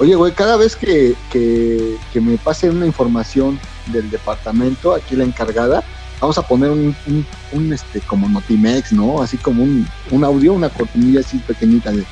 [0.00, 3.58] Oye, güey, cada vez que, que, que me pase una información
[3.92, 5.84] del departamento, aquí la encargada,
[6.22, 9.20] vamos a poner un, un, un, este, como Notimex, ¿no?
[9.20, 12.04] Así como un, un audio, una cortinilla así pequeñita de...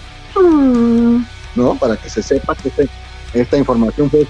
[1.54, 1.74] ¿No?
[1.76, 2.88] Para que se sepa que este-
[3.32, 4.26] esta información fue...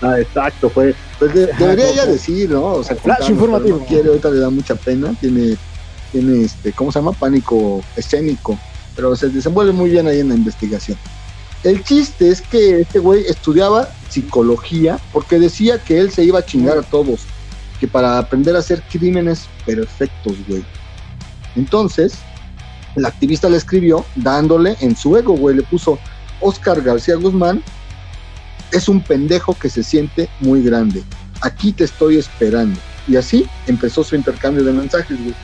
[0.00, 0.94] Ah, exacto, fue...
[1.18, 2.64] Pues de- debería ya decir, ¿no?
[2.74, 3.78] O sea, Flash informativo.
[3.78, 5.56] No quiere, ahorita le da mucha pena, tiene
[6.12, 7.12] tiene este, ¿cómo se llama?
[7.12, 8.58] Pánico escénico,
[8.96, 10.96] pero se desenvuelve muy bien ahí en la investigación.
[11.64, 16.46] El chiste es que este güey estudiaba psicología porque decía que él se iba a
[16.46, 17.22] chingar a todos,
[17.80, 20.64] que para aprender a hacer crímenes perfectos, güey.
[21.56, 22.14] Entonces,
[22.96, 25.98] el activista le escribió dándole en su ego, güey, le puso
[26.40, 27.62] Oscar García Guzmán
[28.72, 31.02] es un pendejo que se siente muy grande.
[31.40, 32.78] Aquí te estoy esperando.
[33.06, 35.34] Y así empezó su intercambio de mensajes, güey.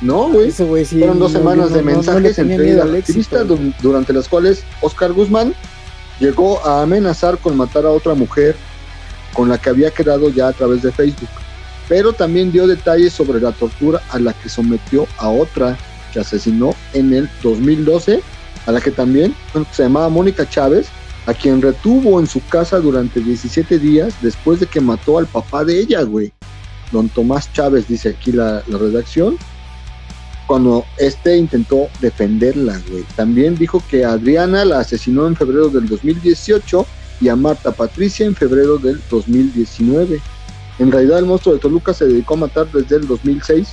[0.00, 0.48] No, güey.
[0.48, 3.58] Ese güey sí, Fueron dos no, semanas no, de no mensajes entre al activista éxito.
[3.80, 5.54] durante las cuales Oscar Guzmán
[6.18, 8.56] llegó a amenazar con matar a otra mujer
[9.34, 11.28] con la que había quedado ya a través de Facebook.
[11.88, 15.76] Pero también dio detalles sobre la tortura a la que sometió a otra
[16.12, 18.22] que asesinó en el 2012,
[18.66, 19.34] a la que también
[19.72, 20.86] se llamaba Mónica Chávez,
[21.26, 25.64] a quien retuvo en su casa durante 17 días después de que mató al papá
[25.64, 26.32] de ella, güey.
[26.92, 29.36] Don Tomás Chávez, dice aquí la, redacción,
[30.46, 33.04] cuando este intentó defenderla, güey.
[33.16, 36.86] También dijo que Adriana la asesinó en febrero del 2018
[37.20, 40.20] y a Marta Patricia en febrero del 2019.
[40.78, 43.68] En realidad el monstruo de Toluca se dedicó a matar desde el 2006,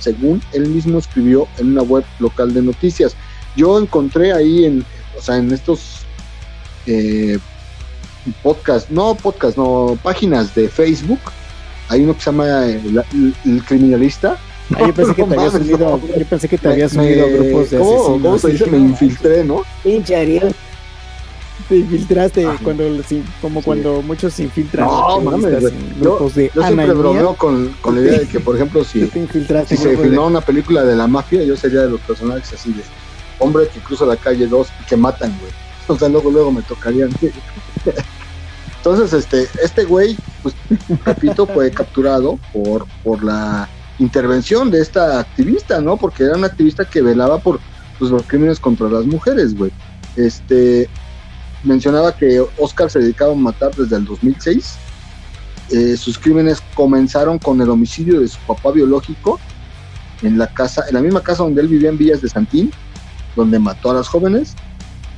[0.00, 3.16] según él mismo escribió en una web local de noticias.
[3.56, 4.84] Yo encontré ahí en,
[5.18, 6.04] o sea, en estos
[6.86, 7.38] eh,
[8.42, 11.20] podcast, no podcast, no páginas de Facebook,
[11.88, 14.38] hay uno que se llama eh, el, el criminalista.
[14.74, 16.18] Ah, yo pensé que No te habías mames, unido, no.
[16.18, 18.22] yo pensé que te habías unido a grupos de ¿cómo, asesinos.
[18.22, 18.66] ¿Cómo se dice?
[18.66, 19.62] Me no, infiltré, ¿no?
[19.82, 20.54] Pinche Ariel.
[21.72, 22.58] Te infiltraste Ajá.
[22.62, 23.64] cuando, sí, como Sí.
[23.64, 28.18] cuando muchos se infiltran No, mames, en Yo- de siempre bromeo con, con la idea
[28.20, 29.26] de que, por ejemplo, si, te
[29.76, 32.82] se de- filmó una película de la mafia, yo sería de los personajes así de
[33.38, 35.52] hombre que cruza la calle dos y que matan, güey.
[35.88, 37.08] O sea, luego, luego me tocarían.
[38.78, 40.54] Entonces, este, este güey, pues,
[41.06, 43.68] repito, fue capturado por, por la
[43.98, 45.96] intervención de esta activista, ¿no?
[45.96, 47.60] Porque era una activista que velaba por
[47.98, 49.70] pues, los crímenes contra las mujeres, güey.
[50.16, 50.88] Este,
[51.62, 54.76] mencionaba que Oscar se dedicaba a matar desde el 2006.
[55.70, 59.40] Eh, sus crímenes comenzaron con el homicidio de su papá biológico
[60.22, 62.70] en la casa, en la misma casa donde él vivía en Villas de Santín,
[63.36, 64.54] donde mató a las jóvenes.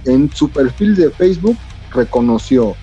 [0.04, 1.56] En su perfil de Facebook
[1.92, 2.76] reconoció,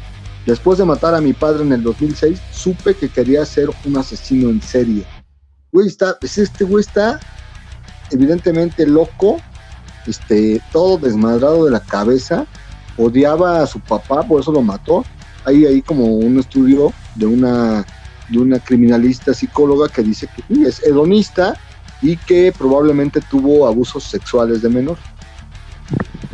[0.46, 4.50] después de matar a mi padre en el 2006, supe que quería ser un asesino
[4.50, 5.06] en serie.
[5.72, 7.20] Güey, está, este güey está
[8.12, 9.38] evidentemente loco,
[10.08, 12.46] este, todo desmadrado de la cabeza,
[13.04, 15.04] odiaba a su papá, por eso lo mató.
[15.46, 17.86] Hay ahí como un estudio de una,
[18.30, 21.58] de una criminalista psicóloga que dice que sí, es hedonista
[22.02, 24.98] y que probablemente tuvo abusos sexuales de menor.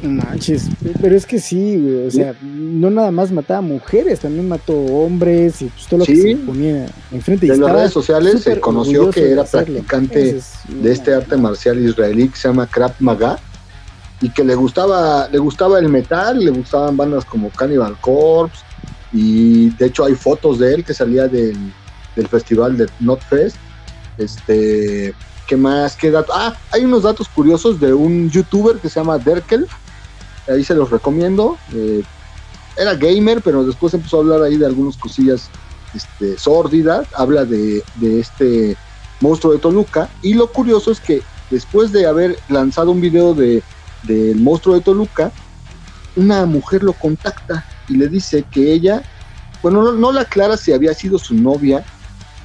[0.03, 0.69] Manches,
[1.01, 5.61] pero es que sí, güey, o sea, no nada más mataba mujeres, también mató hombres
[5.63, 7.47] y pues todo lo que se ponía enfrente.
[7.47, 10.39] En las redes sociales se conoció que era practicante
[10.69, 13.39] de este arte marcial israelí que se llama Krav Maga
[14.21, 18.63] y que le gustaba le gustaba el metal, le gustaban bandas como Cannibal Corpse
[19.13, 21.73] y de hecho hay fotos de él que salía del,
[22.15, 23.55] del festival de Notfest.
[24.17, 25.13] Este,
[25.47, 25.95] ¿qué más?
[25.95, 26.13] ¿Qué?
[26.33, 29.67] Ah, hay unos datos curiosos de un youtuber que se llama Derkel.
[30.49, 31.57] Ahí se los recomiendo.
[31.73, 32.03] Eh,
[32.75, 35.49] era gamer, pero después empezó a hablar ahí de algunas cosillas
[35.93, 37.07] este, sórdidas.
[37.15, 38.75] Habla de, de este
[39.21, 40.09] monstruo de Toluca.
[40.21, 43.63] Y lo curioso es que después de haber lanzado un video de
[44.03, 45.31] del monstruo de Toluca,
[46.15, 49.03] una mujer lo contacta y le dice que ella,
[49.61, 51.85] bueno, no, no le aclara si había sido su novia,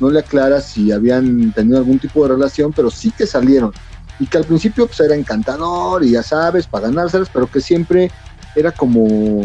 [0.01, 3.73] no le aclara si habían tenido algún tipo de relación, pero sí que salieron.
[4.19, 8.11] Y que al principio pues era encantador y ya sabes, para ganárselas, pero que siempre
[8.55, 9.45] era como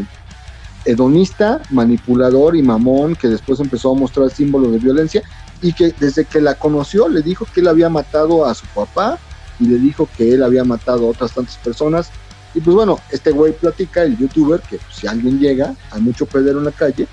[0.86, 5.24] hedonista, manipulador y mamón, que después empezó a mostrar símbolos de violencia
[5.62, 9.20] y que desde que la conoció le dijo que él había matado a su papá
[9.60, 12.10] y le dijo que él había matado a otras tantas personas.
[12.54, 16.60] Y pues bueno, este güey platica, el youtuber, que si alguien llega, hay mucho pedero
[16.60, 17.08] en la calle,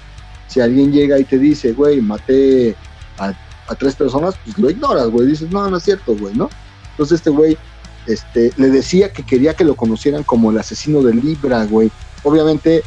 [0.47, 2.77] si alguien llega y te dice, güey, maté
[3.19, 3.33] a,
[3.69, 6.49] a tres personas, pues lo ignoras, güey, dices, no, no es cierto, güey, ¿no?
[6.93, 7.59] Entonces este güey
[8.07, 11.91] este, le decía que quería que lo conocieran como el asesino de Libra, güey.
[12.23, 12.83] Obviamente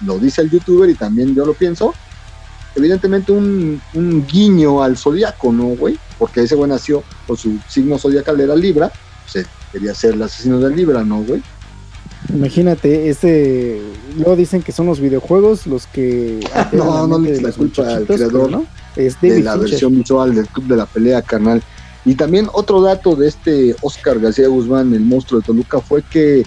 [0.00, 1.94] lo dice el youtuber y también yo lo pienso.
[2.76, 5.98] Evidentemente un, un guiño al zodiaco, ¿no, güey?
[6.18, 8.90] Porque ese güey nació con su signo zodiacal era Libra,
[9.32, 11.42] pues quería ser el asesino de Libra, ¿no, güey?
[12.32, 13.82] Imagínate, este.
[14.16, 16.40] Luego dicen que son los videojuegos los que.
[16.72, 18.66] no, no le la culpa al creador ¿no?
[18.96, 21.62] Es de la versión visual del Club de la Pelea, carnal.
[22.04, 26.44] Y también otro dato de este Oscar García Guzmán, el monstruo de Toluca, fue que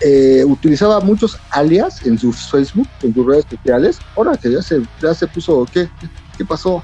[0.00, 3.98] eh, utilizaba muchos alias en sus Facebook, en sus redes sociales.
[4.16, 5.88] Ahora que ya se, ya se puso, ¿qué?
[6.36, 6.82] ¿Qué pasó?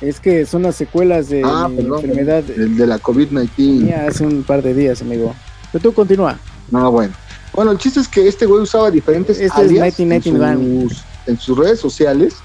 [0.00, 2.42] Es que son las secuelas de ah, la enfermedad.
[2.44, 3.88] De, la COVID-19.
[3.88, 5.34] Ya hace un par de días, amigo.
[5.72, 6.38] Pero tú continúa.
[6.70, 7.12] No, bueno.
[7.52, 11.58] Bueno, el chiste es que este güey usaba diferentes este alias en, sus, en sus
[11.58, 12.36] redes sociales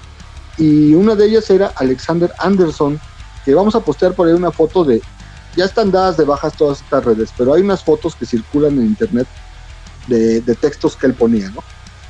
[0.58, 2.98] y una de ellas era Alexander Anderson,
[3.44, 5.00] que vamos a postear por ahí una foto de,
[5.56, 8.86] ya están dadas de bajas todas estas redes, pero hay unas fotos que circulan en
[8.86, 9.26] internet
[10.06, 11.62] de, textos que él ponía, ¿no?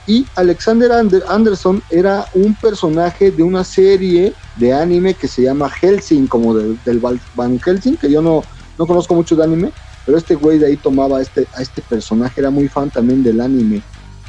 [0.07, 0.93] Y Alexander
[1.29, 7.01] Anderson era un personaje de una serie de anime que se llama Helsing, como del
[7.35, 8.45] Van Helsing, que yo no,
[8.79, 9.73] no conozco mucho de anime,
[10.05, 13.41] pero este güey de ahí tomaba este, a este personaje, era muy fan también del
[13.41, 13.83] anime.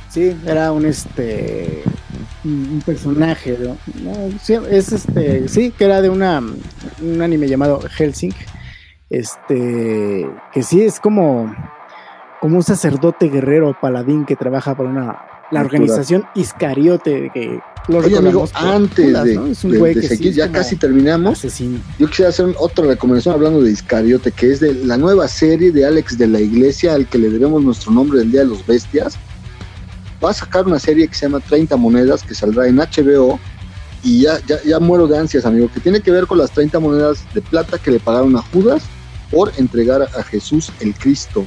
[0.09, 1.83] Sí, era un este
[2.43, 3.77] un personaje, ¿no?
[4.41, 6.41] sí, es este, sí, que era de una
[7.01, 8.33] un anime llamado Helsing,
[9.09, 11.53] este, que sí es como
[12.41, 18.17] como un sacerdote guerrero paladín que trabaja para una la organización Iscariote que lo Oye,
[18.17, 19.55] amigo, antes de,
[20.01, 21.41] seguir, ya casi terminamos.
[21.97, 25.85] Yo quisiera hacer otra recomendación hablando de Iscariote, que es de la nueva serie de
[25.85, 29.17] Alex de la Iglesia, al que le debemos nuestro nombre del Día de los Bestias.
[30.21, 33.39] Va a sacar una serie que se llama 30 monedas que saldrá en HBO
[34.03, 36.77] y ya, ya, ya muero de ansias, amigo, que tiene que ver con las 30
[36.81, 38.83] monedas de plata que le pagaron a Judas
[39.31, 41.45] por entregar a Jesús el Cristo.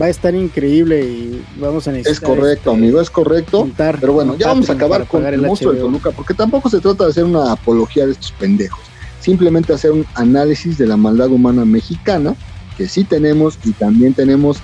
[0.00, 2.12] Va a estar increíble y vamos a necesitar.
[2.12, 3.68] Es correcto, este, amigo, es correcto.
[3.76, 7.04] pero bueno, ya vamos a acabar con el monstruo de Toluca, porque tampoco se trata
[7.04, 8.80] de hacer una apología de estos pendejos.
[9.20, 12.34] Simplemente hacer un análisis de la maldad humana mexicana,
[12.76, 14.58] que sí tenemos y también tenemos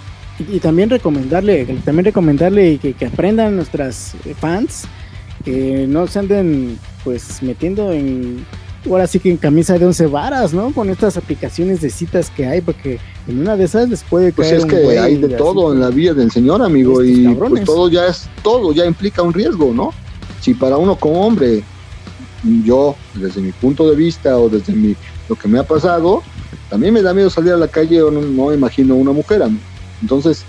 [0.48, 4.84] y, también recomendarle, también recomendarle que, que aprendan nuestras fans,
[5.44, 8.44] que no se anden pues metiendo en
[8.88, 10.72] ahora sí que en camisa de once varas, ¿no?
[10.72, 14.52] Con estas aplicaciones de citas que hay, porque en una de esas les puede pues
[14.52, 18.06] es que hay de todo en la vida del señor, amigo, y pues todo ya
[18.06, 19.92] es, todo ya implica un riesgo, ¿no?
[20.40, 21.62] Si para uno como hombre,
[22.64, 24.96] yo, desde mi punto de vista o desde mi,
[25.28, 26.22] lo que me ha pasado,
[26.70, 29.42] también me da miedo salir a la calle o no, no imagino una mujer,
[30.00, 30.44] entonces,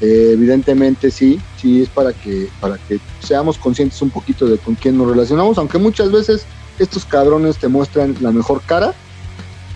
[0.00, 4.74] eh, evidentemente sí, sí es para que, para que seamos conscientes un poquito de con
[4.76, 6.46] quién nos relacionamos, aunque muchas veces
[6.78, 8.94] estos cabrones te muestran la mejor cara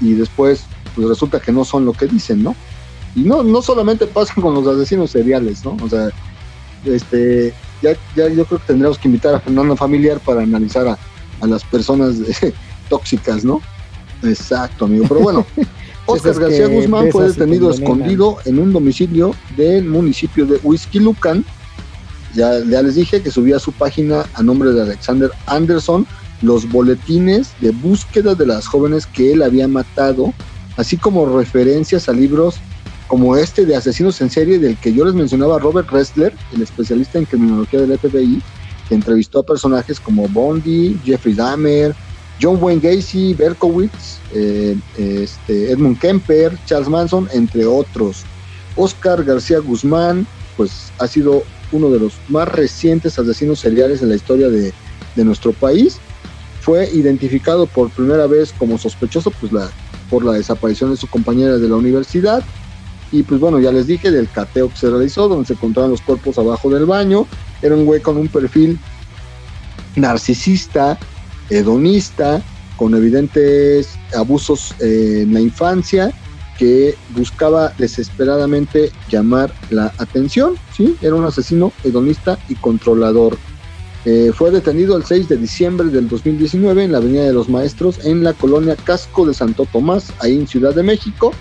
[0.01, 0.65] y después
[0.95, 2.55] pues resulta que no son lo que dicen, ¿no?
[3.15, 5.77] Y no, no solamente pasa con los asesinos seriales, ¿no?
[5.83, 6.11] O sea,
[6.85, 7.53] este,
[7.83, 10.99] ya, ya yo creo que tendremos que invitar a Fernando Familiar para analizar a,
[11.41, 12.17] a las personas
[12.89, 13.61] tóxicas, ¿no?
[14.23, 15.07] Exacto, amigo.
[15.09, 15.47] Pero bueno,
[16.07, 20.61] Oscar García Guzmán fue detenido escondido en un domicilio del municipio de
[20.95, 21.45] Lucan.
[22.35, 26.07] Ya, ya les dije que subía su página a nombre de Alexander Anderson
[26.43, 30.33] los boletines de búsqueda de las jóvenes que él había matado,
[30.77, 32.57] así como referencias a libros
[33.09, 37.19] como este de Asesinos en Serie, del que yo les mencionaba Robert Ressler, el especialista
[37.19, 38.41] en criminología del FBI,
[38.89, 41.95] que entrevistó a personajes como Bondi, Jeffrey Dahmer,
[42.41, 48.25] John Wayne Gacy, Berkowitz, eh, este, Edmund Kemper, Charles Manson, entre otros.
[48.77, 50.27] Oscar García Guzmán,
[50.57, 51.43] pues ha sido
[51.73, 54.73] uno de los más recientes asesinos seriales en la historia de,
[55.17, 55.99] nuestro país.
[56.61, 59.71] Fue identificado por primera vez como sospechoso pues la,
[60.11, 62.43] por la desaparición de su compañera de la universidad.
[63.13, 66.01] Y pues bueno, ya les dije del cateo que se realizó, donde se encontraban los
[66.01, 67.27] cuerpos abajo del baño.
[67.63, 68.79] Era un güey con un perfil
[69.97, 70.99] narcisista,
[71.49, 72.43] hedonista,
[72.77, 76.13] con evidentes abusos eh, en la infancia,
[76.59, 80.97] que buscaba desesperadamente llamar la atención, ¿sí?
[81.01, 83.39] Era un asesino hedonista y controlador.
[84.07, 88.05] Eh, fue detenido el 6 de diciembre del 2019 en la Avenida de los Maestros,
[88.05, 91.33] en la colonia Casco de Santo Tomás, ahí en Ciudad de México.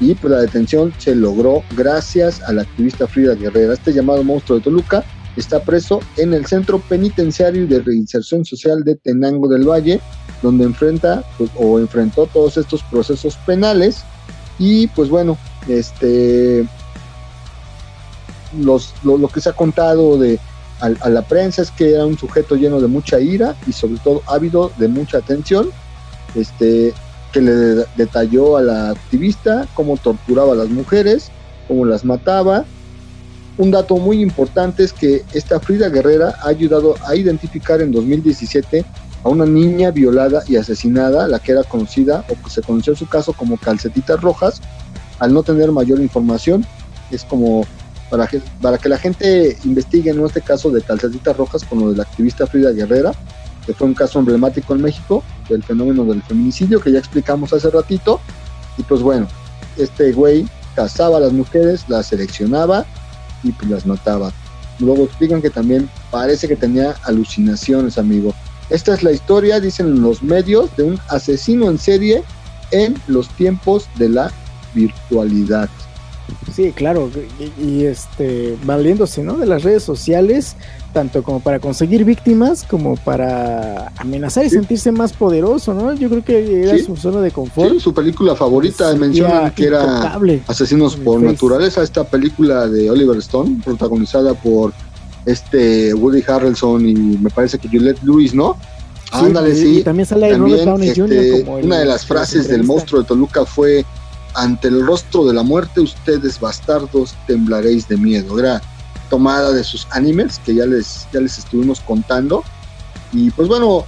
[0.00, 3.74] Y pues la detención se logró gracias a la activista Frida Guerrera.
[3.74, 5.04] Este llamado monstruo de Toluca
[5.36, 10.00] está preso en el Centro Penitenciario de Reinserción Social de Tenango del Valle,
[10.42, 14.02] donde enfrenta pues, o enfrentó todos estos procesos penales
[14.58, 15.38] y pues bueno,
[15.68, 16.66] este
[18.58, 20.38] los, lo, que se ha contado de
[20.82, 24.22] a, la prensa es que era un sujeto lleno de mucha ira y sobre todo
[24.26, 25.70] ávido de mucha atención.
[26.34, 26.92] Este,
[27.32, 31.30] que le detalló a la activista cómo torturaba a las mujeres,
[31.66, 32.64] cómo las mataba.
[33.58, 38.84] Un dato muy importante es que esta Frida Guerrera ha ayudado a identificar en 2017
[39.24, 43.06] a una niña violada y asesinada, la que era conocida o que se conoció su
[43.06, 44.60] caso como calcetitas rojas,
[45.18, 46.66] al no tener mayor información.
[47.10, 47.64] Es como
[48.12, 52.02] para que, la gente investigue, en este caso de calcetitas rojas, con lo de la
[52.02, 53.12] activista Frida Guerrera,
[53.64, 57.70] que fue un caso emblemático en México del fenómeno del feminicidio que ya explicamos hace
[57.70, 58.20] ratito.
[58.76, 59.26] Y pues bueno,
[59.78, 62.84] este güey cazaba a las mujeres, las seleccionaba
[63.42, 64.30] y pues las mataba.
[64.78, 68.34] Luego explican que también parece que tenía alucinaciones, amigo.
[68.68, 72.22] Esta es la historia, dicen los medios, de un asesino en serie
[72.72, 74.30] en los tiempos de la
[74.74, 75.70] virtualidad.
[76.54, 77.10] Sí, claro,
[77.58, 79.38] y, este valiéndose, ¿no?
[79.38, 80.56] De las redes sociales,
[80.92, 85.94] tanto como para conseguir víctimas, como para amenazar y sentirse más poderoso, ¿no?
[85.94, 87.78] Yo creo que era su zona de confort.
[87.78, 94.34] su película favorita mencionan que era Asesinos por Naturaleza, esta película de Oliver Stone, protagonizada
[94.34, 94.72] por
[95.24, 98.56] este Woody Harrelson y me parece que Juliette Lewis, ¿no?
[99.12, 99.78] Ándale, sí.
[99.78, 101.64] Y también sale Robert Downey este, Jr.
[101.64, 103.84] una de las frases del monstruo de Toluca fue
[104.34, 108.38] ante el rostro de la muerte ustedes bastardos temblaréis de miedo.
[108.38, 108.62] Era
[109.10, 112.42] tomada de sus animes que ya les, ya les estuvimos contando.
[113.12, 113.84] Y pues bueno,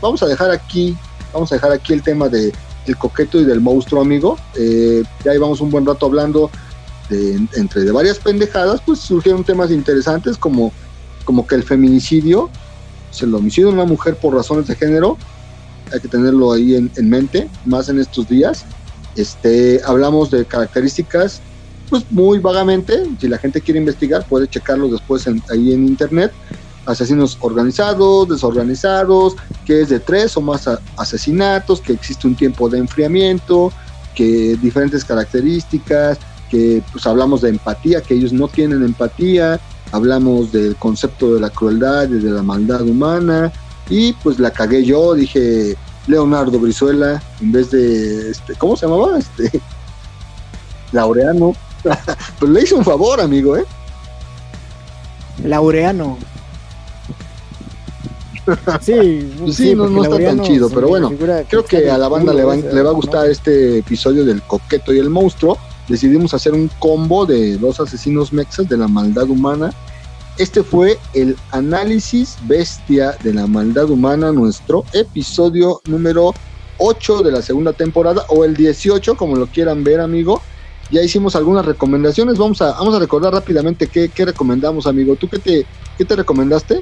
[0.00, 0.96] vamos a dejar aquí,
[1.32, 2.52] vamos a dejar aquí el tema de
[2.86, 4.38] el coqueto y del monstruo, amigo.
[4.54, 6.50] Eh, ya llevamos un buen rato hablando
[7.08, 10.72] de, entre de varias pendejadas, pues surgieron temas interesantes como,
[11.24, 12.48] como que el feminicidio,
[13.20, 15.18] el homicidio de una mujer por razones de género,
[15.92, 18.64] hay que tenerlo ahí en, en mente, más en estos días.
[19.20, 21.42] Este, hablamos de características,
[21.90, 26.32] pues muy vagamente, si la gente quiere investigar puede checarlo después ahí en internet,
[26.86, 29.34] asesinos organizados, desorganizados,
[29.66, 33.72] que es de tres o más asesinatos, que existe un tiempo de enfriamiento,
[34.14, 36.18] que diferentes características,
[36.50, 39.60] que pues hablamos de empatía, que ellos no tienen empatía,
[39.92, 43.52] hablamos del concepto de la crueldad y de la maldad humana,
[43.90, 45.76] y pues la cagué yo, dije,
[46.10, 49.18] Leonardo Brizuela en vez de este, ¿cómo se llamaba?
[49.18, 49.60] Este
[50.92, 51.54] Laureano.
[52.38, 53.64] pues le hizo un favor, amigo, ¿eh?
[55.44, 56.18] Laureano.
[58.80, 61.12] Sí, sí, no, está tan chido, pero bueno,
[61.48, 64.92] creo que a la banda le va, le va a gustar este episodio del coqueto
[64.92, 65.56] y el monstruo.
[65.88, 69.72] Decidimos hacer un combo de dos asesinos mexas de la maldad humana
[70.40, 76.32] este fue el análisis bestia de la maldad humana, nuestro episodio número
[76.78, 80.40] 8 de la segunda temporada, o el 18, como lo quieran ver, amigo.
[80.90, 82.38] Ya hicimos algunas recomendaciones.
[82.38, 85.14] Vamos a, vamos a recordar rápidamente qué, recomendamos, amigo.
[85.14, 85.66] ¿Tú qué te,
[85.98, 86.80] qué te recomendaste?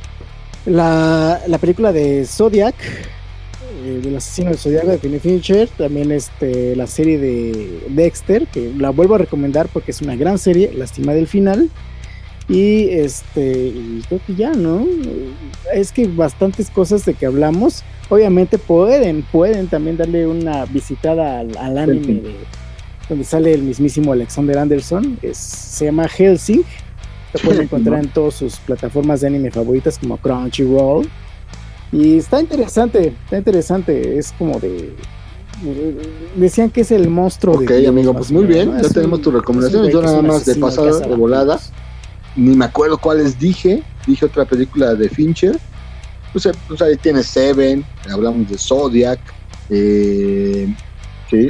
[0.65, 2.77] La, película de Zodiac,
[3.85, 5.69] eh, del asesino de Zodiac de Penny Fincher.
[5.77, 10.39] También este, la serie de Dexter, que la vuelvo a recomendar porque es una gran
[10.39, 10.71] serie.
[10.73, 11.69] Lástima del final.
[12.49, 13.75] Y este,
[14.09, 14.87] creo que ya, ¿no?
[15.75, 21.79] Es que bastantes cosas de que hablamos, obviamente pueden, pueden también darle una visitada al,
[21.79, 22.35] anime de,
[23.09, 26.65] donde sale el mismísimo Alexander Anderson, es, se llama Helsing,
[27.33, 31.07] se pueden encontrar en todas sus plataformas de anime favoritas como Crunchyroll.
[31.93, 34.95] Y está interesante, está interesante, es como de
[36.37, 39.89] decían que es el monstruo Ok, amigo, pues muy bien, ya tenemos tu recomendación.
[39.91, 41.59] Yo nada más de pasada, de volada,
[42.39, 45.59] ni me acuerdo cuáles dije, dije otra película de Fincher,
[46.33, 49.19] pues, pues ahí tiene Seven, hablamos de Zodiac,
[49.69, 50.73] eh,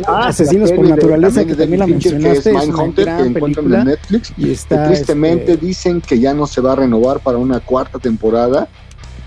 [0.06, 4.32] ah, Asesinos por Naturaleza, que también la mencionaste, que es Mindhunter, que encuentran en Netflix,
[4.36, 8.66] y tristemente este dicen que ya no se va a renovar para una cuarta temporada,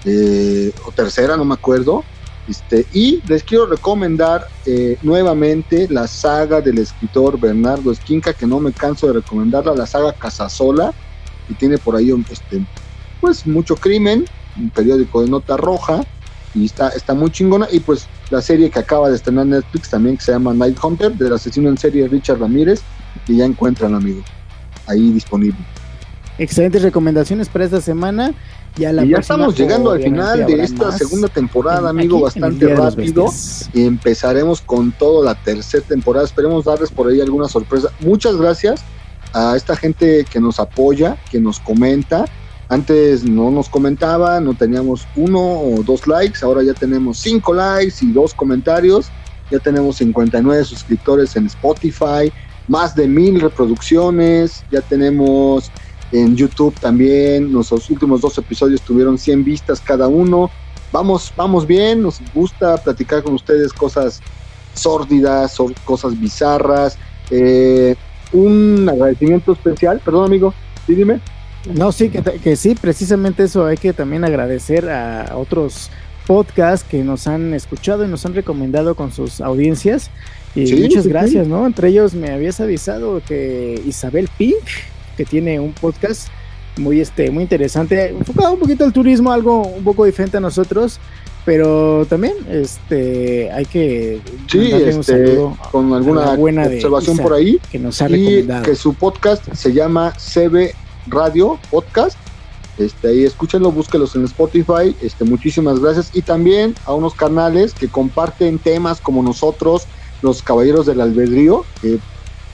[0.03, 2.03] eh, o tercera, no me acuerdo,
[2.47, 8.59] este, y les quiero recomendar eh, nuevamente la saga del escritor Bernardo Esquinca, que no
[8.59, 10.91] me canso de recomendarla, la saga Casasola,
[11.51, 12.65] y tiene por ahí este,
[13.19, 14.25] pues mucho crimen,
[14.57, 16.01] un periódico de nota roja,
[16.55, 17.67] y está, está muy chingona.
[17.71, 21.11] Y pues la serie que acaba de estrenar Netflix también, que se llama Night Hunter,
[21.13, 22.81] del asesino en serie Richard Ramírez,
[23.25, 24.23] que ya encuentran, amigo,
[24.87, 25.59] ahí disponible.
[26.37, 28.33] Excelentes recomendaciones para esta semana.
[28.77, 33.25] Y ya estamos llegando al final de esta segunda temporada, amigo, bastante rápido.
[33.73, 36.25] Y empezaremos con toda la tercera temporada.
[36.25, 37.89] Esperemos darles por ahí alguna sorpresa.
[37.99, 38.81] Muchas gracias
[39.33, 42.25] a esta gente que nos apoya, que nos comenta.
[42.69, 47.95] Antes no nos comentaba, no teníamos uno o dos likes, ahora ya tenemos cinco likes
[48.01, 49.11] y dos comentarios.
[49.51, 52.31] Ya tenemos 59 suscriptores en Spotify,
[52.69, 54.63] más de mil reproducciones.
[54.71, 55.69] Ya tenemos
[56.13, 57.51] en YouTube también.
[57.51, 60.49] Nuestros últimos dos episodios tuvieron 100 vistas cada uno.
[60.93, 64.21] Vamos, vamos bien, nos gusta platicar con ustedes cosas
[64.73, 66.97] sórdidas, cosas bizarras.
[67.29, 67.95] Eh,
[68.33, 70.53] un agradecimiento especial, perdón amigo,
[70.85, 71.19] sí, dime.
[71.73, 75.91] No, sí, que, que, sí, precisamente eso hay que también agradecer a otros
[76.25, 80.09] podcasts que nos han escuchado y nos han recomendado con sus audiencias.
[80.55, 81.65] Y muchas gracias, ¿no?
[81.65, 84.55] Entre ellos me habías avisado que Isabel Pink,
[85.15, 86.27] que tiene un podcast
[86.77, 90.99] muy, este, muy interesante, enfocado un poquito al turismo, algo un poco diferente a nosotros,
[91.45, 95.37] pero también este hay que sí, este,
[95.71, 98.63] con alguna buena observación por ahí que nos ha recomendado.
[98.63, 100.73] que su podcast se llama CB
[101.07, 102.17] Radio Podcast
[102.77, 104.95] este, ahí escúchenlo, búsquenlos en Spotify.
[105.01, 106.09] Este, muchísimas gracias.
[106.13, 109.85] Y también a unos canales que comparten temas como nosotros,
[110.21, 111.65] los Caballeros del Albedrío.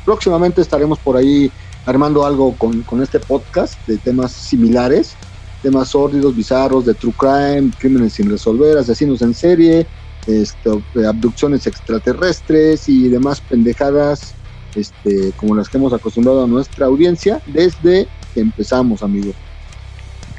[0.05, 1.51] próximamente estaremos por ahí
[1.85, 5.15] armando algo con, este podcast de temas similares.
[5.61, 9.87] Temas sórdidos, bizarros, de true crime, crímenes sin resolver, asesinos en serie,
[10.27, 10.69] este,
[11.07, 14.35] abducciones extraterrestres y demás pendejadas
[14.75, 19.35] este, como las que hemos acostumbrado a nuestra audiencia desde que empezamos, amigos.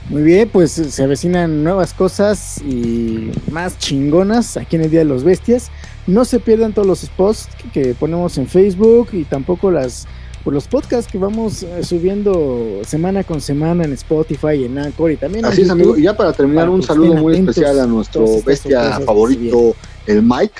[0.08, 5.04] Muy bien, pues se avecinan nuevas cosas y más chingonas aquí en el Día de
[5.04, 5.70] los Bestias.
[6.06, 10.06] No se pierdan todos los posts que ponemos en Facebook y tampoco las
[10.48, 15.12] por los podcasts que vamos eh, subiendo semana con semana en Spotify y en Anchor
[15.12, 15.94] y también Así es, amigo.
[15.94, 19.76] Y ya para terminar, un saludo muy especial a nuestro bestia favorito,
[20.06, 20.54] el Mike,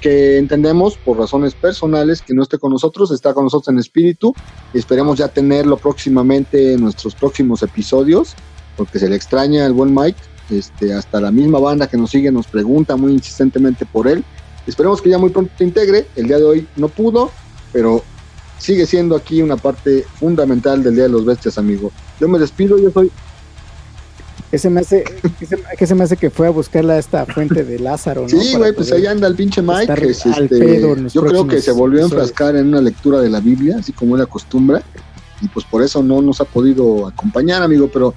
[0.00, 4.34] que entendemos por razones personales que no esté con nosotros, está con nosotros en espíritu.
[4.72, 8.34] Y esperemos ya tenerlo próximamente en nuestros próximos episodios
[8.78, 10.20] porque se le extraña al buen Mike.
[10.48, 14.24] Este, hasta la misma banda que nos sigue nos pregunta muy insistentemente por él.
[14.66, 16.06] Esperemos que ya muy pronto te integre.
[16.16, 17.30] El día de hoy no pudo,
[17.74, 18.02] pero
[18.58, 21.92] sigue siendo aquí una parte fundamental del Día de los Bestias, amigo.
[22.20, 23.10] Yo me despido, yo soy.
[24.50, 25.02] ¿Qué se me hace,
[25.76, 28.28] que se, me hace que fue a buscarla esta fuente de Lázaro, ¿no?
[28.28, 29.92] Sí, güey, pues ahí anda el pinche Mike.
[30.10, 30.80] este,
[31.12, 34.14] yo creo que se volvió a enfrascar en una lectura de la Biblia, así como
[34.14, 34.80] él acostumbra,
[35.40, 38.14] y pues por eso no nos ha podido acompañar, amigo, pero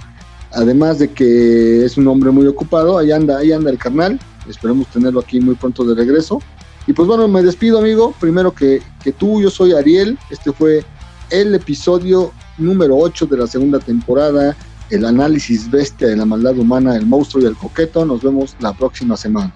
[0.51, 4.19] Además de que es un hombre muy ocupado, ahí anda, ahí anda el carnal.
[4.49, 6.41] Esperemos tenerlo aquí muy pronto de regreso.
[6.88, 8.15] Y pues bueno, me despido, amigo.
[8.19, 10.18] Primero que, que tú, yo soy Ariel.
[10.30, 10.85] Este fue
[11.30, 14.55] el episodio número 8 de la segunda temporada.
[14.89, 18.05] El análisis bestia de la maldad humana, el monstruo y el coqueto.
[18.05, 19.53] Nos vemos la próxima semana.